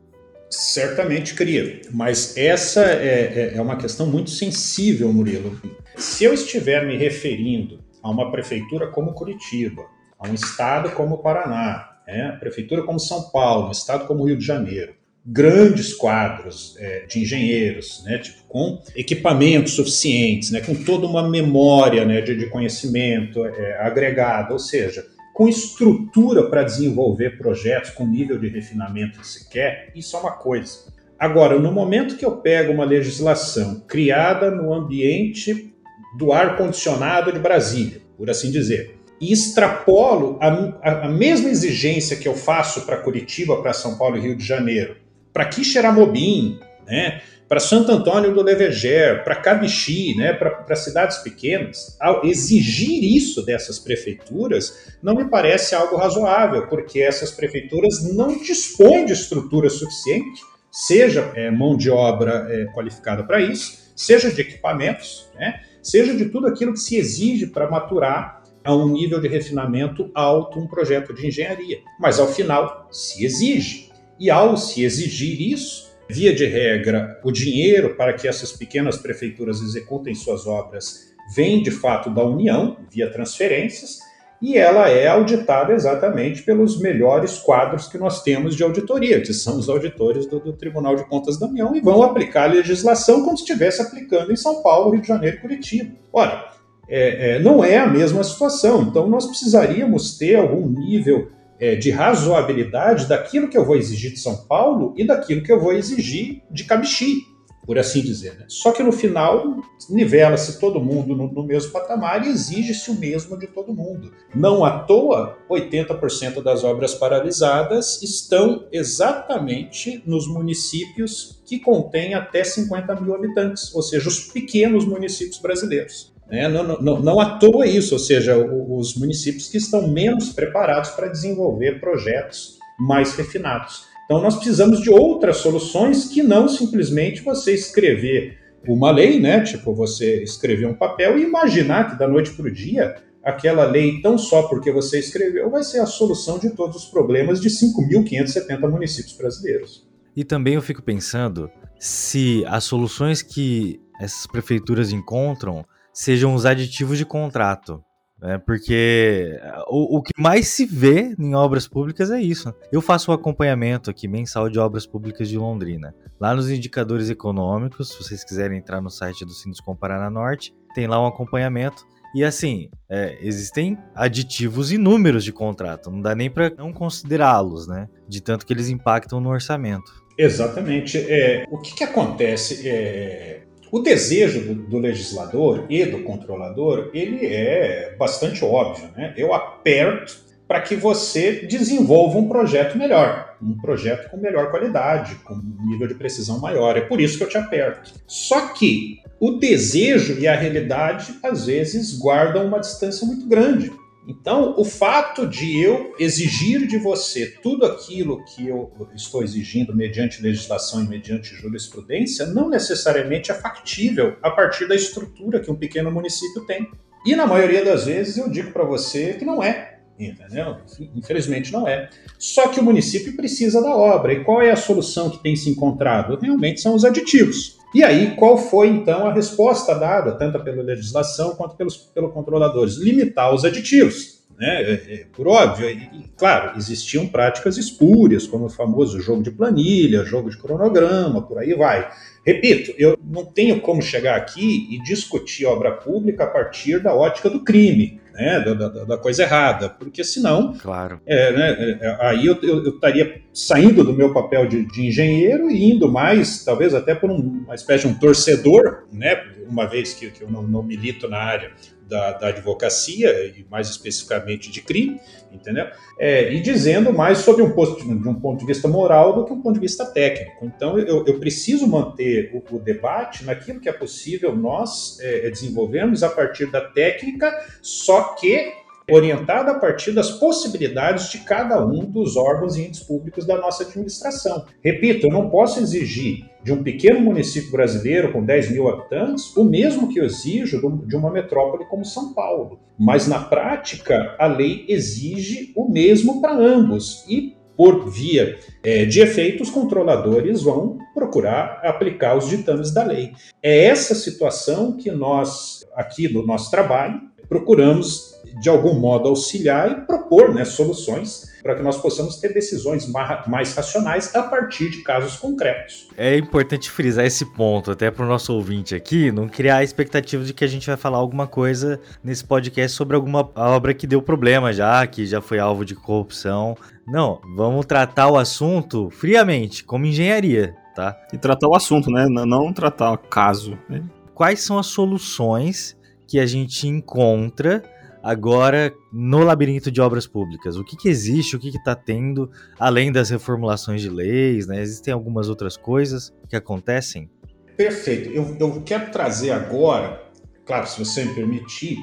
Certamente 0.51 1.35
cria, 1.35 1.83
mas 1.91 2.37
essa 2.37 2.85
é, 2.85 3.53
é, 3.53 3.53
é 3.57 3.61
uma 3.61 3.77
questão 3.77 4.07
muito 4.07 4.31
sensível, 4.31 5.13
Murilo. 5.13 5.61
Se 5.97 6.25
eu 6.25 6.33
estiver 6.33 6.87
me 6.87 6.97
referindo 6.97 7.85
a 8.03 8.11
uma 8.11 8.31
prefeitura 8.31 8.87
como 8.87 9.13
Curitiba, 9.13 9.85
a 10.19 10.29
um 10.29 10.35
estado 10.35 10.91
como 10.93 11.19
Paraná, 11.19 11.99
né, 12.07 12.37
prefeitura 12.41 12.83
como 12.83 12.99
São 12.99 13.31
Paulo, 13.31 13.69
um 13.69 13.73
estado 13.73 14.07
como 14.07 14.25
Rio 14.25 14.39
de 14.39 14.45
Janeiro, 14.45 14.95
grandes 15.25 15.93
quadros 15.93 16.75
é, 16.79 17.05
de 17.07 17.21
engenheiros, 17.21 18.03
né, 18.05 18.19
tipo, 18.19 18.45
com 18.49 18.83
equipamentos 18.97 19.75
suficientes, 19.75 20.51
né, 20.51 20.63
com 20.63 20.75
toda 20.75 21.07
uma 21.07 21.29
memória 21.29 22.05
né, 22.07 22.23
de, 22.23 22.35
de 22.35 22.47
conhecimento 22.47 23.45
é, 23.45 23.79
agregada, 23.83 24.55
ou 24.55 24.59
seja, 24.59 25.05
com 25.39 25.49
estrutura 25.49 26.51
para 26.51 26.65
desenvolver 26.65 27.39
projetos 27.39 27.91
com 27.91 28.05
nível 28.05 28.37
de 28.41 28.49
refinamento 28.49 29.21
que 29.21 29.27
se 29.27 29.49
quer, 29.49 29.93
isso 29.95 30.17
é 30.17 30.19
uma 30.19 30.33
coisa. 30.33 30.93
Agora, 31.17 31.57
no 31.57 31.71
momento 31.71 32.17
que 32.17 32.25
eu 32.25 32.39
pego 32.39 32.73
uma 32.73 32.85
legislação 32.85 33.85
criada 33.87 34.51
no 34.51 34.75
ambiente 34.75 35.73
do 36.19 36.33
ar-condicionado 36.33 37.33
de 37.33 37.39
Brasília, 37.39 38.03
por 38.17 38.29
assim 38.29 38.51
dizer, 38.51 38.99
e 39.21 39.33
extrapolo 39.33 40.41
a, 40.41 41.05
a, 41.05 41.09
mesma 41.09 41.49
exigência 41.49 42.17
que 42.17 42.27
eu 42.27 42.35
faço 42.35 42.85
para 42.85 42.97
Curitiba, 42.97 43.63
para 43.63 43.73
São 43.73 43.97
Paulo 43.97 44.17
e 44.17 44.21
Rio 44.21 44.37
de 44.37 44.45
Janeiro, 44.45 44.97
para 45.33 45.45
Quixeramobim, 45.45 46.59
né, 46.85 47.23
para 47.49 47.61
Santo 47.61 47.91
Antônio 47.91 48.35
do 48.35 48.43
Leveger, 48.43 49.25
para 49.25 49.35
Cabixi, 49.35 50.15
né, 50.17 50.35
para 50.35 50.77
cidades 50.77 51.19
pequenas, 51.19 51.97
ao 51.99 52.27
exigir 52.27 53.03
isso 53.03 53.43
dessas 53.43 53.79
prefeituras 53.79 54.97
não 55.03 55.15
me 55.15 55.31
parece 55.31 55.75
algo 55.75 55.97
razoável, 55.97 56.67
porque 56.67 57.01
essas 57.01 57.31
prefeituras 57.31 58.15
não 58.15 58.39
dispõem 58.39 59.07
de 59.07 59.15
estrutura 59.15 59.71
suficiente 59.71 60.43
seja 60.71 61.33
é, 61.35 61.51
mão 61.51 61.77
de 61.77 61.91
obra 61.91 62.47
é, 62.51 62.67
qualificada 62.67 63.25
para 63.25 63.41
isso, 63.41 63.93
seja 63.97 64.31
de 64.31 64.43
equipamentos, 64.43 65.31
né, 65.35 65.63
seja 65.83 66.15
de 66.15 66.27
tudo 66.27 66.47
aquilo 66.47 66.75
que 66.75 66.81
se 66.81 66.97
exige 66.97 67.47
para 67.47 67.71
maturar 67.71 68.43
a 68.63 68.77
um 68.77 68.89
nível 68.89 69.19
de 69.19 69.29
refinamento 69.29 70.11
alto 70.15 70.59
um 70.59 70.67
projeto 70.67 71.15
de 71.15 71.27
engenharia. 71.27 71.79
Mas 71.99 72.19
ao 72.19 72.29
final 72.29 72.87
se 72.91 73.25
exige. 73.25 73.89
E 74.21 74.31
ao 74.31 74.57
se 74.57 74.83
exigir 74.83 75.41
isso, 75.41 75.88
via 76.09 76.35
de 76.35 76.47
regra, 76.47 77.21
o 77.23 77.31
dinheiro 77.31 77.95
para 77.95 78.13
que 78.13 78.27
essas 78.27 78.53
pequenas 78.53 78.97
prefeituras 78.97 79.61
executem 79.61 80.15
suas 80.15 80.47
obras 80.47 81.09
vem 81.29 81.63
de 81.63 81.71
fato 81.71 82.11
da 82.11 82.25
União, 82.25 82.79
via 82.91 83.11
transferências, 83.11 83.99
e 84.41 84.57
ela 84.57 84.89
é 84.89 85.09
auditada 85.09 85.73
exatamente 85.75 86.43
pelos 86.43 86.81
melhores 86.81 87.39
quadros 87.39 87.89
que 87.89 87.99
nós 87.99 88.23
temos 88.23 88.55
de 88.55 88.63
auditoria, 88.63 89.21
que 89.21 89.35
são 89.35 89.59
os 89.59 89.69
auditores 89.69 90.27
do, 90.27 90.39
do 90.39 90.53
Tribunal 90.53 90.95
de 90.95 91.05
Contas 91.09 91.39
da 91.39 91.47
União, 91.47 91.75
e 91.75 91.81
vão 91.81 92.03
aplicar 92.03 92.45
a 92.45 92.53
legislação 92.53 93.25
como 93.25 93.37
se 93.37 93.43
estivesse 93.43 93.83
aplicando 93.83 94.33
em 94.33 94.37
São 94.37 94.63
Paulo, 94.63 94.93
Rio 94.93 95.03
de 95.03 95.09
Janeiro 95.09 95.37
e 95.37 95.41
Curitiba. 95.41 95.93
Ora, 96.13 96.53
é, 96.89 97.33
é, 97.33 97.39
não 97.41 97.63
é 97.63 97.79
a 97.79 97.87
mesma 97.87 98.23
situação, 98.23 98.83
então 98.83 99.09
nós 99.09 99.27
precisaríamos 99.27 100.17
ter 100.17 100.37
algum 100.37 100.67
nível 100.69 101.31
é, 101.61 101.75
de 101.77 101.91
razoabilidade 101.91 103.07
daquilo 103.07 103.49
que 103.49 103.59
eu 103.59 103.65
vou 103.65 103.77
exigir 103.77 104.13
de 104.13 104.19
São 104.19 104.37
Paulo 104.47 104.95
e 104.97 105.07
daquilo 105.07 105.43
que 105.43 105.53
eu 105.53 105.61
vou 105.61 105.73
exigir 105.73 106.43
de 106.51 106.65
Camixi 106.65 107.23
por 107.69 107.79
assim 107.79 108.01
dizer. 108.01 108.33
Né? 108.39 108.47
Só 108.49 108.73
que 108.73 108.83
no 108.83 108.91
final 108.91 109.61
nivela-se 109.91 110.59
todo 110.59 110.81
mundo 110.81 111.15
no, 111.15 111.31
no, 111.31 111.45
mesmo 111.45 111.71
patamar 111.71 112.27
e 112.27 112.31
exige-se 112.31 112.91
o 112.91 112.95
mesmo 112.95 113.39
de 113.39 113.47
todo 113.47 113.75
mundo. 113.75 114.11
Não 114.35 114.65
à 114.65 114.79
toa, 114.79 115.37
80% 115.51 116.43
das 116.43 116.65
obras 116.65 116.95
paralisadas 116.95 118.03
estão 118.03 118.67
exatamente 118.73 120.03
nos 120.07 120.27
municípios 120.27 121.43
que 121.45 121.59
contêm 121.59 122.15
até 122.15 122.43
50 122.43 123.03
mil 123.03 123.15
habitantes, 123.15 123.75
ou 123.75 123.83
seja, 123.83 124.09
os 124.09 124.21
pequenos 124.33 124.87
municípios 124.87 125.39
brasileiros. 125.39 126.17
Né? 126.31 126.49
Não, 126.49 126.81
não, 126.81 127.01
não 127.01 127.21
à 127.21 127.39
toa 127.39 127.67
isso, 127.67 127.95
ou 127.95 127.99
seja, 127.99 128.37
os 128.37 128.97
municípios 128.97 129.49
que 129.49 129.57
estão 129.57 129.89
menos 129.89 130.31
preparados 130.31 130.91
para 130.91 131.09
desenvolver 131.09 131.81
projetos 131.81 132.59
mais 132.79 133.15
refinados. 133.15 133.87
Então, 134.05 134.23
nós 134.23 134.37
precisamos 134.37 134.81
de 134.81 134.91
outras 134.91 135.39
soluções 135.39 136.07
que 136.07 136.23
não 136.23 136.49
simplesmente 136.49 137.23
você 137.23 137.53
escrever 137.53 138.39
uma 138.67 138.91
lei, 138.91 139.21
né? 139.21 139.43
Tipo, 139.43 139.75
você 139.75 140.23
escrever 140.23 140.67
um 140.67 140.75
papel 140.75 141.19
e 141.19 141.23
imaginar 141.23 141.91
que 141.91 141.99
da 141.99 142.09
noite 142.09 142.33
para 142.33 142.47
o 142.47 142.51
dia 142.51 142.97
aquela 143.23 143.65
lei, 143.65 144.01
tão 144.01 144.17
só 144.17 144.45
porque 144.49 144.73
você 144.73 144.99
escreveu, 144.99 145.51
vai 145.51 145.63
ser 145.63 145.81
a 145.81 145.87
solução 145.87 146.39
de 146.39 146.51
todos 146.51 146.85
os 146.85 146.85
problemas 146.87 147.41
de 147.41 147.49
5.570 147.51 148.71
municípios 148.71 149.15
brasileiros. 149.17 149.87
E 150.17 150.25
também 150.25 150.55
eu 150.55 150.63
fico 150.63 150.83
pensando 150.83 151.51
se 151.79 152.43
as 152.47 152.65
soluções 152.65 153.21
que 153.21 153.79
essas 154.01 154.27
prefeituras 154.27 154.93
encontram 154.93 155.65
sejam 155.99 156.33
os 156.33 156.47
aditivos 156.47 156.97
de 156.97 157.05
contrato. 157.05 157.83
É, 158.23 158.37
porque 158.37 159.39
o, 159.69 159.99
o, 159.99 160.03
que 160.03 160.13
mais 160.17 160.49
se 160.49 160.67
vê 160.67 161.15
em 161.19 161.35
obras 161.35 161.69
públicas 161.69 162.11
é 162.11 162.21
isso. 162.21 162.53
Eu 162.73 162.81
faço 162.81 163.11
o 163.11 163.15
um 163.15 163.17
acompanhamento 163.17 163.91
aqui 163.91 164.09
mensal 164.09 164.49
de 164.49 164.59
obras 164.59 164.87
públicas 164.87 165.29
de 165.29 165.39
Londrina. 165.39 165.95
Lá 166.21 166.35
nos 166.35 166.51
indicadores 166.51 167.11
econômicos, 167.11 167.91
se 167.91 168.03
vocês 168.03 168.25
quiserem 168.25 168.59
entrar 168.59 168.81
no 168.81 168.91
site 168.91 169.25
do 169.25 169.33
Sinduscom 169.33 169.75
Paraná 169.75 170.11
Norte, 170.11 170.53
tem 170.75 170.89
lá 170.89 171.01
um 171.01 171.07
acompanhamento. 171.07 171.85
E 172.15 172.25
assim, 172.25 172.69
é, 172.91 173.19
existem 173.21 173.79
aditivos 173.95 174.73
e 174.73 174.79
números 174.79 175.23
de 175.23 175.33
contrato, 175.33 175.91
não 175.91 176.01
dá 176.01 176.15
nem 176.15 176.31
para 176.31 176.51
não 176.57 176.73
considerá-los, 176.73 177.69
né? 177.69 177.89
De 178.09 178.21
tanto 178.21 178.47
que 178.47 178.53
eles 178.53 178.69
impactam 178.69 179.21
no 179.21 179.31
orçamento. 179.31 179.93
Exatamente. 180.19 180.99
É, 180.99 181.45
o 181.49 181.59
que, 181.59 181.75
que 181.75 181.85
acontece? 181.85 182.69
É, 182.69 183.48
o 183.71 183.79
desejo 183.81 184.41
do, 184.41 184.55
do, 184.55 184.79
legislador 184.79 185.67
e 185.69 185.85
do 185.85 186.03
controlador, 186.03 186.91
ele 186.95 187.27
é 187.27 187.95
bastante 187.99 188.45
óbvio, 188.45 188.89
né? 188.97 189.15
Eu 189.17 189.35
aperto 189.35 190.29
para 190.47 190.63
que 190.63 190.75
você 190.75 191.47
desenvolva 191.47 192.19
um 192.19 192.27
projeto 192.27 192.79
melhor, 192.79 193.37
um 193.43 193.55
projeto 193.59 194.11
com 194.11 194.17
melhor 194.17 194.51
qualidade, 194.51 195.15
com 195.17 195.35
um 195.35 195.67
nível 195.67 195.87
de 195.87 195.95
precisão 195.95 196.41
maior. 196.41 196.77
É 196.77 196.81
por 196.81 197.01
isso 197.01 197.19
que 197.19 197.25
eu 197.25 197.29
te 197.29 197.37
aperto. 197.37 197.93
Só 198.07 198.49
que 198.49 199.03
o 199.21 199.33
desejo 199.33 200.19
e 200.19 200.27
a 200.27 200.35
realidade 200.35 201.15
às 201.23 201.45
vezes 201.45 201.99
guardam 201.99 202.47
uma 202.47 202.61
distância 202.61 203.07
muito 203.07 203.29
grande. 203.29 203.71
Então, 204.09 204.55
o 204.57 204.65
fato 204.65 205.27
de 205.27 205.61
eu 205.61 205.95
exigir 205.99 206.67
de 206.67 206.79
você 206.79 207.27
tudo 207.43 207.67
aquilo 207.67 208.25
que 208.25 208.49
eu 208.49 208.73
estou 208.95 209.23
exigindo 209.23 209.77
mediante 209.77 210.23
legislação 210.23 210.83
e 210.83 210.89
mediante 210.89 211.35
jurisprudência 211.35 212.25
não 212.25 212.49
necessariamente 212.49 213.31
é 213.31 213.35
factível 213.35 214.17
a 214.23 214.31
partir 214.31 214.67
da 214.67 214.75
estrutura 214.75 215.41
que 215.41 215.51
um 215.51 215.55
pequeno 215.55 215.91
município 215.91 216.47
tem. 216.47 216.71
E 217.05 217.15
na 217.15 217.27
maioria 217.27 217.63
das 217.63 217.85
vezes 217.85 218.17
eu 218.17 218.31
digo 218.31 218.51
para 218.51 218.65
você 218.65 219.13
que 219.13 219.27
não 219.27 219.43
é. 219.43 219.79
Entendeu? 219.99 220.57
Infelizmente 220.95 221.53
não 221.53 221.69
é. 221.69 221.91
Só 222.19 222.49
que 222.49 222.61
o 222.61 222.63
município 222.63 223.15
precisa 223.15 223.61
da 223.61 223.77
obra. 223.77 224.15
E 224.15 224.25
qual 224.25 224.41
é 224.41 224.51
a 224.51 224.57
solução 224.57 225.11
que 225.11 225.23
tem 225.23 225.37
se 225.37 225.51
encontrado? 225.51 226.19
Realmente 226.19 226.63
são 226.63 226.75
os 226.75 226.85
aditivos. 226.85 227.58
E 227.75 227.85
aí, 227.85 228.15
qual 228.17 228.39
foi 228.39 228.69
então 228.69 229.07
a 229.07 229.13
resposta 229.13 229.75
dada, 229.75 230.13
tanto 230.13 230.41
pela 230.41 230.63
legislação 230.63 231.35
quanto 231.35 231.57
pelos 231.57 231.77
pelo 231.77 232.11
controladores? 232.11 232.77
Limitar 232.77 233.35
os 233.35 233.45
aditivos. 233.45 234.19
Né? 234.39 234.63
É, 234.63 234.73
é, 234.73 235.07
por 235.13 235.27
óbvio, 235.27 235.69
e, 235.69 236.05
claro, 236.17 236.57
existiam 236.57 237.07
práticas 237.09 237.59
espúrias, 237.59 238.27
como 238.27 238.47
o 238.47 238.51
famoso 238.51 239.01
jogo 239.01 239.23
de 239.23 239.33
planilha, 239.33 240.05
jogo 240.05 240.31
de 240.31 240.39
cronograma, 240.39 241.21
por 241.23 241.39
aí 241.39 241.55
vai. 241.55 241.91
Repito, 242.25 242.73
eu 242.79 242.97
não 243.05 243.25
tenho 243.25 243.61
como 243.61 243.83
chegar 243.83 244.17
aqui 244.17 244.69
e 244.71 244.83
discutir 244.83 245.45
obra 245.45 245.73
pública 245.73 246.25
a 246.25 246.27
partir 246.29 246.81
da 246.81 246.95
ótica 246.95 247.29
do 247.29 247.43
crime 247.43 248.01
né, 248.19 248.41
da, 248.41 248.55
da, 248.55 248.85
da, 248.85 248.99
coisa 248.99 249.23
errada, 249.23 249.69
porque 249.69 250.03
senão, 250.03 250.53
claro. 250.59 251.01
é, 251.07 251.33
né, 251.33 251.57
é, 251.59 251.87
é 251.87 251.97
aí 252.01 252.27
eu, 252.27 252.37
eu, 252.43 252.65
eu, 252.65 252.75
estaria 252.75 253.23
saindo 253.33 253.85
do 253.85 253.93
meu 253.93 254.13
papel 254.13 254.49
de, 254.49 254.67
de, 254.67 254.89
engenheiro 254.89 255.49
e 255.49 255.71
indo 255.71 255.91
mais, 255.91 256.45
talvez 256.45 256.75
até 256.75 256.97
por 256.97 257.11
um, 257.11 257.45
uma 257.45 257.55
espécie 257.55 257.87
de 257.87 257.95
um 257.95 257.99
torcedor, 257.99 258.89
né, 258.93 259.23
uma 259.49 259.67
vez 259.67 259.95
que, 259.95 260.11
que 260.11 260.23
eu 260.23 260.31
não, 260.31 260.43
não 260.43 260.65
milito 260.65 261.09
na 261.09 261.19
área 261.19 261.53
da, 261.89 262.13
da, 262.13 262.29
advocacia, 262.29 263.11
e 263.27 263.47
mais 263.51 263.71
especificamente 263.71 264.51
de 264.51 264.61
crime, 264.61 265.01
entendeu? 265.33 265.67
É, 265.99 266.33
e 266.33 266.41
dizendo 266.41 266.93
mais 266.93 267.19
sobre 267.19 267.43
um 267.43 267.51
ponto, 267.51 267.81
de, 267.81 267.87
de, 267.87 268.09
um 268.09 268.15
ponto 268.15 268.41
de 268.41 268.47
vista 268.47 268.69
moral 268.69 269.15
do 269.15 269.25
que 269.25 269.33
um 269.33 269.41
ponto 269.41 269.55
de 269.55 269.61
vista 269.61 269.87
técnico. 269.87 270.45
Então, 270.45 270.79
eu, 270.79 271.05
eu 271.07 271.19
preciso 271.19 271.67
manter 271.67 272.31
o, 272.35 272.57
o, 272.57 272.59
debate 272.59 273.25
naquilo 273.25 273.59
que 273.59 273.69
é 273.69 273.73
possível 273.73 274.37
nós 274.37 274.99
é, 275.01 275.31
desenvolvermos 275.31 276.03
a 276.03 276.11
partir 276.11 276.51
da 276.51 276.61
técnica, 276.61 277.33
só 277.63 278.08
que 278.15 278.59
orientada 278.91 279.53
a 279.53 279.59
partir 279.59 279.93
das 279.93 280.11
possibilidades 280.11 281.11
de 281.11 281.19
cada 281.19 281.65
um 281.65 281.85
dos 281.85 282.17
órgãos 282.17 282.57
e 282.57 282.63
entes 282.63 282.81
públicos 282.81 283.27
da 283.27 283.37
nossa 283.37 283.63
administração. 283.63 284.47
Repito, 284.65 285.07
eu 285.07 285.13
não 285.13 285.29
posso 285.29 285.61
exigir 285.61 286.25
de 286.43 286.53
um 286.53 286.63
pequeno 286.63 287.01
município 287.01 287.51
brasileiro 287.51 288.13
com 288.13 288.25
10 288.25 288.53
mil 288.53 288.69
habitantes 288.69 289.37
o 289.37 289.45
mesmo 289.45 289.89
que 289.89 290.01
eu 290.01 290.05
exijo 290.05 290.61
de 290.87 290.97
uma 290.97 291.11
metrópole 291.11 291.67
como 291.67 291.85
São 291.85 292.15
Paulo. 292.15 292.59
Mas 292.79 293.07
na 293.07 293.21
prática, 293.21 294.17
a 294.19 294.27
lei 294.27 294.65
exige 294.69 295.53
o 295.55 295.69
mesmo 295.69 296.23
para 296.23 296.33
ambos. 296.33 297.05
E 297.09 297.37
por 297.57 297.91
via 297.91 298.39
é, 298.63 298.85
de 298.85 299.01
efeito, 299.01 299.43
os 299.43 299.51
controladores 299.51 300.43
vão 300.43 300.79
procurar 300.95 301.61
aplicar 301.65 302.17
os 302.17 302.29
ditames 302.29 302.73
da 302.73 302.85
lei. 302.85 303.11
É 303.43 303.65
essa 303.65 303.97
situação 303.97 304.77
que 304.77 304.93
nós, 304.93 305.67
aqui 305.75 306.09
no 306.09 306.25
nosso 306.25 306.53
trabalho, 306.53 307.01
procuramos 307.29 308.19
de 308.41 308.49
algum 308.49 308.75
modo 308.75 309.09
auxiliar 309.09 309.71
e 309.71 309.75
propor 309.87 310.33
né, 310.35 310.45
soluções 310.45 311.29
para 311.43 311.55
que 311.55 311.63
nós 311.63 311.77
possamos 311.77 312.17
ter 312.17 312.33
decisões 312.33 312.87
mais 313.27 313.55
racionais 313.55 314.15
a 314.15 314.23
partir 314.23 314.71
de 314.71 314.83
casos 314.83 315.17
concretos. 315.17 315.89
É 315.97 316.17
importante 316.17 316.71
frisar 316.71 317.05
esse 317.05 317.25
ponto, 317.25 317.71
até 317.71 317.91
para 317.91 318.05
o 318.05 318.09
nosso 318.09 318.35
ouvinte 318.35 318.75
aqui, 318.75 319.11
não 319.11 319.29
criar 319.29 319.59
a 319.59 319.65
expectativa 319.65 320.25
de 320.25 320.35
que 320.35 320.45
a 320.45 320.49
gente 320.49 320.67
vai 320.67 320.77
falar 320.77 320.99
alguma 320.99 321.27
coisa 321.27 321.81
nesse 322.03 322.25
podcast 322.25 322.77
sobre 322.77 322.97
alguma 322.97 323.29
obra 323.35 323.73
que 323.73 323.87
deu 323.87 324.03
problema 324.03 324.53
já, 324.53 324.87
que 324.87 325.07
já 325.07 325.21
foi 325.21 325.39
alvo 325.39 325.65
de 325.65 325.75
corrupção. 325.75 326.57
Não, 326.87 327.21
vamos 327.37 327.67
tratar 327.67 328.09
o 328.09 328.19
assunto 328.19 328.91
friamente, 328.91 329.65
como 329.65 329.87
engenharia, 329.87 330.55
tá? 330.75 330.97
E 331.13 331.19
tratar 331.19 331.49
o 331.49 331.55
assunto, 331.55 331.91
né? 331.91 332.07
Não 332.09 332.53
tratar 332.53 332.93
o 332.93 332.99
caso. 332.99 333.59
Né? 333.69 333.83
Quais 334.15 334.43
são 334.43 334.59
as 334.59 334.67
soluções 334.67 335.78
que 336.09 336.19
a 336.19 336.27
gente 336.27 336.67
encontra 336.67 337.63
agora 338.03 338.73
no 338.91 339.19
labirinto 339.19 339.71
de 339.71 339.81
obras 339.81 340.07
públicas? 340.07 340.57
O 340.57 340.65
que, 340.65 340.77
que 340.77 340.89
existe, 340.89 341.37
o 341.37 341.39
que 341.39 341.49
está 341.49 341.77
tendo, 341.77 342.31
além 342.59 342.91
das 342.91 343.11
reformulações 343.11 343.83
de 343.83 343.91
leis, 343.91 344.47
né? 344.47 344.63
Existem 344.63 344.93
algumas 344.93 345.29
outras 345.29 345.57
coisas 345.57 346.13
que 346.29 346.35
acontecem? 346.35 347.11
Perfeito. 347.57 348.09
Eu, 348.09 348.37
eu 348.41 348.63
quero 348.63 348.91
trazer 348.91 349.33
agora, 349.33 350.03
claro, 350.47 350.67
se 350.67 350.79
você 350.79 351.05
me 351.05 351.15
permitir, 351.15 351.77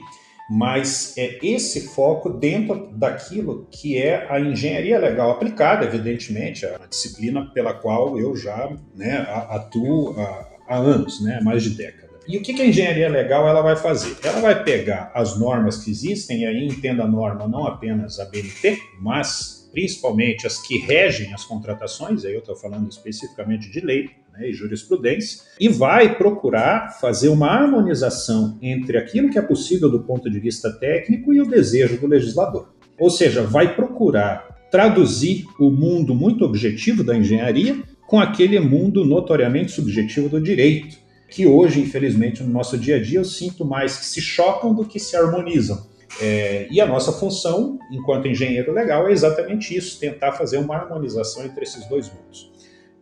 mas 0.49 1.15
é 1.17 1.39
esse 1.43 1.87
foco 1.89 2.29
dentro 2.29 2.89
daquilo 2.93 3.67
que 3.69 3.97
é 3.97 4.27
a 4.29 4.39
engenharia 4.39 4.97
legal 4.97 5.31
aplicada, 5.31 5.85
evidentemente, 5.85 6.65
a 6.65 6.85
disciplina 6.89 7.51
pela 7.53 7.73
qual 7.73 8.17
eu 8.19 8.35
já 8.35 8.71
né, 8.95 9.17
atuo 9.49 10.15
há, 10.19 10.47
há 10.67 10.77
anos, 10.77 11.21
né, 11.21 11.39
mais 11.41 11.63
de 11.63 11.71
década. 11.71 12.04
E 12.27 12.37
o 12.37 12.41
que 12.41 12.59
a 12.59 12.65
engenharia 12.65 13.07
legal 13.07 13.47
ela 13.47 13.61
vai 13.61 13.75
fazer? 13.75 14.17
Ela 14.23 14.41
vai 14.41 14.63
pegar 14.63 15.11
as 15.13 15.39
normas 15.39 15.83
que 15.83 15.91
existem, 15.91 16.41
e 16.41 16.45
aí 16.45 16.65
entenda 16.65 17.03
a 17.03 17.07
norma 17.07 17.47
não 17.47 17.67
apenas 17.67 18.19
a 18.19 18.25
BNT, 18.25 18.79
mas 18.99 19.69
principalmente 19.71 20.47
as 20.47 20.65
que 20.65 20.77
regem 20.79 21.33
as 21.33 21.43
contratações, 21.43 22.23
aí 22.23 22.33
eu 22.33 22.39
estou 22.39 22.55
falando 22.55 22.89
especificamente 22.89 23.69
de 23.69 23.81
lei, 23.81 24.09
né, 24.33 24.49
e 24.49 24.53
jurisprudência, 24.53 25.41
e 25.59 25.67
vai 25.67 26.15
procurar 26.17 26.97
fazer 26.99 27.27
uma 27.27 27.49
harmonização 27.49 28.57
entre 28.61 28.97
aquilo 28.97 29.29
que 29.29 29.37
é 29.37 29.41
possível 29.41 29.89
do 29.89 29.99
ponto 29.99 30.29
de 30.29 30.39
vista 30.39 30.71
técnico 30.71 31.33
e 31.33 31.41
o 31.41 31.45
desejo 31.45 31.99
do 31.99 32.07
legislador. 32.07 32.73
Ou 32.97 33.09
seja, 33.09 33.43
vai 33.43 33.75
procurar 33.75 34.67
traduzir 34.71 35.45
o 35.59 35.69
mundo 35.69 36.15
muito 36.15 36.45
objetivo 36.45 37.03
da 37.03 37.15
engenharia 37.15 37.77
com 38.07 38.19
aquele 38.19 38.59
mundo 38.59 39.03
notoriamente 39.03 39.71
subjetivo 39.71 40.29
do 40.29 40.41
direito, 40.41 41.04
que 41.29 41.45
hoje, 41.47 41.81
infelizmente, 41.81 42.43
no 42.43 42.49
nosso 42.49 42.77
dia 42.77 42.97
a 42.97 43.01
dia 43.01 43.19
eu 43.19 43.25
sinto 43.25 43.65
mais 43.65 43.97
que 43.97 44.05
se 44.05 44.21
chocam 44.21 44.73
do 44.73 44.85
que 44.85 44.99
se 44.99 45.15
harmonizam. 45.15 45.87
É, 46.21 46.67
e 46.71 46.79
a 46.79 46.85
nossa 46.85 47.11
função, 47.11 47.77
enquanto 47.91 48.27
engenheiro 48.27 48.71
legal, 48.71 49.07
é 49.07 49.11
exatamente 49.11 49.75
isso: 49.75 49.99
tentar 49.99 50.33
fazer 50.33 50.57
uma 50.57 50.75
harmonização 50.75 51.43
entre 51.45 51.63
esses 51.63 51.85
dois 51.87 52.09
mundos. 52.09 52.51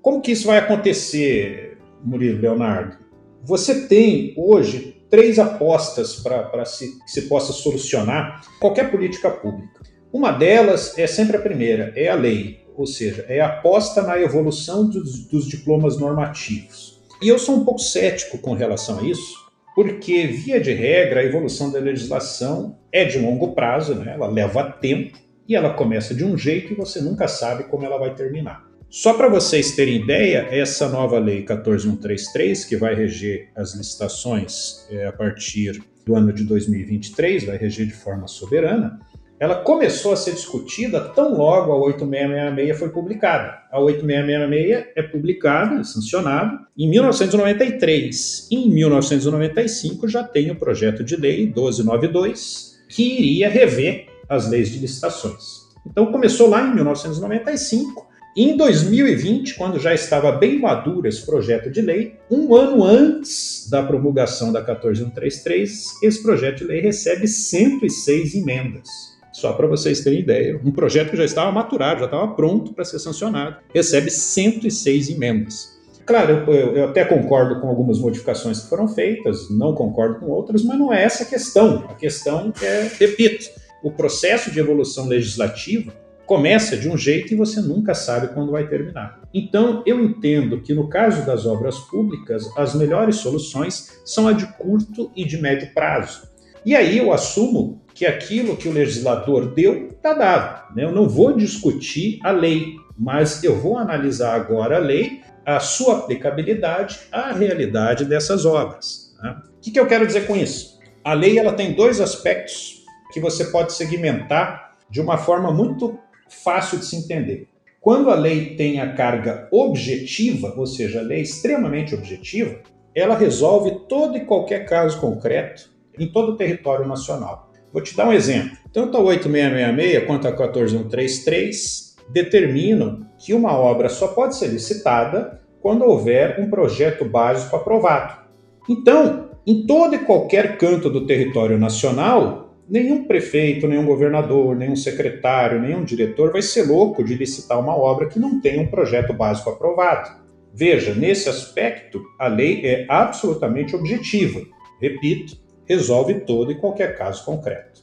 Como 0.02 0.22
que 0.22 0.32
isso 0.32 0.48
vai 0.48 0.58
acontecer, 0.58 1.78
Murilo 2.04 2.42
Leonardo? 2.42 2.98
Você 3.44 3.88
tem 3.88 4.34
hoje 4.38 5.06
três 5.10 5.38
apostas 5.38 6.16
para 6.16 6.64
que 6.64 6.90
se 7.06 7.22
possa 7.24 7.54
solucionar 7.54 8.42
qualquer 8.60 8.90
política 8.90 9.30
pública. 9.30 9.82
Uma 10.12 10.32
delas 10.32 10.98
é 10.98 11.06
sempre 11.08 11.38
a 11.38 11.42
primeira, 11.42 11.94
é 11.96 12.10
a 12.10 12.16
lei, 12.16 12.66
ou 12.76 12.86
seja, 12.88 13.26
é 13.28 13.40
a 13.40 13.48
aposta 13.48 14.02
na 14.02 14.20
evolução 14.20 14.90
dos, 14.90 15.26
dos 15.26 15.48
diplomas 15.48 15.98
normativos. 16.00 16.93
E 17.24 17.30
eu 17.30 17.40
sou 17.40 17.56
um 17.56 17.64
pouco 17.64 17.80
cético 17.80 18.38
com 18.38 18.52
relação 18.52 19.00
a 19.00 19.04
isso, 19.04 19.38
porque, 19.74 20.28
via 20.28 20.60
de 20.60 20.74
regra, 20.74 21.22
a 21.22 21.24
evolução 21.24 21.72
da 21.72 21.80
legislação 21.80 22.78
é 22.92 23.06
de 23.06 23.18
longo 23.18 23.54
prazo, 23.54 23.96
né? 23.96 24.12
ela 24.14 24.28
leva 24.28 24.70
tempo 24.70 25.18
e 25.48 25.56
ela 25.56 25.74
começa 25.74 26.14
de 26.14 26.26
um 26.26 26.38
jeito 26.38 26.74
e 26.74 26.76
você 26.76 27.00
nunca 27.00 27.30
sabe 27.30 27.64
como 27.64 27.86
ela 27.86 27.98
vai 27.98 28.14
terminar. 28.14 28.68
Só 28.90 29.14
para 29.14 29.30
vocês 29.30 29.72
terem 29.72 30.02
ideia, 30.04 30.50
essa 30.52 30.90
nova 30.90 31.18
lei 31.18 31.44
14133, 31.44 32.66
que 32.66 32.76
vai 32.76 32.94
reger 32.94 33.50
as 33.56 33.74
licitações 33.74 34.86
é, 34.92 35.08
a 35.08 35.14
partir 35.14 35.82
do 36.06 36.18
ano 36.18 36.34
de 36.34 36.44
2023, 36.44 37.46
vai 37.46 37.56
reger 37.56 37.88
de 37.88 37.94
forma 37.94 38.28
soberana, 38.28 39.00
ela 39.44 39.56
começou 39.56 40.14
a 40.14 40.16
ser 40.16 40.32
discutida 40.32 41.02
tão 41.02 41.36
logo 41.36 41.74
a 41.74 41.76
8666 41.76 42.80
foi 42.80 42.88
publicada. 42.88 43.60
A 43.70 43.78
8666 43.78 44.94
é 44.96 45.04
publicada, 45.04 45.82
é 45.82 45.84
sancionada, 45.84 46.60
em 46.78 46.90
1993. 46.90 48.48
Em 48.50 48.70
1995 48.70 50.08
já 50.08 50.24
tem 50.24 50.50
o 50.50 50.56
projeto 50.56 51.04
de 51.04 51.18
lei 51.18 51.46
1292, 51.48 52.86
que 52.88 53.04
iria 53.04 53.50
rever 53.50 54.06
as 54.30 54.50
leis 54.50 54.70
de 54.70 54.80
licitações. 54.80 55.64
Então 55.86 56.06
começou 56.06 56.48
lá 56.50 56.66
em 56.66 56.76
1995 56.76 58.14
em 58.38 58.56
2020, 58.56 59.56
quando 59.56 59.78
já 59.78 59.94
estava 59.94 60.32
bem 60.32 60.58
maduro 60.58 61.06
esse 61.06 61.26
projeto 61.26 61.70
de 61.70 61.82
lei, 61.82 62.16
um 62.32 62.56
ano 62.56 62.82
antes 62.82 63.68
da 63.70 63.84
promulgação 63.84 64.54
da 64.54 64.62
14133, 64.62 66.02
esse 66.02 66.24
projeto 66.24 66.60
de 66.60 66.64
lei 66.64 66.80
recebe 66.80 67.28
106 67.28 68.36
emendas. 68.36 69.13
Só 69.44 69.52
para 69.52 69.68
vocês 69.68 70.00
terem 70.00 70.22
ideia, 70.22 70.58
um 70.64 70.72
projeto 70.72 71.10
que 71.10 71.18
já 71.18 71.26
estava 71.26 71.52
maturado, 71.52 72.00
já 72.00 72.06
estava 72.06 72.30
pronto 72.30 72.72
para 72.72 72.86
ser 72.86 72.98
sancionado, 72.98 73.58
recebe 73.74 74.10
106 74.10 75.10
emendas. 75.10 75.78
Claro, 76.06 76.50
eu, 76.50 76.78
eu, 76.78 76.86
até 76.86 77.04
concordo 77.04 77.60
com 77.60 77.68
algumas 77.68 78.00
modificações 78.00 78.62
que 78.62 78.70
foram 78.70 78.88
feitas, 78.88 79.50
não 79.50 79.76
concordo 79.76 80.22
com 80.22 80.28
outras, 80.28 80.64
mas 80.64 80.80
não 80.80 80.94
é 80.94 81.04
essa 81.04 81.24
a 81.24 81.26
questão. 81.26 81.84
A 81.90 81.94
questão 81.94 82.54
é, 82.62 82.90
repito, 82.98 83.50
o 83.84 83.92
processo 83.92 84.50
de 84.50 84.62
evolução 84.62 85.10
legislativa 85.10 85.92
começa 86.26 86.78
de 86.78 86.88
um 86.88 86.98
jeito 86.98 87.34
e 87.34 87.36
você 87.36 87.60
nunca 87.60 87.94
sabe 87.94 88.30
quando 88.34 88.54
vai 88.54 88.66
terminar. 88.70 89.24
Então, 89.34 89.84
eu 89.86 90.02
entendo 90.02 90.62
que 90.62 90.74
no 90.74 90.88
caso 90.88 91.26
das 91.26 91.46
obras 91.46 91.78
públicas, 91.80 92.50
as 92.56 92.74
melhores 92.76 93.18
soluções 93.18 94.02
são 94.06 94.26
a 94.26 94.32
de 94.32 94.48
curto 94.54 95.12
e 95.14 95.26
de 95.26 95.38
médio 95.38 95.74
prazo. 95.74 96.32
E 96.66 96.74
aí 96.78 96.98
eu 96.98 97.12
assumo 97.12 97.83
que 97.94 98.06
aquilo 98.06 98.58
que 98.58 98.68
o 98.68 98.72
legislador 98.72 99.54
deu 99.54 99.92
está 99.92 100.14
dado. 100.14 100.76
Né? 100.76 100.84
Eu 100.84 100.92
não 100.92 101.08
vou 101.08 101.34
discutir 101.34 102.20
a 102.24 102.32
lei, 102.32 102.76
mas 102.98 103.44
eu 103.44 103.60
vou 103.60 103.78
analisar 103.78 104.36
agora 104.36 104.78
a 104.78 104.80
lei, 104.80 105.22
a 105.46 105.60
sua 105.60 106.00
aplicabilidade 106.00 107.00
à 107.12 107.32
realidade 107.32 108.06
dessas 108.06 108.46
obras. 108.46 109.16
Né? 109.22 109.36
O 109.58 109.62
que, 109.62 109.72
que 109.72 109.80
eu 109.80 109.88
quero 109.88 110.08
dizer 110.08 110.26
com 110.26 110.36
isso? 110.36 110.80
A 111.04 111.14
lei 111.14 111.38
ela 111.38 111.54
tem 111.54 111.74
dois 111.74 112.00
aspectos 112.00 112.84
que 113.12 113.20
você 113.20 113.46
pode 113.46 113.74
segmentar 113.74 114.76
de 114.90 115.00
uma 115.00 115.18
forma 115.18 115.52
muito 115.52 115.98
fácil 116.44 116.80
de 116.80 116.86
se 116.86 116.96
entender. 116.96 117.48
Quando 117.80 118.10
a 118.10 118.16
lei 118.16 118.56
tem 118.56 118.80
a 118.80 118.94
carga 118.94 119.48
objetiva, 119.52 120.54
ou 120.56 120.66
seja, 120.66 121.00
a 121.00 121.04
lei 121.04 121.20
é 121.20 121.22
extremamente 121.22 121.94
objetiva, 121.94 122.62
ela 122.96 123.18
resolve 123.18 123.88
todo 123.90 124.18
e 124.18 124.26
qualquer 124.26 124.66
caso 124.66 125.00
concreto 125.00 125.70
em 126.00 126.12
todo 126.12 126.32
o 126.32 126.38
território 126.38 126.88
nacional. 126.88 127.52
Vou 127.74 127.82
te 127.82 127.98
dar 127.98 128.08
um 128.08 128.14
exemplo. 128.14 128.56
Tanto 128.72 128.96
a 128.96 129.02
8666 129.02 130.06
quanto 130.06 130.28
a 130.28 130.32
14133 130.32 131.96
determinam 132.14 133.08
que 133.18 133.34
uma 133.34 133.58
obra 133.58 133.90
só 133.90 134.10
pode 134.10 134.36
ser 134.36 134.48
licitada 134.48 135.42
quando 135.60 135.84
houver 135.84 136.40
um 136.40 136.50
projeto 136.50 137.04
básico 137.04 137.56
aprovado. 137.56 138.22
Então, 138.70 139.32
em 139.48 139.66
todo 139.66 139.96
e 139.96 140.00
qualquer 140.00 140.58
canto 140.58 140.90
do 140.90 141.08
território 141.08 141.58
nacional, 141.58 142.56
nenhum 142.70 143.06
prefeito, 143.06 143.68
nenhum 143.68 143.86
governador, 143.86 144.56
nenhum 144.56 144.76
secretário, 144.76 145.60
nenhum 145.60 145.84
diretor 145.84 146.32
vai 146.32 146.42
ser 146.42 146.68
louco 146.68 147.04
de 147.04 147.16
licitar 147.16 147.60
uma 147.60 147.76
obra 147.76 148.08
que 148.08 148.20
não 148.20 148.40
tem 148.40 148.60
um 148.60 148.68
projeto 148.68 149.14
básico 149.14 149.50
aprovado. 149.50 150.22
Veja, 150.54 150.94
nesse 150.94 151.28
aspecto, 151.28 152.04
a 152.20 152.28
lei 152.28 152.62
é 152.64 152.86
absolutamente 152.88 153.76
objetiva. 153.76 154.42
Repito, 154.80 155.43
resolve 155.66 156.22
todo 156.22 156.52
e 156.52 156.56
qualquer 156.56 156.98
caso 156.98 157.24
concreto. 157.26 157.82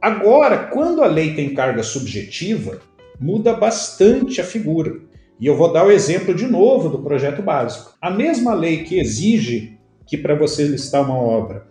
Agora, 0.00 0.66
quando 0.66 1.02
a 1.02 1.06
lei 1.06 1.34
tem 1.34 1.54
carga 1.54 1.82
subjetiva, 1.82 2.80
muda 3.20 3.54
bastante 3.54 4.40
a 4.40 4.44
figura. 4.44 5.00
E 5.38 5.46
eu 5.46 5.56
vou 5.56 5.72
dar 5.72 5.86
o 5.86 5.90
exemplo 5.90 6.34
de 6.34 6.46
novo 6.46 6.88
do 6.88 7.02
projeto 7.02 7.42
básico. 7.42 7.94
A 8.00 8.10
mesma 8.10 8.54
lei 8.54 8.84
que 8.84 8.98
exige 8.98 9.78
que 10.06 10.16
para 10.16 10.34
você 10.34 10.64
listar 10.64 11.02
uma 11.02 11.16
obra 11.16 11.66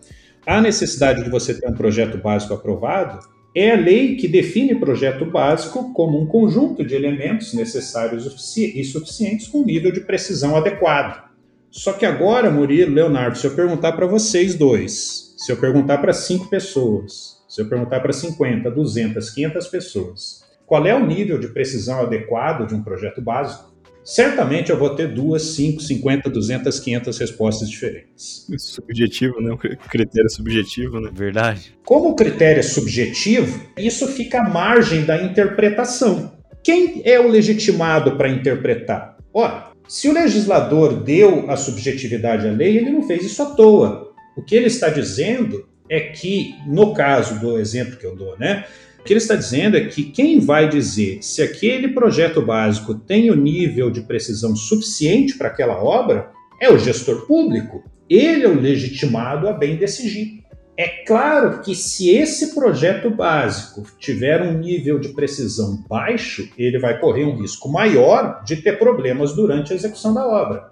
a 0.46 0.60
necessidade 0.60 1.24
de 1.24 1.30
você 1.30 1.54
ter 1.54 1.70
um 1.70 1.74
projeto 1.74 2.18
básico 2.18 2.54
aprovado 2.54 3.20
é 3.54 3.72
a 3.72 3.76
lei 3.76 4.16
que 4.16 4.28
define 4.28 4.76
projeto 4.76 5.26
básico 5.26 5.94
como 5.94 6.20
um 6.20 6.26
conjunto 6.26 6.84
de 6.86 6.96
elementos 6.96 7.54
necessários 7.54 8.26
e 8.26 8.84
suficientes 8.84 9.48
com 9.48 9.64
nível 9.64 9.92
de 9.92 10.02
precisão 10.02 10.56
adequado. 10.56 11.30
Só 11.70 11.94
que 11.94 12.06
agora, 12.06 12.50
Murilo, 12.50 12.94
Leonardo, 12.94 13.38
se 13.38 13.46
eu 13.46 13.54
perguntar 13.54 13.92
para 13.92 14.08
vocês 14.08 14.56
dois, 14.56 15.31
se 15.42 15.52
eu 15.52 15.58
perguntar 15.58 15.98
para 15.98 16.14
cinco 16.14 16.48
pessoas, 16.48 17.44
se 17.50 17.60
eu 17.60 17.68
perguntar 17.68 18.00
para 18.00 18.14
50, 18.14 18.70
200, 18.70 19.30
500 19.32 19.68
pessoas, 19.68 20.44
qual 20.68 20.86
é 20.86 20.96
o 20.96 21.04
nível 21.04 21.40
de 21.40 21.48
precisão 21.48 22.00
adequado 22.00 22.68
de 22.68 22.76
um 22.76 22.84
projeto 22.84 23.20
básico? 23.20 23.72
certamente 24.04 24.72
eu 24.72 24.78
vou 24.78 24.96
ter 24.96 25.08
duas, 25.08 25.44
cinco, 25.56 25.80
cinquenta, 25.82 26.30
duzentas, 26.30 26.80
quinhentas 26.80 27.18
respostas 27.18 27.70
diferentes. 27.70 28.48
Subjetivo, 28.58 29.40
né? 29.40 29.52
O 29.52 29.58
critério 29.58 30.26
é 30.26 30.30
subjetivo, 30.30 31.00
né? 31.00 31.12
Verdade. 31.14 31.78
Como 31.86 32.10
o 32.10 32.16
critério 32.16 32.60
é 32.60 32.64
subjetivo, 32.64 33.62
isso 33.78 34.08
fica 34.08 34.42
à 34.42 34.50
margem 34.50 35.06
da 35.06 35.24
interpretação. 35.24 36.36
Quem 36.64 37.02
é 37.06 37.20
o 37.20 37.28
legitimado 37.28 38.18
para 38.18 38.30
interpretar? 38.30 39.18
Ora, 39.34 39.72
se 39.88 40.08
o 40.08 40.14
legislador 40.14 41.04
deu 41.04 41.50
a 41.50 41.56
subjetividade 41.56 42.48
à 42.48 42.52
lei, 42.52 42.78
ele 42.78 42.92
não 42.92 43.04
fez 43.04 43.24
isso 43.24 43.42
à 43.42 43.46
toa. 43.46 44.11
O 44.36 44.42
que 44.42 44.56
ele 44.56 44.68
está 44.68 44.90
dizendo 44.90 45.68
é 45.90 46.00
que, 46.00 46.56
no 46.66 46.94
caso 46.94 47.40
do 47.40 47.60
exemplo 47.60 47.98
que 47.98 48.06
eu 48.06 48.16
dou, 48.16 48.38
né? 48.40 48.66
O 49.00 49.04
que 49.04 49.14
ele 49.14 49.18
está 49.18 49.36
dizendo 49.36 49.76
é 49.76 49.86
que 49.86 50.04
quem 50.04 50.40
vai 50.40 50.70
dizer 50.70 51.20
se 51.22 51.42
aquele 51.42 51.90
projeto 51.90 52.42
básico 52.42 52.94
tem 52.94 53.32
o 53.32 53.36
nível 53.36 53.90
de 53.90 54.02
precisão 54.02 54.56
suficiente 54.56 55.38
para 55.38 55.48
aquela 55.48 55.84
obra 55.84 56.32
é 56.62 56.70
o 56.70 56.78
gestor 56.78 57.26
público. 57.26 57.84
Ele 58.08 58.44
é 58.44 58.48
o 58.48 58.60
legitimado 58.60 59.50
a 59.50 59.54
bem 59.54 59.76
decidir. 59.76 60.42
É 60.78 61.04
claro 61.06 61.62
que 61.62 61.76
se 61.76 62.10
esse 62.10 62.56
projeto 62.56 63.10
básico 63.10 63.84
tiver 64.00 64.42
um 64.42 64.58
nível 64.58 65.00
de 65.00 65.10
precisão 65.10 65.84
baixo, 65.90 66.50
ele 66.58 66.80
vai 66.80 67.00
correr 67.00 67.26
um 67.26 67.42
risco 67.42 67.70
maior 67.70 68.44
de 68.44 68.58
ter 68.58 68.80
problemas 68.80 69.34
durante 69.34 69.74
a 69.74 69.76
execução 69.76 70.14
da 70.14 70.26
obra. 70.26 70.71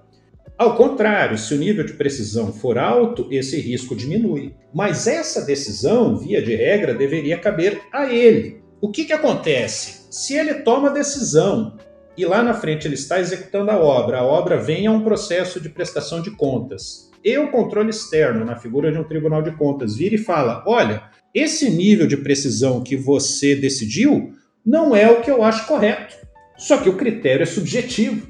Ao 0.60 0.76
contrário, 0.76 1.38
se 1.38 1.54
o 1.54 1.58
nível 1.58 1.86
de 1.86 1.94
precisão 1.94 2.52
for 2.52 2.78
alto, 2.78 3.30
esse 3.32 3.58
risco 3.62 3.96
diminui. 3.96 4.54
Mas 4.74 5.08
essa 5.08 5.46
decisão, 5.46 6.18
via 6.18 6.42
de 6.42 6.54
regra, 6.54 6.94
deveria 6.94 7.38
caber 7.38 7.82
a 7.94 8.12
ele. 8.12 8.62
O 8.82 8.92
que, 8.92 9.06
que 9.06 9.14
acontece? 9.14 10.06
Se 10.12 10.34
ele 10.36 10.56
toma 10.56 10.90
a 10.90 10.94
decisão 10.94 11.78
e 12.18 12.26
lá 12.26 12.44
na 12.44 12.54
frente 12.54 12.86
ele 12.86 12.96
está 12.96 13.22
executando 13.22 13.72
a 13.72 13.78
obra, 13.78 14.20
a 14.20 14.26
obra 14.26 14.58
vem 14.58 14.86
a 14.86 14.92
um 14.92 15.02
processo 15.02 15.62
de 15.62 15.70
prestação 15.70 16.22
de 16.22 16.32
contas. 16.32 17.10
E 17.24 17.38
o 17.38 17.52
controle 17.52 17.90
externo, 17.90 18.44
na 18.44 18.58
figura 18.58 18.92
de 18.92 18.98
um 18.98 19.06
tribunal 19.06 19.42
de 19.42 19.52
contas, 19.52 19.96
vira 19.96 20.16
e 20.16 20.18
fala: 20.18 20.62
olha, 20.68 21.04
esse 21.34 21.70
nível 21.70 22.06
de 22.06 22.18
precisão 22.18 22.84
que 22.84 22.98
você 22.98 23.56
decidiu 23.56 24.34
não 24.66 24.94
é 24.94 25.10
o 25.10 25.22
que 25.22 25.32
eu 25.32 25.42
acho 25.42 25.66
correto. 25.66 26.16
Só 26.58 26.76
que 26.76 26.90
o 26.90 26.98
critério 26.98 27.44
é 27.44 27.46
subjetivo. 27.46 28.28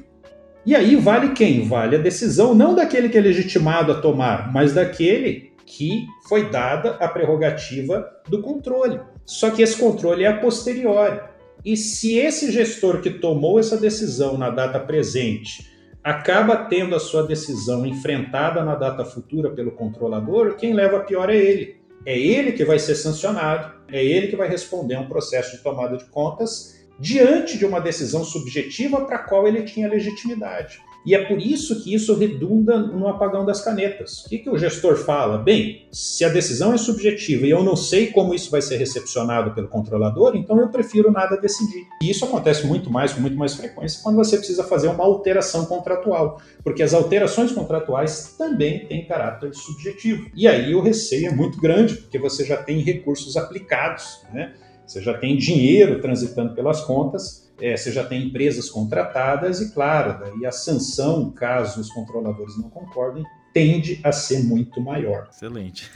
E 0.66 0.76
aí 0.76 0.96
vale 0.96 1.30
quem? 1.30 1.68
Vale 1.68 1.96
a 1.96 2.00
decisão 2.00 2.54
não 2.54 2.76
daquele 2.76 3.10
que 3.10 3.18
é 3.18 3.22
legitimado 3.22 3.92
a 3.92 4.02
tomar, 4.02 4.52
mas 4.52 4.74
daquele 4.74 5.54
que 5.66 6.08
foi 6.28 6.50
dada 6.50 6.92
a 7.00 7.08
prerrogativa 7.08 8.10
do 8.28 8.42
controle. 8.42 9.00
Só 9.26 9.52
que 9.52 9.62
esse 9.62 9.78
controle 9.78 10.24
é 10.24 10.28
a 10.28 10.38
posteriori. 10.38 11.22
E 11.64 11.78
se 11.78 12.18
esse 12.18 12.52
gestor 12.52 13.02
que 13.02 13.10
tomou 13.10 13.60
essa 13.60 13.78
decisão 13.78 14.38
na 14.38 14.50
data 14.50 14.80
presente 14.80 15.70
acaba 16.04 16.56
tendo 16.66 16.96
a 16.96 17.00
sua 17.00 17.24
decisão 17.24 17.86
enfrentada 17.86 18.64
na 18.64 18.76
data 18.76 19.06
futura 19.06 19.52
pelo 19.52 19.72
controlador, 19.72 20.56
quem 20.56 20.74
leva 20.74 20.98
a 20.98 21.02
pior 21.02 21.30
é 21.30 21.38
ele. 21.38 21.80
É 22.06 22.18
ele 22.18 22.54
que 22.54 22.64
vai 22.64 22.80
ser 22.80 22.96
sancionado, 22.96 23.74
é 23.92 24.04
ele 24.04 24.28
que 24.28 24.36
vai 24.36 24.48
responder 24.48 24.96
a 24.96 25.02
um 25.02 25.08
processo 25.08 25.58
de 25.58 25.64
tomada 25.64 25.98
de 25.98 26.06
contas 26.06 26.79
diante 27.00 27.58
de 27.58 27.66
uma 27.66 27.80
decisão 27.80 28.24
subjetiva 28.24 29.06
para 29.06 29.16
a 29.16 29.24
qual 29.24 29.48
ele 29.48 29.64
tinha 29.64 29.88
legitimidade. 29.88 30.82
E 31.06 31.16
é 31.16 31.26
por 31.26 31.40
isso 31.40 31.82
que 31.82 31.94
isso 31.94 32.14
redunda 32.14 32.78
no 32.78 33.08
apagão 33.08 33.46
das 33.46 33.62
canetas. 33.62 34.26
O 34.26 34.30
que, 34.30 34.40
que 34.40 34.50
o 34.50 34.58
gestor 34.58 34.98
fala? 34.98 35.38
Bem, 35.38 35.88
se 35.92 36.26
a 36.26 36.30
decisão 36.30 36.74
é 36.74 36.78
subjetiva 36.78 37.46
e 37.46 37.50
eu 37.50 37.64
não 37.64 37.76
sei 37.76 38.08
como 38.08 38.34
isso 38.34 38.52
vai 38.52 38.62
ser 38.62 38.76
recepcionado 38.78 39.52
pelo 39.52 39.70
controlador, 39.70 40.36
então 40.36 40.60
eu 40.60 40.68
prefiro 40.68 41.10
nada 41.10 41.38
decidir. 41.38 41.88
E 42.04 42.10
isso 42.10 42.26
acontece 42.26 42.68
muito 42.68 42.92
mais, 42.92 43.14
com 43.14 43.22
muito 43.22 43.38
mais 43.38 43.54
frequência, 43.56 44.02
quando 44.04 44.18
você 44.18 44.38
precisa 44.38 44.64
fazer 44.64 44.90
uma 44.90 45.04
alteração 45.06 45.66
contratual, 45.66 46.42
porque 46.64 46.84
as 46.84 46.94
alterações 46.94 47.54
contratuais 47.54 48.36
também 48.38 48.86
têm 48.86 49.06
caráter 49.06 49.56
subjetivo. 49.56 50.30
E 50.36 50.48
aí 50.48 50.76
o 50.76 50.82
receio 50.82 51.28
é 51.28 51.32
muito 51.34 51.60
grande, 51.62 51.96
porque 51.96 52.20
você 52.20 52.44
já 52.44 52.58
tem 52.58 52.82
recursos 52.82 53.38
aplicados, 53.38 54.22
né? 54.34 54.54
Você 54.90 55.04
já 55.04 55.16
tem 55.16 55.38
dinheiro 55.38 56.02
transitando 56.02 56.56
pelas 56.56 56.82
contas, 56.82 57.48
é, 57.62 57.78
você 57.78 57.92
já 57.92 58.04
tem 58.04 58.24
empresas 58.24 58.72
contratadas 58.72 59.62
e, 59.62 59.72
claro, 59.72 60.20
daí 60.20 60.48
a 60.48 60.52
sanção, 60.52 61.30
caso 61.30 61.80
os 61.80 61.92
controladores 61.92 62.58
não 62.58 62.72
concordem, 62.72 63.24
tende 63.54 64.00
a 64.04 64.12
ser 64.12 64.44
muito 64.44 64.82
maior. 64.82 65.28
Excelente. 65.32 65.92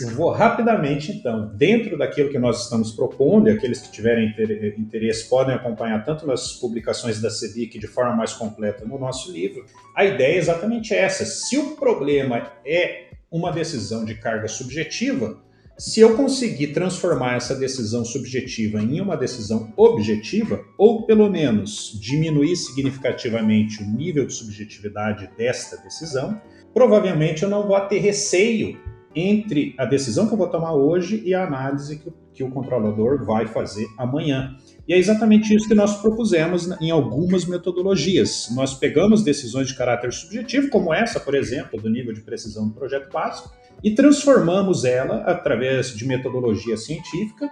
Eu 0.00 0.10
vou 0.10 0.30
rapidamente, 0.30 1.10
então, 1.10 1.52
dentro 1.56 1.98
daquilo 1.98 2.30
que 2.30 2.38
nós 2.38 2.62
estamos 2.62 2.92
propondo, 2.92 3.48
e 3.48 3.52
aqueles 3.52 3.80
que 3.80 3.90
tiverem 3.90 4.32
interesse 4.78 5.28
podem 5.28 5.56
acompanhar 5.56 6.04
tanto 6.04 6.24
nas 6.24 6.52
publicações 6.52 7.20
da 7.20 7.30
CEBIC 7.30 7.80
de 7.80 7.88
forma 7.88 8.14
mais 8.14 8.32
completa 8.32 8.84
no 8.84 8.96
nosso 8.96 9.32
livro, 9.32 9.66
a 9.92 10.04
ideia 10.04 10.36
é 10.36 10.38
exatamente 10.38 10.94
essa. 10.94 11.24
Se 11.24 11.58
o 11.58 11.74
problema 11.74 12.48
é 12.64 13.06
uma 13.28 13.50
decisão 13.50 14.04
de 14.04 14.14
carga 14.14 14.46
subjetiva, 14.46 15.44
se 15.78 16.00
eu 16.00 16.16
conseguir 16.16 16.68
transformar 16.68 17.36
essa 17.36 17.54
decisão 17.54 18.04
subjetiva 18.04 18.80
em 18.80 19.00
uma 19.00 19.16
decisão 19.16 19.72
objetiva, 19.76 20.64
ou 20.78 21.04
pelo 21.04 21.30
menos 21.30 21.98
diminuir 22.00 22.56
significativamente 22.56 23.82
o 23.82 23.86
nível 23.86 24.26
de 24.26 24.32
subjetividade 24.32 25.30
desta 25.36 25.76
decisão, 25.76 26.40
provavelmente 26.72 27.42
eu 27.42 27.50
não 27.50 27.66
vou 27.66 27.78
ter 27.80 27.98
receio 27.98 28.78
entre 29.14 29.74
a 29.78 29.84
decisão 29.84 30.26
que 30.26 30.32
eu 30.32 30.38
vou 30.38 30.48
tomar 30.48 30.74
hoje 30.74 31.22
e 31.24 31.34
a 31.34 31.46
análise 31.46 31.98
que, 31.98 32.12
que 32.34 32.44
o 32.44 32.50
controlador 32.50 33.24
vai 33.24 33.46
fazer 33.46 33.86
amanhã. 33.98 34.56
E 34.86 34.94
é 34.94 34.98
exatamente 34.98 35.54
isso 35.54 35.68
que 35.68 35.74
nós 35.74 36.00
propusemos 36.00 36.70
em 36.80 36.90
algumas 36.90 37.46
metodologias. 37.46 38.48
Nós 38.54 38.74
pegamos 38.74 39.24
decisões 39.24 39.68
de 39.68 39.74
caráter 39.74 40.12
subjetivo, 40.12 40.68
como 40.68 40.92
essa, 40.92 41.18
por 41.18 41.34
exemplo, 41.34 41.80
do 41.80 41.88
nível 41.88 42.12
de 42.12 42.20
precisão 42.20 42.68
do 42.68 42.74
projeto 42.74 43.10
básico, 43.10 43.50
e 43.82 43.94
transformamos 43.94 44.84
ela, 44.84 45.22
através 45.22 45.94
de 45.94 46.06
metodologia 46.06 46.76
científica, 46.76 47.50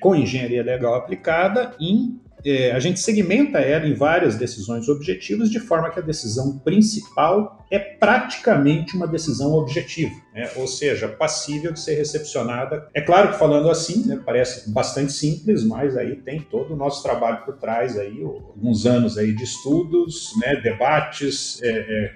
com 0.00 0.14
engenharia 0.14 0.62
legal 0.62 0.94
aplicada, 0.94 1.74
em 1.78 2.20
é, 2.44 2.72
a 2.72 2.78
gente 2.78 3.00
segmenta 3.00 3.58
ela 3.58 3.86
em 3.86 3.94
várias 3.94 4.36
decisões 4.36 4.88
objetivas, 4.88 5.50
de 5.50 5.60
forma 5.60 5.90
que 5.90 5.98
a 5.98 6.02
decisão 6.02 6.58
principal 6.58 7.64
é 7.70 7.78
praticamente 7.78 8.96
uma 8.96 9.06
decisão 9.06 9.52
objetiva, 9.52 10.14
né? 10.34 10.50
ou 10.56 10.66
seja, 10.66 11.08
passível 11.08 11.72
de 11.72 11.80
ser 11.80 11.94
recepcionada. 11.94 12.88
É 12.94 13.00
claro 13.00 13.32
que 13.32 13.38
falando 13.38 13.70
assim, 13.70 14.06
né, 14.06 14.20
parece 14.24 14.70
bastante 14.70 15.12
simples, 15.12 15.64
mas 15.64 15.96
aí 15.96 16.16
tem 16.16 16.40
todo 16.40 16.74
o 16.74 16.76
nosso 16.76 17.02
trabalho 17.02 17.44
por 17.44 17.56
trás, 17.58 17.98
aí, 17.98 18.22
alguns 18.22 18.86
anos 18.86 19.18
aí 19.18 19.34
de 19.34 19.44
estudos, 19.44 20.32
né, 20.40 20.56
debates, 20.56 21.60
é, 21.62 21.68
é, 21.68 22.14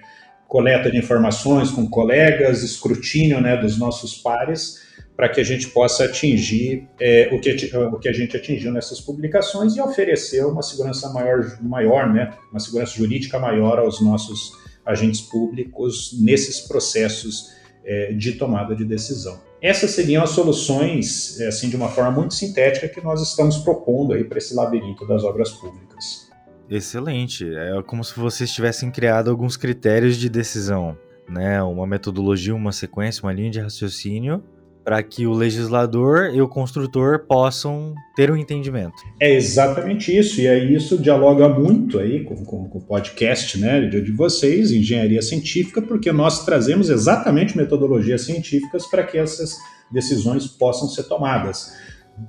coleta 0.54 0.88
de 0.88 0.96
informações 0.96 1.72
com 1.72 1.84
colegas, 1.84 2.62
escrutínio 2.62 3.40
né, 3.40 3.56
dos 3.56 3.76
nossos 3.76 4.14
pares, 4.14 4.84
para 5.16 5.28
que 5.28 5.40
a 5.40 5.42
gente 5.42 5.66
possa 5.66 6.04
atingir 6.04 6.88
é, 7.00 7.28
o, 7.32 7.40
que, 7.40 7.50
o 7.76 7.98
que 7.98 8.08
a 8.08 8.12
gente 8.12 8.36
atingiu 8.36 8.70
nessas 8.70 9.00
publicações 9.00 9.74
e 9.74 9.80
oferecer 9.80 10.46
uma 10.46 10.62
segurança 10.62 11.12
maior, 11.12 11.58
maior 11.60 12.08
né, 12.14 12.32
uma 12.52 12.60
segurança 12.60 12.92
jurídica 12.96 13.36
maior 13.36 13.80
aos 13.80 14.00
nossos 14.00 14.52
agentes 14.86 15.22
públicos 15.22 16.16
nesses 16.20 16.60
processos 16.60 17.52
é, 17.84 18.12
de 18.12 18.34
tomada 18.34 18.76
de 18.76 18.84
decisão. 18.84 19.40
Essas 19.60 19.90
seriam 19.90 20.22
as 20.22 20.30
soluções, 20.30 21.40
é, 21.40 21.48
assim, 21.48 21.68
de 21.68 21.74
uma 21.74 21.88
forma 21.88 22.12
muito 22.12 22.32
sintética 22.32 22.88
que 22.88 23.00
nós 23.00 23.20
estamos 23.20 23.58
propondo 23.58 24.12
aí 24.12 24.22
para 24.22 24.38
esse 24.38 24.54
labirinto 24.54 25.04
das 25.04 25.24
obras 25.24 25.50
públicas. 25.50 25.83
Excelente. 26.68 27.46
É 27.54 27.82
como 27.82 28.02
se 28.02 28.18
vocês 28.18 28.50
tivessem 28.52 28.90
criado 28.90 29.30
alguns 29.30 29.56
critérios 29.56 30.16
de 30.16 30.28
decisão, 30.28 30.96
né? 31.28 31.62
Uma 31.62 31.86
metodologia, 31.86 32.54
uma 32.54 32.72
sequência, 32.72 33.22
uma 33.22 33.32
linha 33.32 33.50
de 33.50 33.60
raciocínio 33.60 34.42
para 34.84 35.02
que 35.02 35.26
o 35.26 35.32
legislador 35.32 36.30
e 36.34 36.42
o 36.42 36.46
construtor 36.46 37.20
possam 37.20 37.94
ter 38.14 38.30
um 38.30 38.36
entendimento. 38.36 38.94
É 39.18 39.34
exatamente 39.34 40.14
isso, 40.14 40.42
e 40.42 40.46
aí 40.46 40.74
isso 40.74 40.98
dialoga 40.98 41.48
muito 41.48 41.98
aí 41.98 42.22
com, 42.22 42.36
com, 42.44 42.68
com 42.68 42.78
o 42.78 42.82
podcast 42.82 43.58
né, 43.58 43.80
de, 43.88 44.02
de 44.02 44.12
vocês, 44.12 44.70
Engenharia 44.70 45.22
Científica, 45.22 45.80
porque 45.80 46.12
nós 46.12 46.44
trazemos 46.44 46.90
exatamente 46.90 47.56
metodologias 47.56 48.22
científicas 48.22 48.86
para 48.86 49.02
que 49.04 49.16
essas 49.16 49.56
decisões 49.90 50.46
possam 50.46 50.86
ser 50.88 51.04
tomadas 51.04 51.72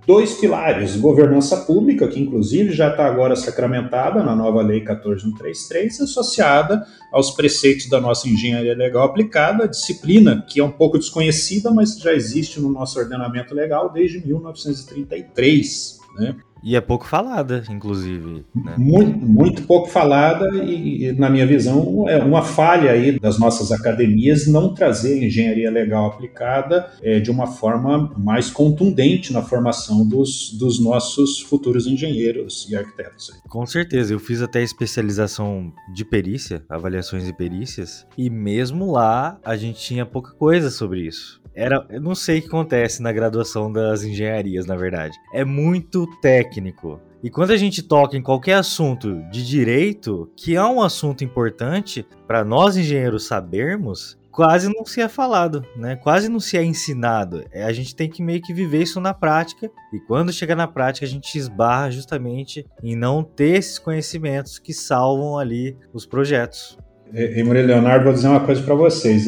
dois 0.05 0.33
pilares: 0.33 0.95
governança 0.95 1.57
pública, 1.57 2.07
que 2.07 2.19
inclusive 2.19 2.73
já 2.73 2.89
está 2.89 3.05
agora 3.05 3.35
sacramentada 3.35 4.23
na 4.23 4.35
nova 4.35 4.61
Lei 4.61 4.81
14133, 4.81 6.01
associada 6.01 6.85
aos 7.11 7.31
preceitos 7.31 7.89
da 7.89 7.99
nossa 7.99 8.27
engenharia 8.27 8.75
legal 8.75 9.03
aplicada, 9.03 9.67
disciplina 9.67 10.43
que 10.47 10.59
é 10.59 10.63
um 10.63 10.71
pouco 10.71 10.97
desconhecida, 10.97 11.71
mas 11.71 11.97
já 11.97 12.13
existe 12.13 12.59
no 12.59 12.69
nosso 12.69 12.99
ordenamento 12.99 13.53
legal 13.53 13.91
desde 13.91 14.25
1933. 14.25 15.99
Né? 16.17 16.35
E 16.65 16.75
é 16.75 16.81
pouco 16.81 17.05
falada, 17.05 17.63
inclusive. 17.69 18.43
Né? 18.55 18.73
Muito, 18.75 19.19
muito 19.19 19.63
pouco 19.67 19.87
falada 19.87 20.49
e, 20.63 21.11
na 21.11 21.29
minha 21.29 21.45
visão, 21.45 22.09
é 22.09 22.17
uma 22.17 22.41
falha 22.41 22.89
aí 22.89 23.19
das 23.19 23.37
nossas 23.37 23.71
academias 23.71 24.47
não 24.47 24.73
trazer 24.73 25.23
engenharia 25.23 25.69
legal 25.69 26.07
aplicada 26.07 26.89
é, 27.03 27.19
de 27.19 27.29
uma 27.29 27.45
forma 27.45 28.11
mais 28.17 28.49
contundente 28.49 29.31
na 29.31 29.43
formação 29.43 30.03
dos, 30.07 30.57
dos 30.57 30.83
nossos 30.83 31.39
futuros 31.39 31.85
engenheiros 31.85 32.67
e 32.67 32.75
arquitetos. 32.75 33.29
Com 33.47 33.63
certeza, 33.67 34.11
eu 34.11 34.19
fiz 34.19 34.41
até 34.41 34.63
especialização 34.63 35.71
de 35.93 36.03
perícia, 36.03 36.63
avaliações 36.67 37.25
de 37.25 37.33
perícias, 37.33 38.07
e 38.17 38.27
mesmo 38.27 38.91
lá 38.91 39.39
a 39.45 39.55
gente 39.55 39.79
tinha 39.79 40.03
pouca 40.03 40.31
coisa 40.31 40.71
sobre 40.71 41.01
isso. 41.01 41.44
Era, 41.55 41.85
eu 41.89 42.01
não 42.01 42.13
sei 42.13 42.39
o 42.39 42.41
que 42.41 42.47
acontece 42.47 43.01
na 43.01 43.11
graduação 43.11 43.71
das 43.71 44.03
engenharias, 44.03 44.65
na 44.65 44.75
verdade. 44.75 45.17
É 45.33 45.45
muito 45.45 46.05
técnico. 46.19 46.99
E 47.23 47.29
quando 47.29 47.51
a 47.51 47.57
gente 47.57 47.81
toca 47.81 48.15
em 48.17 48.21
qualquer 48.21 48.53
assunto 48.53 49.21
de 49.31 49.43
direito, 49.43 50.29
que 50.35 50.55
é 50.55 50.63
um 50.63 50.81
assunto 50.81 51.23
importante 51.23 52.05
para 52.27 52.43
nós 52.43 52.77
engenheiros 52.77 53.25
sabermos, 53.25 54.17
quase 54.35 54.67
não 54.67 54.85
se 54.85 54.99
é 54.99 55.07
falado, 55.07 55.65
né? 55.77 55.95
Quase 55.95 56.27
não 56.27 56.41
se 56.41 56.57
é 56.57 56.63
ensinado. 56.63 57.45
É, 57.51 57.63
a 57.63 57.71
gente 57.71 57.95
tem 57.95 58.09
que 58.09 58.21
meio 58.21 58.41
que 58.41 58.53
viver 58.53 58.83
isso 58.83 58.99
na 58.99 59.13
prática. 59.13 59.71
E 59.93 59.99
quando 59.99 60.33
chega 60.33 60.55
na 60.55 60.67
prática, 60.67 61.05
a 61.05 61.09
gente 61.09 61.37
esbarra 61.37 61.89
justamente 61.89 62.65
em 62.83 62.97
não 62.97 63.23
ter 63.23 63.57
esses 63.57 63.79
conhecimentos 63.79 64.59
que 64.59 64.73
salvam 64.73 65.39
ali 65.39 65.77
os 65.93 66.05
projetos. 66.05 66.77
E, 67.13 67.43
Murilo 67.43 67.67
Leonardo, 67.67 68.05
vou 68.05 68.13
dizer 68.13 68.27
uma 68.27 68.39
coisa 68.39 68.61
para 68.61 68.73
vocês. 68.73 69.27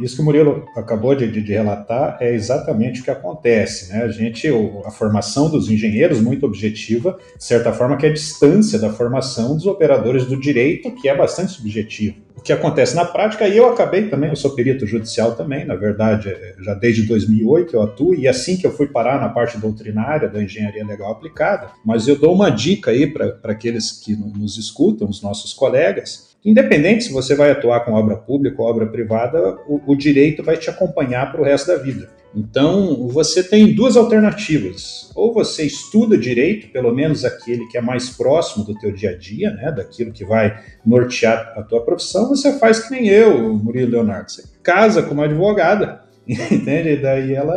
Isso 0.00 0.16
que 0.16 0.22
o 0.22 0.24
Murilo 0.24 0.66
acabou 0.74 1.14
de, 1.14 1.30
de, 1.30 1.52
relatar 1.52 2.16
é 2.20 2.32
exatamente 2.34 3.00
o 3.00 3.04
que 3.04 3.10
acontece. 3.10 3.92
Né? 3.92 4.02
A 4.02 4.08
gente, 4.08 4.48
a 4.84 4.90
formação 4.90 5.50
dos 5.50 5.68
engenheiros, 5.68 6.20
muito 6.20 6.46
objetiva, 6.46 7.18
de 7.36 7.44
certa 7.44 7.72
forma, 7.72 7.96
que 7.96 8.06
é 8.06 8.08
a 8.08 8.12
distância 8.12 8.78
da 8.78 8.90
formação 8.90 9.54
dos 9.54 9.66
operadores 9.66 10.24
do 10.24 10.40
direito, 10.40 10.90
que 10.92 11.08
é 11.08 11.14
bastante 11.14 11.52
subjetivo. 11.52 12.16
o 12.36 12.40
que 12.40 12.52
acontece 12.52 12.96
na 12.96 13.04
prática, 13.04 13.46
e 13.46 13.56
eu 13.56 13.68
acabei 13.68 14.08
também, 14.08 14.30
eu 14.30 14.36
sou 14.36 14.54
perito 14.54 14.86
judicial 14.86 15.34
também, 15.34 15.64
na 15.64 15.74
verdade, 15.74 16.28
é, 16.28 16.54
já 16.60 16.72
desde 16.72 17.02
2008 17.02 17.74
eu 17.74 17.82
atuo, 17.82 18.14
e 18.14 18.26
assim 18.26 18.56
que 18.56 18.66
eu 18.66 18.72
fui 18.72 18.86
parar 18.86 19.20
na 19.20 19.28
parte 19.28 19.58
doutrinária 19.58 20.28
da 20.28 20.42
engenharia 20.42 20.86
legal 20.86 21.12
aplicada, 21.12 21.68
mas 21.84 22.08
eu 22.08 22.16
dou 22.16 22.32
uma 22.32 22.48
dica 22.48 22.90
aí 22.90 23.06
para 23.06 23.36
aqueles 23.44 23.92
que 23.92 24.16
nos 24.16 24.56
escutam, 24.56 25.08
os 25.08 25.20
nossos 25.20 25.52
colegas, 25.52 26.28
Independente 26.44 27.04
se 27.04 27.12
você 27.12 27.34
vai 27.34 27.50
atuar 27.50 27.80
com 27.80 27.92
obra 27.92 28.16
pública 28.16 28.62
ou 28.62 28.68
obra 28.68 28.86
privada, 28.86 29.58
o, 29.66 29.80
o 29.86 29.96
direito 29.96 30.42
vai 30.42 30.56
te 30.56 30.70
acompanhar 30.70 31.30
para 31.30 31.40
o 31.40 31.44
resto 31.44 31.66
da 31.68 31.76
vida. 31.76 32.08
Então, 32.34 33.08
você 33.08 33.42
tem 33.42 33.74
duas 33.74 33.96
alternativas. 33.96 35.10
Ou 35.14 35.32
você 35.32 35.64
estuda 35.64 36.16
direito, 36.16 36.68
pelo 36.68 36.94
menos 36.94 37.24
aquele 37.24 37.66
que 37.66 37.78
é 37.78 37.80
mais 37.80 38.10
próximo 38.10 38.64
do 38.64 38.74
teu 38.78 38.92
dia 38.92 39.10
a 39.10 39.16
dia, 39.16 39.50
né, 39.50 39.72
daquilo 39.72 40.12
que 40.12 40.24
vai 40.24 40.60
nortear 40.84 41.54
a 41.56 41.62
tua 41.62 41.80
profissão, 41.80 42.28
você 42.28 42.58
faz 42.58 42.80
que 42.80 42.90
nem 42.90 43.08
eu, 43.08 43.54
Murilo 43.54 43.92
Leonardo. 43.92 44.30
Você 44.30 44.44
casa 44.62 45.02
com 45.02 45.14
uma 45.14 45.24
advogada 45.24 46.07
Entende? 46.52 46.96
Daí 46.96 47.34
ela. 47.34 47.54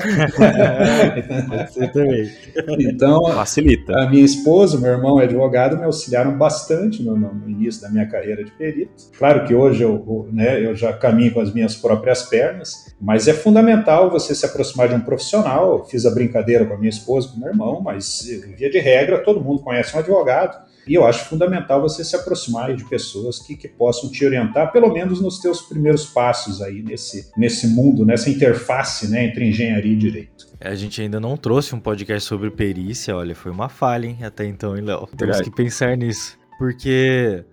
Você 1.67 1.87
também. 1.89 2.31
Então, 2.79 3.25
facilita. 3.33 3.93
A 3.99 4.09
minha 4.09 4.23
esposa, 4.23 4.79
meu 4.79 4.91
irmão 4.91 5.19
é 5.19 5.25
advogado, 5.25 5.77
me 5.77 5.83
auxiliaram 5.83 6.37
bastante 6.37 7.03
no, 7.03 7.17
no, 7.17 7.49
início 7.49 7.81
da 7.81 7.89
minha 7.89 8.07
carreira 8.07 8.43
de 8.45 8.51
perito. 8.51 9.11
Claro 9.17 9.45
que 9.45 9.53
hoje 9.53 9.83
eu, 9.83 10.29
né, 10.31 10.63
eu 10.63 10.73
já 10.73 10.93
caminho 10.93 11.33
com 11.33 11.41
as 11.41 11.53
minhas 11.53 11.75
próprias 11.75 12.23
pernas, 12.23 12.95
mas 12.99 13.27
é 13.27 13.33
fundamental 13.33 14.09
você 14.09 14.33
se 14.33 14.45
aproximar 14.45 14.87
de 14.87 14.95
um 14.95 15.01
profissional. 15.01 15.79
Eu 15.79 15.83
fiz 15.83 16.05
a 16.05 16.11
brincadeira 16.11 16.65
com 16.65 16.73
a 16.73 16.77
minha 16.77 16.89
esposa, 16.89 17.27
com 17.27 17.35
o 17.35 17.39
meu 17.41 17.49
irmão, 17.49 17.81
mas 17.81 18.21
via 18.57 18.69
de 18.69 18.79
regra, 18.79 19.19
todo 19.19 19.41
mundo 19.41 19.61
conhece 19.61 19.93
um 19.95 19.99
advogado. 19.99 20.70
E 20.87 20.93
eu 20.93 21.05
acho 21.05 21.29
fundamental 21.29 21.81
você 21.81 22.03
se 22.03 22.15
aproximar 22.15 22.75
de 22.75 22.83
pessoas 22.85 23.39
que, 23.39 23.55
que 23.55 23.67
possam 23.67 24.09
te 24.09 24.25
orientar, 24.25 24.71
pelo 24.71 24.91
menos 24.91 25.21
nos 25.21 25.39
teus 25.39 25.61
primeiros 25.61 26.05
passos 26.05 26.61
aí 26.61 26.81
nesse, 26.81 27.29
nesse 27.37 27.67
mundo, 27.67 28.05
nessa 28.05 28.29
interface 28.29 29.07
né, 29.09 29.25
entre 29.25 29.47
engenharia 29.47 29.93
e 29.93 29.95
direito. 29.95 30.47
A 30.59 30.75
gente 30.75 31.01
ainda 31.01 31.19
não 31.19 31.35
trouxe 31.35 31.73
um 31.73 31.79
podcast 31.79 32.27
sobre 32.27 32.51
perícia, 32.51 33.15
olha, 33.15 33.35
foi 33.35 33.51
uma 33.51 33.69
falha, 33.69 34.07
hein, 34.07 34.17
até 34.23 34.45
então, 34.45 34.75
hein, 34.75 34.83
Léo? 34.83 35.07
Temos 35.17 35.41
que 35.41 35.51
pensar 35.51 35.97
nisso. 35.97 36.37
Porque, 36.59 37.43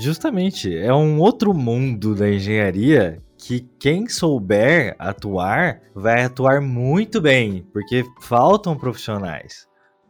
justamente, 0.00 0.76
é 0.76 0.92
um 0.92 1.20
outro 1.20 1.54
mundo 1.54 2.14
da 2.14 2.28
engenharia 2.28 3.22
que 3.38 3.64
quem 3.78 4.08
souber 4.08 4.96
atuar 4.98 5.80
vai 5.94 6.24
atuar 6.24 6.60
muito 6.60 7.20
bem, 7.20 7.64
porque 7.72 8.04
faltam 8.20 8.76
profissionais. 8.76 9.67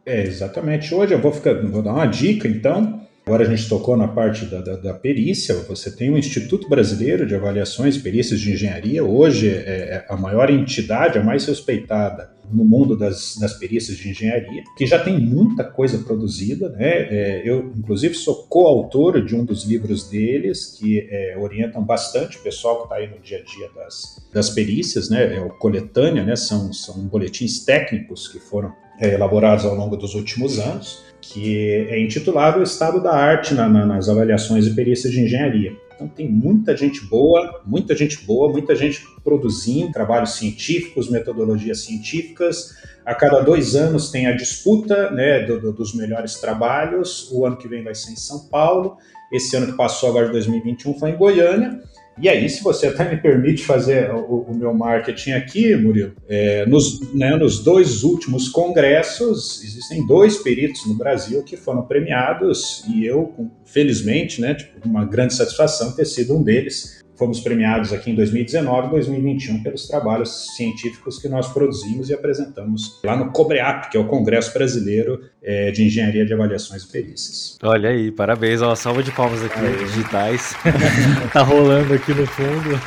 É, 0.09 0.23
exatamente. 0.23 0.91
Hoje 0.95 1.13
eu 1.13 1.21
vou, 1.21 1.31
ficar, 1.31 1.53
vou 1.67 1.83
dar 1.83 1.93
uma 1.93 2.07
dica, 2.07 2.47
então. 2.47 2.99
Agora 3.27 3.43
a 3.43 3.45
gente 3.47 3.69
tocou 3.69 3.95
na 3.95 4.07
parte 4.07 4.45
da, 4.45 4.59
da, 4.59 4.75
da, 4.75 4.91
perícia. 4.91 5.53
Você 5.67 5.95
tem 5.95 6.09
o 6.09 6.17
Instituto 6.17 6.67
Brasileiro 6.67 7.27
de 7.27 7.35
Avaliações 7.35 7.95
e 7.95 7.99
Perícias 7.99 8.39
de 8.39 8.51
Engenharia. 8.51 9.03
Hoje 9.03 9.47
é, 9.49 9.51
é 9.51 10.05
a 10.09 10.17
maior 10.17 10.49
entidade, 10.49 11.19
a 11.19 11.23
mais 11.23 11.45
respeitada 11.45 12.31
no 12.51 12.63
mundo 12.63 12.97
das, 12.97 13.37
das 13.39 13.53
perícias 13.53 13.97
de 13.97 14.09
engenharia, 14.09 14.63
que 14.75 14.85
já 14.85 14.99
tem 14.99 15.19
muita 15.19 15.63
coisa 15.63 15.99
produzida. 15.99 16.69
Né? 16.69 17.07
É, 17.09 17.41
eu, 17.45 17.71
inclusive, 17.77 18.13
sou 18.15 18.43
coautor 18.43 19.23
de 19.23 19.35
um 19.35 19.45
dos 19.45 19.63
livros 19.63 20.09
deles, 20.09 20.77
que 20.77 21.07
é, 21.09 21.37
orientam 21.37 21.83
bastante 21.83 22.37
o 22.37 22.41
pessoal 22.41 22.77
que 22.77 22.83
está 22.83 22.95
aí 22.95 23.07
no 23.07 23.19
dia 23.19 23.37
a 23.37 23.43
dia 23.43 23.69
das, 23.75 24.21
das 24.33 24.49
perícias. 24.49 25.09
Né? 25.09 25.35
É 25.37 25.39
o 25.39 25.49
Coletânea, 25.49 26.23
né? 26.23 26.35
são, 26.35 26.73
são 26.73 26.95
boletins 27.07 27.63
técnicos 27.65 28.27
que 28.27 28.39
foram 28.39 28.73
é, 28.99 29.13
elaborados 29.13 29.65
ao 29.65 29.75
longo 29.75 29.95
dos 29.95 30.13
últimos 30.13 30.59
anos, 30.59 31.03
que 31.21 31.87
é 31.89 32.01
intitulado 32.01 32.59
O 32.59 32.63
Estado 32.63 33.01
da 33.01 33.13
Arte 33.13 33.53
na, 33.53 33.67
na, 33.67 33.85
nas 33.85 34.09
Avaliações 34.09 34.67
e 34.67 34.73
Perícias 34.73 35.13
de 35.13 35.21
Engenharia. 35.21 35.73
Então 35.99 36.07
tem 36.07 36.29
muita 36.29 36.77
gente 36.77 37.05
boa, 37.07 37.61
muita 37.65 37.93
gente 37.93 38.23
boa, 38.25 38.49
muita 38.49 38.73
gente 38.73 39.05
produzindo 39.21 39.91
trabalhos 39.91 40.35
científicos, 40.35 41.09
metodologias 41.09 41.81
científicas. 41.81 42.77
A 43.05 43.13
cada 43.13 43.41
dois 43.41 43.75
anos 43.75 44.09
tem 44.09 44.25
a 44.25 44.31
disputa 44.31 45.11
né, 45.11 45.45
do, 45.45 45.59
do, 45.59 45.73
dos 45.73 45.93
melhores 45.93 46.35
trabalhos. 46.35 47.29
O 47.33 47.45
ano 47.45 47.57
que 47.57 47.67
vem 47.67 47.83
vai 47.83 47.93
ser 47.93 48.13
em 48.13 48.15
São 48.15 48.47
Paulo. 48.47 48.95
Esse 49.29 49.57
ano 49.57 49.65
que 49.65 49.73
passou, 49.73 50.07
agora 50.09 50.27
de 50.27 50.31
2021, 50.31 50.97
foi 50.97 51.09
em 51.09 51.17
Goiânia. 51.17 51.81
E 52.21 52.27
aí, 52.27 52.49
se 52.49 52.61
você 52.61 52.87
até 52.87 53.09
me 53.09 53.15
permite 53.15 53.63
fazer 53.63 54.11
o, 54.11 54.41
o 54.49 54.53
meu 54.53 54.73
marketing 54.73 55.31
aqui, 55.31 55.73
Murilo, 55.75 56.13
é, 56.27 56.65
nos, 56.65 57.13
né, 57.13 57.35
nos 57.37 57.63
dois 57.63 58.03
últimos 58.03 58.49
congressos, 58.49 59.63
existem 59.63 60.05
dois 60.05 60.37
peritos 60.37 60.85
no 60.85 60.95
Brasil 60.95 61.41
que 61.43 61.55
foram 61.55 61.83
premiados 61.83 62.83
e 62.89 63.05
eu, 63.05 63.33
felizmente, 63.63 64.41
né, 64.41 64.53
tipo, 64.53 64.85
uma 64.85 65.05
grande 65.05 65.33
satisfação 65.33 65.93
ter 65.93 66.05
sido 66.05 66.35
um 66.35 66.43
deles 66.43 66.99
fomos 67.19 67.41
premiados 67.41 67.91
aqui 67.91 68.11
em 68.11 68.15
2019 68.15 68.87
e 68.87 68.89
2021 68.91 69.61
pelos 69.61 69.85
trabalhos 69.87 70.55
científicos 70.55 71.19
que 71.19 71.27
nós 71.27 71.49
produzimos 71.49 72.09
e 72.09 72.13
apresentamos 72.13 72.97
lá 73.03 73.17
no 73.17 73.31
COBREAP, 73.31 73.91
que 73.91 73.97
é 73.97 73.99
o 73.99 74.05
Congresso 74.05 74.53
Brasileiro 74.53 75.21
é, 75.43 75.69
de 75.69 75.83
Engenharia 75.83 76.25
de 76.25 76.33
Avaliações 76.33 76.83
e 76.83 76.87
Perícias. 76.91 77.57
Olha 77.61 77.89
aí, 77.89 78.09
parabéns, 78.09 78.61
uma 78.61 78.75
salva 78.75 79.03
de 79.03 79.11
palmas 79.11 79.43
aqui 79.43 79.59
aí. 79.59 79.85
digitais. 79.85 80.55
tá 81.33 81.41
rolando 81.41 81.93
aqui 81.93 82.13
no 82.13 82.25
fundo. 82.25 82.79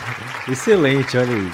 Excelente, 0.50 1.18
olha 1.18 1.36
aí. 1.36 1.50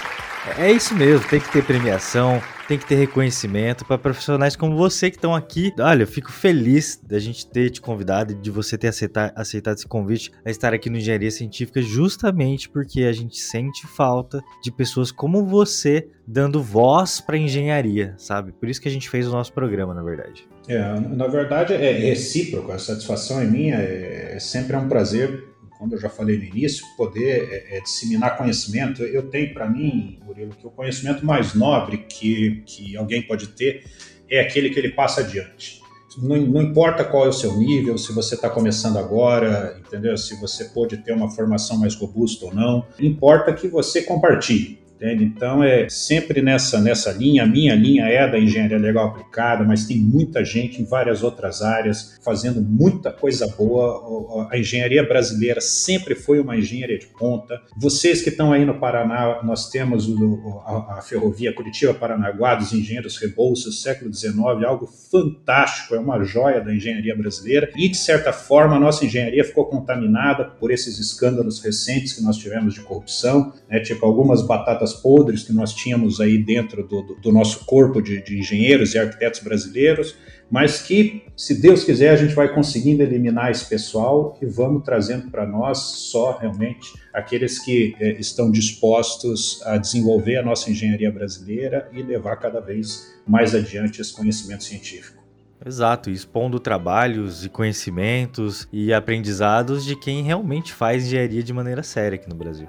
É 0.56 0.72
isso 0.72 0.94
mesmo, 0.94 1.26
tem 1.28 1.40
que 1.40 1.50
ter 1.50 1.64
premiação, 1.64 2.40
tem 2.68 2.76
que 2.76 2.86
ter 2.86 2.96
reconhecimento 2.96 3.82
para 3.86 3.96
profissionais 3.96 4.54
como 4.54 4.76
você 4.76 5.10
que 5.10 5.16
estão 5.16 5.34
aqui. 5.34 5.72
Olha, 5.80 6.02
eu 6.02 6.06
fico 6.06 6.30
feliz 6.30 7.00
da 7.02 7.18
gente 7.18 7.48
ter 7.48 7.70
te 7.70 7.80
convidado 7.80 8.32
e 8.32 8.34
de 8.34 8.50
você 8.50 8.76
ter 8.76 8.88
aceitar, 8.88 9.32
aceitado 9.34 9.78
esse 9.78 9.86
convite 9.86 10.30
a 10.44 10.50
estar 10.50 10.74
aqui 10.74 10.90
no 10.90 10.98
Engenharia 10.98 11.30
Científica, 11.30 11.80
justamente 11.80 12.68
porque 12.68 13.04
a 13.04 13.12
gente 13.12 13.38
sente 13.38 13.86
falta 13.86 14.44
de 14.62 14.70
pessoas 14.70 15.10
como 15.10 15.46
você 15.46 16.06
dando 16.26 16.62
voz 16.62 17.22
para 17.22 17.38
engenharia, 17.38 18.14
sabe? 18.18 18.52
Por 18.52 18.68
isso 18.68 18.82
que 18.82 18.88
a 18.88 18.92
gente 18.92 19.08
fez 19.08 19.26
o 19.26 19.30
nosso 19.30 19.50
programa, 19.50 19.94
na 19.94 20.02
verdade. 20.02 20.46
É, 20.68 21.00
na 21.00 21.26
verdade 21.26 21.72
é 21.72 21.92
recíproco, 21.92 22.70
a 22.70 22.78
satisfação 22.78 23.40
é 23.40 23.44
minha, 23.46 23.76
é, 23.76 24.34
é 24.36 24.38
sempre 24.38 24.76
é 24.76 24.78
um 24.78 24.86
prazer 24.86 25.48
como 25.78 25.94
eu 25.94 26.00
já 26.00 26.08
falei 26.08 26.36
no 26.36 26.44
início, 26.44 26.84
poder 26.96 27.48
é, 27.50 27.76
é, 27.76 27.80
disseminar 27.80 28.36
conhecimento. 28.36 29.02
Eu 29.02 29.30
tenho 29.30 29.54
para 29.54 29.68
mim, 29.68 30.18
Murilo, 30.24 30.50
que 30.50 30.66
o 30.66 30.70
conhecimento 30.70 31.24
mais 31.24 31.54
nobre 31.54 31.98
que, 31.98 32.62
que 32.66 32.96
alguém 32.96 33.22
pode 33.22 33.48
ter 33.48 33.84
é 34.28 34.40
aquele 34.40 34.70
que 34.70 34.78
ele 34.78 34.90
passa 34.90 35.20
adiante. 35.20 35.80
Não, 36.20 36.36
não 36.36 36.62
importa 36.62 37.04
qual 37.04 37.26
é 37.26 37.28
o 37.28 37.32
seu 37.32 37.56
nível, 37.56 37.96
se 37.96 38.12
você 38.12 38.34
está 38.34 38.50
começando 38.50 38.98
agora, 38.98 39.80
entendeu? 39.86 40.16
Se 40.16 40.38
você 40.40 40.64
pode 40.64 40.96
ter 40.98 41.12
uma 41.12 41.30
formação 41.30 41.78
mais 41.78 41.94
robusta 41.94 42.46
ou 42.46 42.54
não, 42.54 42.84
importa 42.98 43.52
que 43.52 43.68
você 43.68 44.02
compartilhe. 44.02 44.78
Entende? 44.98 45.22
Então 45.22 45.62
é 45.62 45.88
sempre 45.88 46.42
nessa, 46.42 46.80
nessa 46.80 47.12
linha. 47.12 47.44
A 47.44 47.46
minha 47.46 47.72
linha 47.76 48.06
é 48.06 48.28
da 48.28 48.36
engenharia 48.36 48.78
legal 48.78 49.06
aplicada, 49.06 49.62
mas 49.62 49.86
tem 49.86 49.96
muita 49.96 50.44
gente 50.44 50.82
em 50.82 50.84
várias 50.84 51.22
outras 51.22 51.62
áreas 51.62 52.18
fazendo 52.24 52.60
muita 52.60 53.12
coisa 53.12 53.46
boa. 53.46 54.48
A 54.50 54.58
engenharia 54.58 55.06
brasileira 55.06 55.60
sempre 55.60 56.16
foi 56.16 56.40
uma 56.40 56.56
engenharia 56.56 56.98
de 56.98 57.06
ponta. 57.06 57.60
Vocês 57.76 58.22
que 58.22 58.28
estão 58.28 58.52
aí 58.52 58.64
no 58.64 58.80
Paraná, 58.80 59.40
nós 59.44 59.70
temos 59.70 60.08
o, 60.08 60.62
a, 60.66 60.98
a, 60.98 61.02
ferrovia 61.02 61.54
Curitiba-Paranaguá 61.54 62.56
dos 62.56 62.72
engenheiros 62.72 63.18
Rebouças, 63.18 63.80
século 63.80 64.12
XIX, 64.12 64.34
algo 64.66 64.88
fantástico, 65.10 65.94
é 65.94 66.00
uma 66.00 66.24
joia 66.24 66.60
da 66.60 66.74
engenharia 66.74 67.16
brasileira. 67.16 67.70
E, 67.76 67.88
de 67.88 67.96
certa 67.96 68.32
forma, 68.32 68.74
a 68.74 68.80
nossa 68.80 69.04
engenharia 69.04 69.44
ficou 69.44 69.66
contaminada 69.66 70.44
por 70.44 70.72
esses 70.72 70.98
escândalos 70.98 71.62
recentes 71.62 72.14
que 72.14 72.22
nós 72.22 72.36
tivemos 72.36 72.74
de 72.74 72.80
corrupção, 72.80 73.52
né? 73.68 73.78
tipo 73.78 74.04
algumas 74.04 74.42
batatas 74.42 74.87
batatas 74.88 74.94
podres 74.94 75.42
que 75.42 75.52
nós 75.52 75.74
tínhamos 75.74 76.20
aí 76.20 76.38
dentro 76.38 76.86
do, 76.86 77.02
do, 77.02 77.14
do 77.16 77.32
nosso 77.32 77.64
corpo 77.64 78.00
de, 78.00 78.22
de, 78.22 78.38
engenheiros 78.38 78.94
e 78.94 78.98
arquitetos 78.98 79.40
brasileiros, 79.40 80.14
mas 80.50 80.80
que, 80.80 81.22
se 81.36 81.60
Deus 81.60 81.84
quiser, 81.84 82.10
a 82.10 82.16
gente 82.16 82.34
vai 82.34 82.52
conseguindo 82.52 83.02
eliminar 83.02 83.50
esse 83.50 83.66
pessoal 83.66 84.38
e 84.40 84.46
vamos 84.46 84.82
trazendo 84.82 85.30
para 85.30 85.46
nós 85.46 85.78
só 85.78 86.38
realmente 86.38 86.92
aqueles 87.12 87.58
que 87.58 87.94
eh, 88.00 88.16
estão 88.18 88.50
dispostos 88.50 89.60
a 89.66 89.76
desenvolver 89.76 90.38
a 90.38 90.42
nossa 90.42 90.70
engenharia 90.70 91.12
brasileira 91.12 91.88
e 91.92 92.02
levar 92.02 92.36
cada 92.36 92.60
vez 92.60 93.14
mais 93.26 93.54
adiante 93.54 94.00
esse 94.00 94.14
conhecimento 94.14 94.64
científico. 94.64 95.18
Exato, 95.64 96.08
expondo 96.08 96.60
trabalhos 96.60 97.44
e 97.44 97.48
conhecimentos 97.48 98.66
e 98.72 98.92
aprendizados 98.92 99.84
de 99.84 99.96
quem 99.96 100.22
realmente 100.22 100.72
faz 100.72 101.04
engenharia 101.04 101.42
de 101.42 101.52
maneira 101.52 101.82
séria 101.82 102.16
aqui 102.16 102.28
no 102.28 102.36
Brasil. 102.36 102.68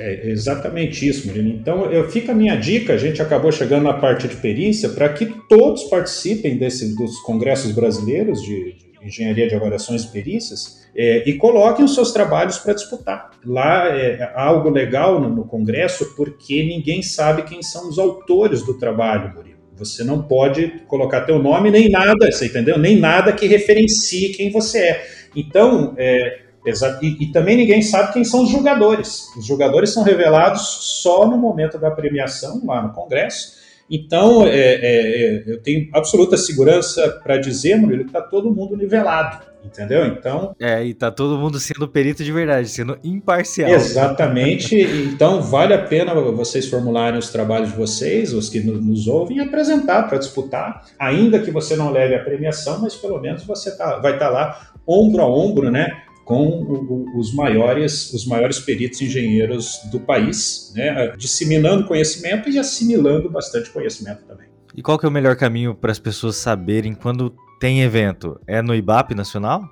É 0.00 0.30
exatamente 0.30 1.06
isso, 1.06 1.26
Murilo. 1.26 1.48
Então, 1.48 1.92
eu, 1.92 2.10
fica 2.10 2.32
a 2.32 2.34
minha 2.34 2.56
dica, 2.56 2.94
a 2.94 2.96
gente 2.96 3.20
acabou 3.20 3.52
chegando 3.52 3.84
na 3.84 3.92
parte 3.92 4.26
de 4.26 4.36
perícia, 4.36 4.88
para 4.88 5.10
que 5.10 5.26
todos 5.46 5.84
participem 5.84 6.56
desse, 6.56 6.96
dos 6.96 7.20
congressos 7.20 7.72
brasileiros 7.72 8.40
de, 8.40 8.72
de 8.72 8.90
engenharia 9.02 9.46
de 9.46 9.54
avaliações 9.54 10.04
e 10.04 10.08
perícias 10.10 10.80
é, 10.96 11.28
e 11.28 11.34
coloquem 11.34 11.84
os 11.84 11.94
seus 11.94 12.12
trabalhos 12.12 12.58
para 12.58 12.72
disputar. 12.72 13.30
Lá 13.44 13.88
é 13.88 14.32
algo 14.34 14.70
legal 14.70 15.20
no, 15.20 15.28
no, 15.28 15.44
congresso, 15.44 16.14
porque 16.16 16.62
ninguém 16.62 17.02
sabe 17.02 17.42
quem 17.42 17.62
são 17.62 17.88
os 17.88 17.98
autores 17.98 18.62
do 18.62 18.78
trabalho, 18.78 19.34
Murilo. 19.34 19.60
Você 19.76 20.02
não 20.02 20.22
pode 20.22 20.82
colocar 20.86 21.22
teu 21.22 21.38
nome 21.38 21.70
nem 21.70 21.90
nada, 21.90 22.30
você 22.30 22.46
entendeu? 22.46 22.78
Nem 22.78 22.98
nada 22.98 23.32
que 23.32 23.46
referencie 23.46 24.30
quem 24.30 24.50
você 24.50 24.78
é. 24.78 25.06
Então, 25.36 25.94
é, 25.96 26.49
Exato. 26.64 27.04
E, 27.04 27.24
e, 27.24 27.32
também 27.32 27.56
ninguém 27.56 27.82
sabe 27.82 28.12
quem 28.12 28.24
são 28.24 28.42
os 28.42 28.50
julgadores. 28.50 29.28
Os 29.36 29.46
julgadores 29.46 29.90
são 29.90 30.02
revelados 30.02 30.62
só 31.02 31.26
no 31.26 31.38
momento 31.38 31.78
da 31.78 31.90
premiação, 31.90 32.60
lá 32.64 32.82
no 32.82 32.92
Congresso. 32.92 33.58
Então, 33.90 34.46
é, 34.46 34.50
é, 34.50 34.80
é 34.82 35.44
eu 35.46 35.60
tenho 35.62 35.88
absoluta 35.92 36.36
segurança 36.36 37.20
para 37.22 37.38
dizer, 37.38 37.76
Murilo, 37.76 38.04
que 38.04 38.10
está 38.10 38.22
todo 38.22 38.54
mundo 38.54 38.76
nivelado. 38.76 39.50
Entendeu? 39.62 40.06
Então. 40.06 40.54
É, 40.58 40.82
e 40.84 40.94
tá 40.94 41.10
todo 41.10 41.38
mundo 41.38 41.58
sendo 41.60 41.86
perito 41.86 42.24
de 42.24 42.32
verdade, 42.32 42.68
sendo 42.68 42.98
imparcial. 43.04 43.70
Exatamente. 43.70 44.80
então, 45.12 45.42
vale 45.42 45.74
a 45.74 45.82
pena 45.82 46.14
vocês 46.14 46.66
formularem 46.66 47.18
os 47.18 47.28
trabalhos 47.28 47.70
de 47.70 47.76
vocês, 47.76 48.32
os 48.32 48.48
que 48.48 48.60
nos 48.60 49.06
ouvem, 49.06 49.36
e 49.36 49.40
apresentar 49.40 50.08
para 50.08 50.18
disputar, 50.18 50.86
ainda 50.98 51.38
que 51.38 51.50
você 51.50 51.76
não 51.76 51.90
leve 51.90 52.14
a 52.14 52.24
premiação, 52.24 52.80
mas 52.80 52.94
pelo 52.94 53.20
menos 53.20 53.44
você 53.44 53.76
tá, 53.76 53.98
vai 53.98 54.14
estar 54.14 54.26
tá 54.26 54.30
lá 54.30 54.72
ombro 54.86 55.22
a 55.22 55.26
ombro, 55.26 55.70
né? 55.70 56.04
Com 56.30 57.10
os 57.16 57.34
maiores, 57.34 58.12
os 58.12 58.24
maiores 58.24 58.60
peritos 58.60 59.02
engenheiros 59.02 59.80
do 59.90 59.98
país, 59.98 60.72
né, 60.76 61.12
disseminando 61.16 61.88
conhecimento 61.88 62.48
e 62.48 62.56
assimilando 62.56 63.28
bastante 63.28 63.68
conhecimento 63.70 64.22
também. 64.22 64.46
E 64.76 64.80
qual 64.80 64.96
que 64.96 65.04
é 65.04 65.08
o 65.08 65.12
melhor 65.12 65.34
caminho 65.34 65.74
para 65.74 65.90
as 65.90 65.98
pessoas 65.98 66.36
saberem 66.36 66.94
quando 66.94 67.34
tem 67.58 67.82
evento? 67.82 68.40
É 68.46 68.62
no 68.62 68.72
IBAP 68.72 69.12
Nacional? 69.12 69.62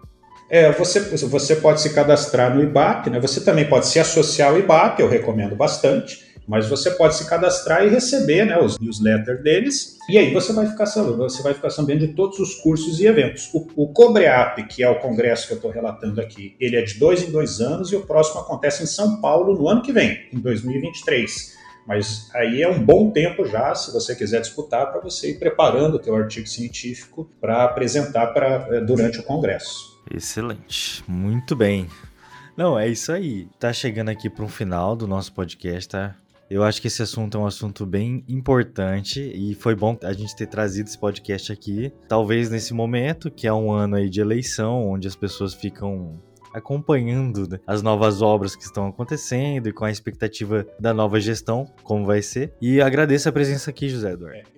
É, 0.51 0.73
você, 0.73 0.99
você 1.29 1.55
pode 1.55 1.81
se 1.81 1.95
cadastrar 1.95 2.53
no 2.53 2.61
IBAP, 2.61 3.09
né? 3.09 3.21
Você 3.21 3.45
também 3.45 3.69
pode 3.69 3.87
se 3.87 4.01
associar 4.01 4.51
ao 4.51 4.59
IBAP, 4.59 4.99
eu 4.99 5.09
recomendo 5.09 5.55
bastante, 5.55 6.28
mas 6.49 6.67
você 6.67 6.91
pode 6.93 7.15
se 7.15 7.29
cadastrar 7.29 7.85
e 7.85 7.91
receber 7.91 8.47
né, 8.47 8.59
os 8.59 8.79
newsletters 8.79 9.43
deles, 9.43 9.99
e 10.09 10.17
aí 10.17 10.33
você 10.33 10.51
vai 10.55 10.67
ficar 10.67 10.87
sabendo, 10.87 11.19
você 11.19 11.43
vai 11.43 11.53
ficar 11.53 11.69
sabendo 11.69 12.07
de 12.07 12.15
todos 12.15 12.39
os 12.39 12.55
cursos 12.55 12.99
e 12.99 13.07
eventos. 13.07 13.51
O, 13.53 13.69
o 13.77 13.93
Cobreap, 13.93 14.67
que 14.67 14.83
é 14.83 14.89
o 14.89 14.99
congresso 14.99 15.47
que 15.47 15.53
eu 15.53 15.57
estou 15.57 15.71
relatando 15.71 16.19
aqui, 16.23 16.57
ele 16.59 16.77
é 16.77 16.83
de 16.83 16.99
dois 16.99 17.23
em 17.23 17.31
dois 17.31 17.61
anos 17.61 17.93
e 17.93 17.97
o 17.97 18.07
próximo 18.07 18.41
acontece 18.41 18.83
em 18.83 18.87
São 18.87 19.21
Paulo 19.21 19.55
no 19.55 19.69
ano 19.69 19.83
que 19.83 19.93
vem, 19.93 20.27
em 20.33 20.39
2023. 20.39 21.59
Mas 21.87 22.31
aí 22.35 22.63
é 22.63 22.69
um 22.69 22.83
bom 22.83 23.11
tempo 23.11 23.45
já, 23.45 23.75
se 23.75 23.93
você 23.93 24.15
quiser 24.15 24.41
disputar, 24.41 24.91
para 24.91 25.01
você 25.03 25.33
ir 25.33 25.39
preparando 25.39 25.97
o 25.97 25.99
teu 25.99 26.17
artigo 26.17 26.47
científico 26.47 27.31
para 27.39 27.65
apresentar 27.65 28.29
pra, 28.29 28.67
eh, 28.71 28.81
durante 28.81 29.21
o 29.21 29.23
congresso. 29.23 29.99
Excelente, 30.11 31.05
muito 31.07 31.55
bem. 31.55 31.87
Não, 32.57 32.79
é 32.79 32.89
isso 32.89 33.13
aí. 33.13 33.47
Tá 33.59 33.73
chegando 33.73 34.09
aqui 34.09 34.29
para 34.29 34.45
um 34.45 34.49
final 34.49 34.97
do 34.97 35.07
nosso 35.07 35.33
podcast, 35.33 35.89
tá? 35.89 36.17
Eu 36.51 36.63
acho 36.63 36.81
que 36.81 36.89
esse 36.89 37.03
assunto 37.03 37.37
é 37.37 37.41
um 37.41 37.47
assunto 37.47 37.85
bem 37.85 38.25
importante 38.27 39.21
e 39.21 39.55
foi 39.55 39.75
bom 39.75 39.99
a 40.03 40.13
gente 40.13 40.35
ter 40.35 40.47
trazido 40.47 40.89
esse 40.89 40.99
podcast 40.99 41.53
aqui. 41.53 41.93
Talvez 42.09 42.49
nesse 42.49 42.73
momento, 42.73 43.31
que 43.31 43.47
é 43.47 43.53
um 43.53 43.71
ano 43.71 43.97
aí 43.97 44.09
de 44.09 44.21
eleição, 44.21 44.89
onde 44.89 45.07
as 45.07 45.15
pessoas 45.15 45.53
ficam 45.53 46.19
acompanhando 46.55 47.47
né, 47.49 47.61
as 47.67 47.83
novas 47.83 48.23
obras 48.23 48.57
que 48.57 48.63
estão 48.63 48.87
acontecendo 48.87 49.69
e 49.69 49.73
com 49.73 49.85
a 49.85 49.91
expectativa 49.91 50.67
da 50.81 50.95
nova 50.95 51.21
gestão, 51.21 51.67
como 51.83 52.07
vai 52.07 52.23
ser. 52.23 52.55
E 52.61 52.81
agradeço 52.81 53.29
a 53.29 53.33
presença 53.33 53.71
aqui, 53.71 53.89
José 53.89 54.13
Eduardo. 54.13 54.58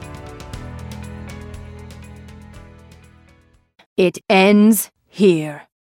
It 4.01 4.17
ends 4.31 4.89
here. 5.09 5.67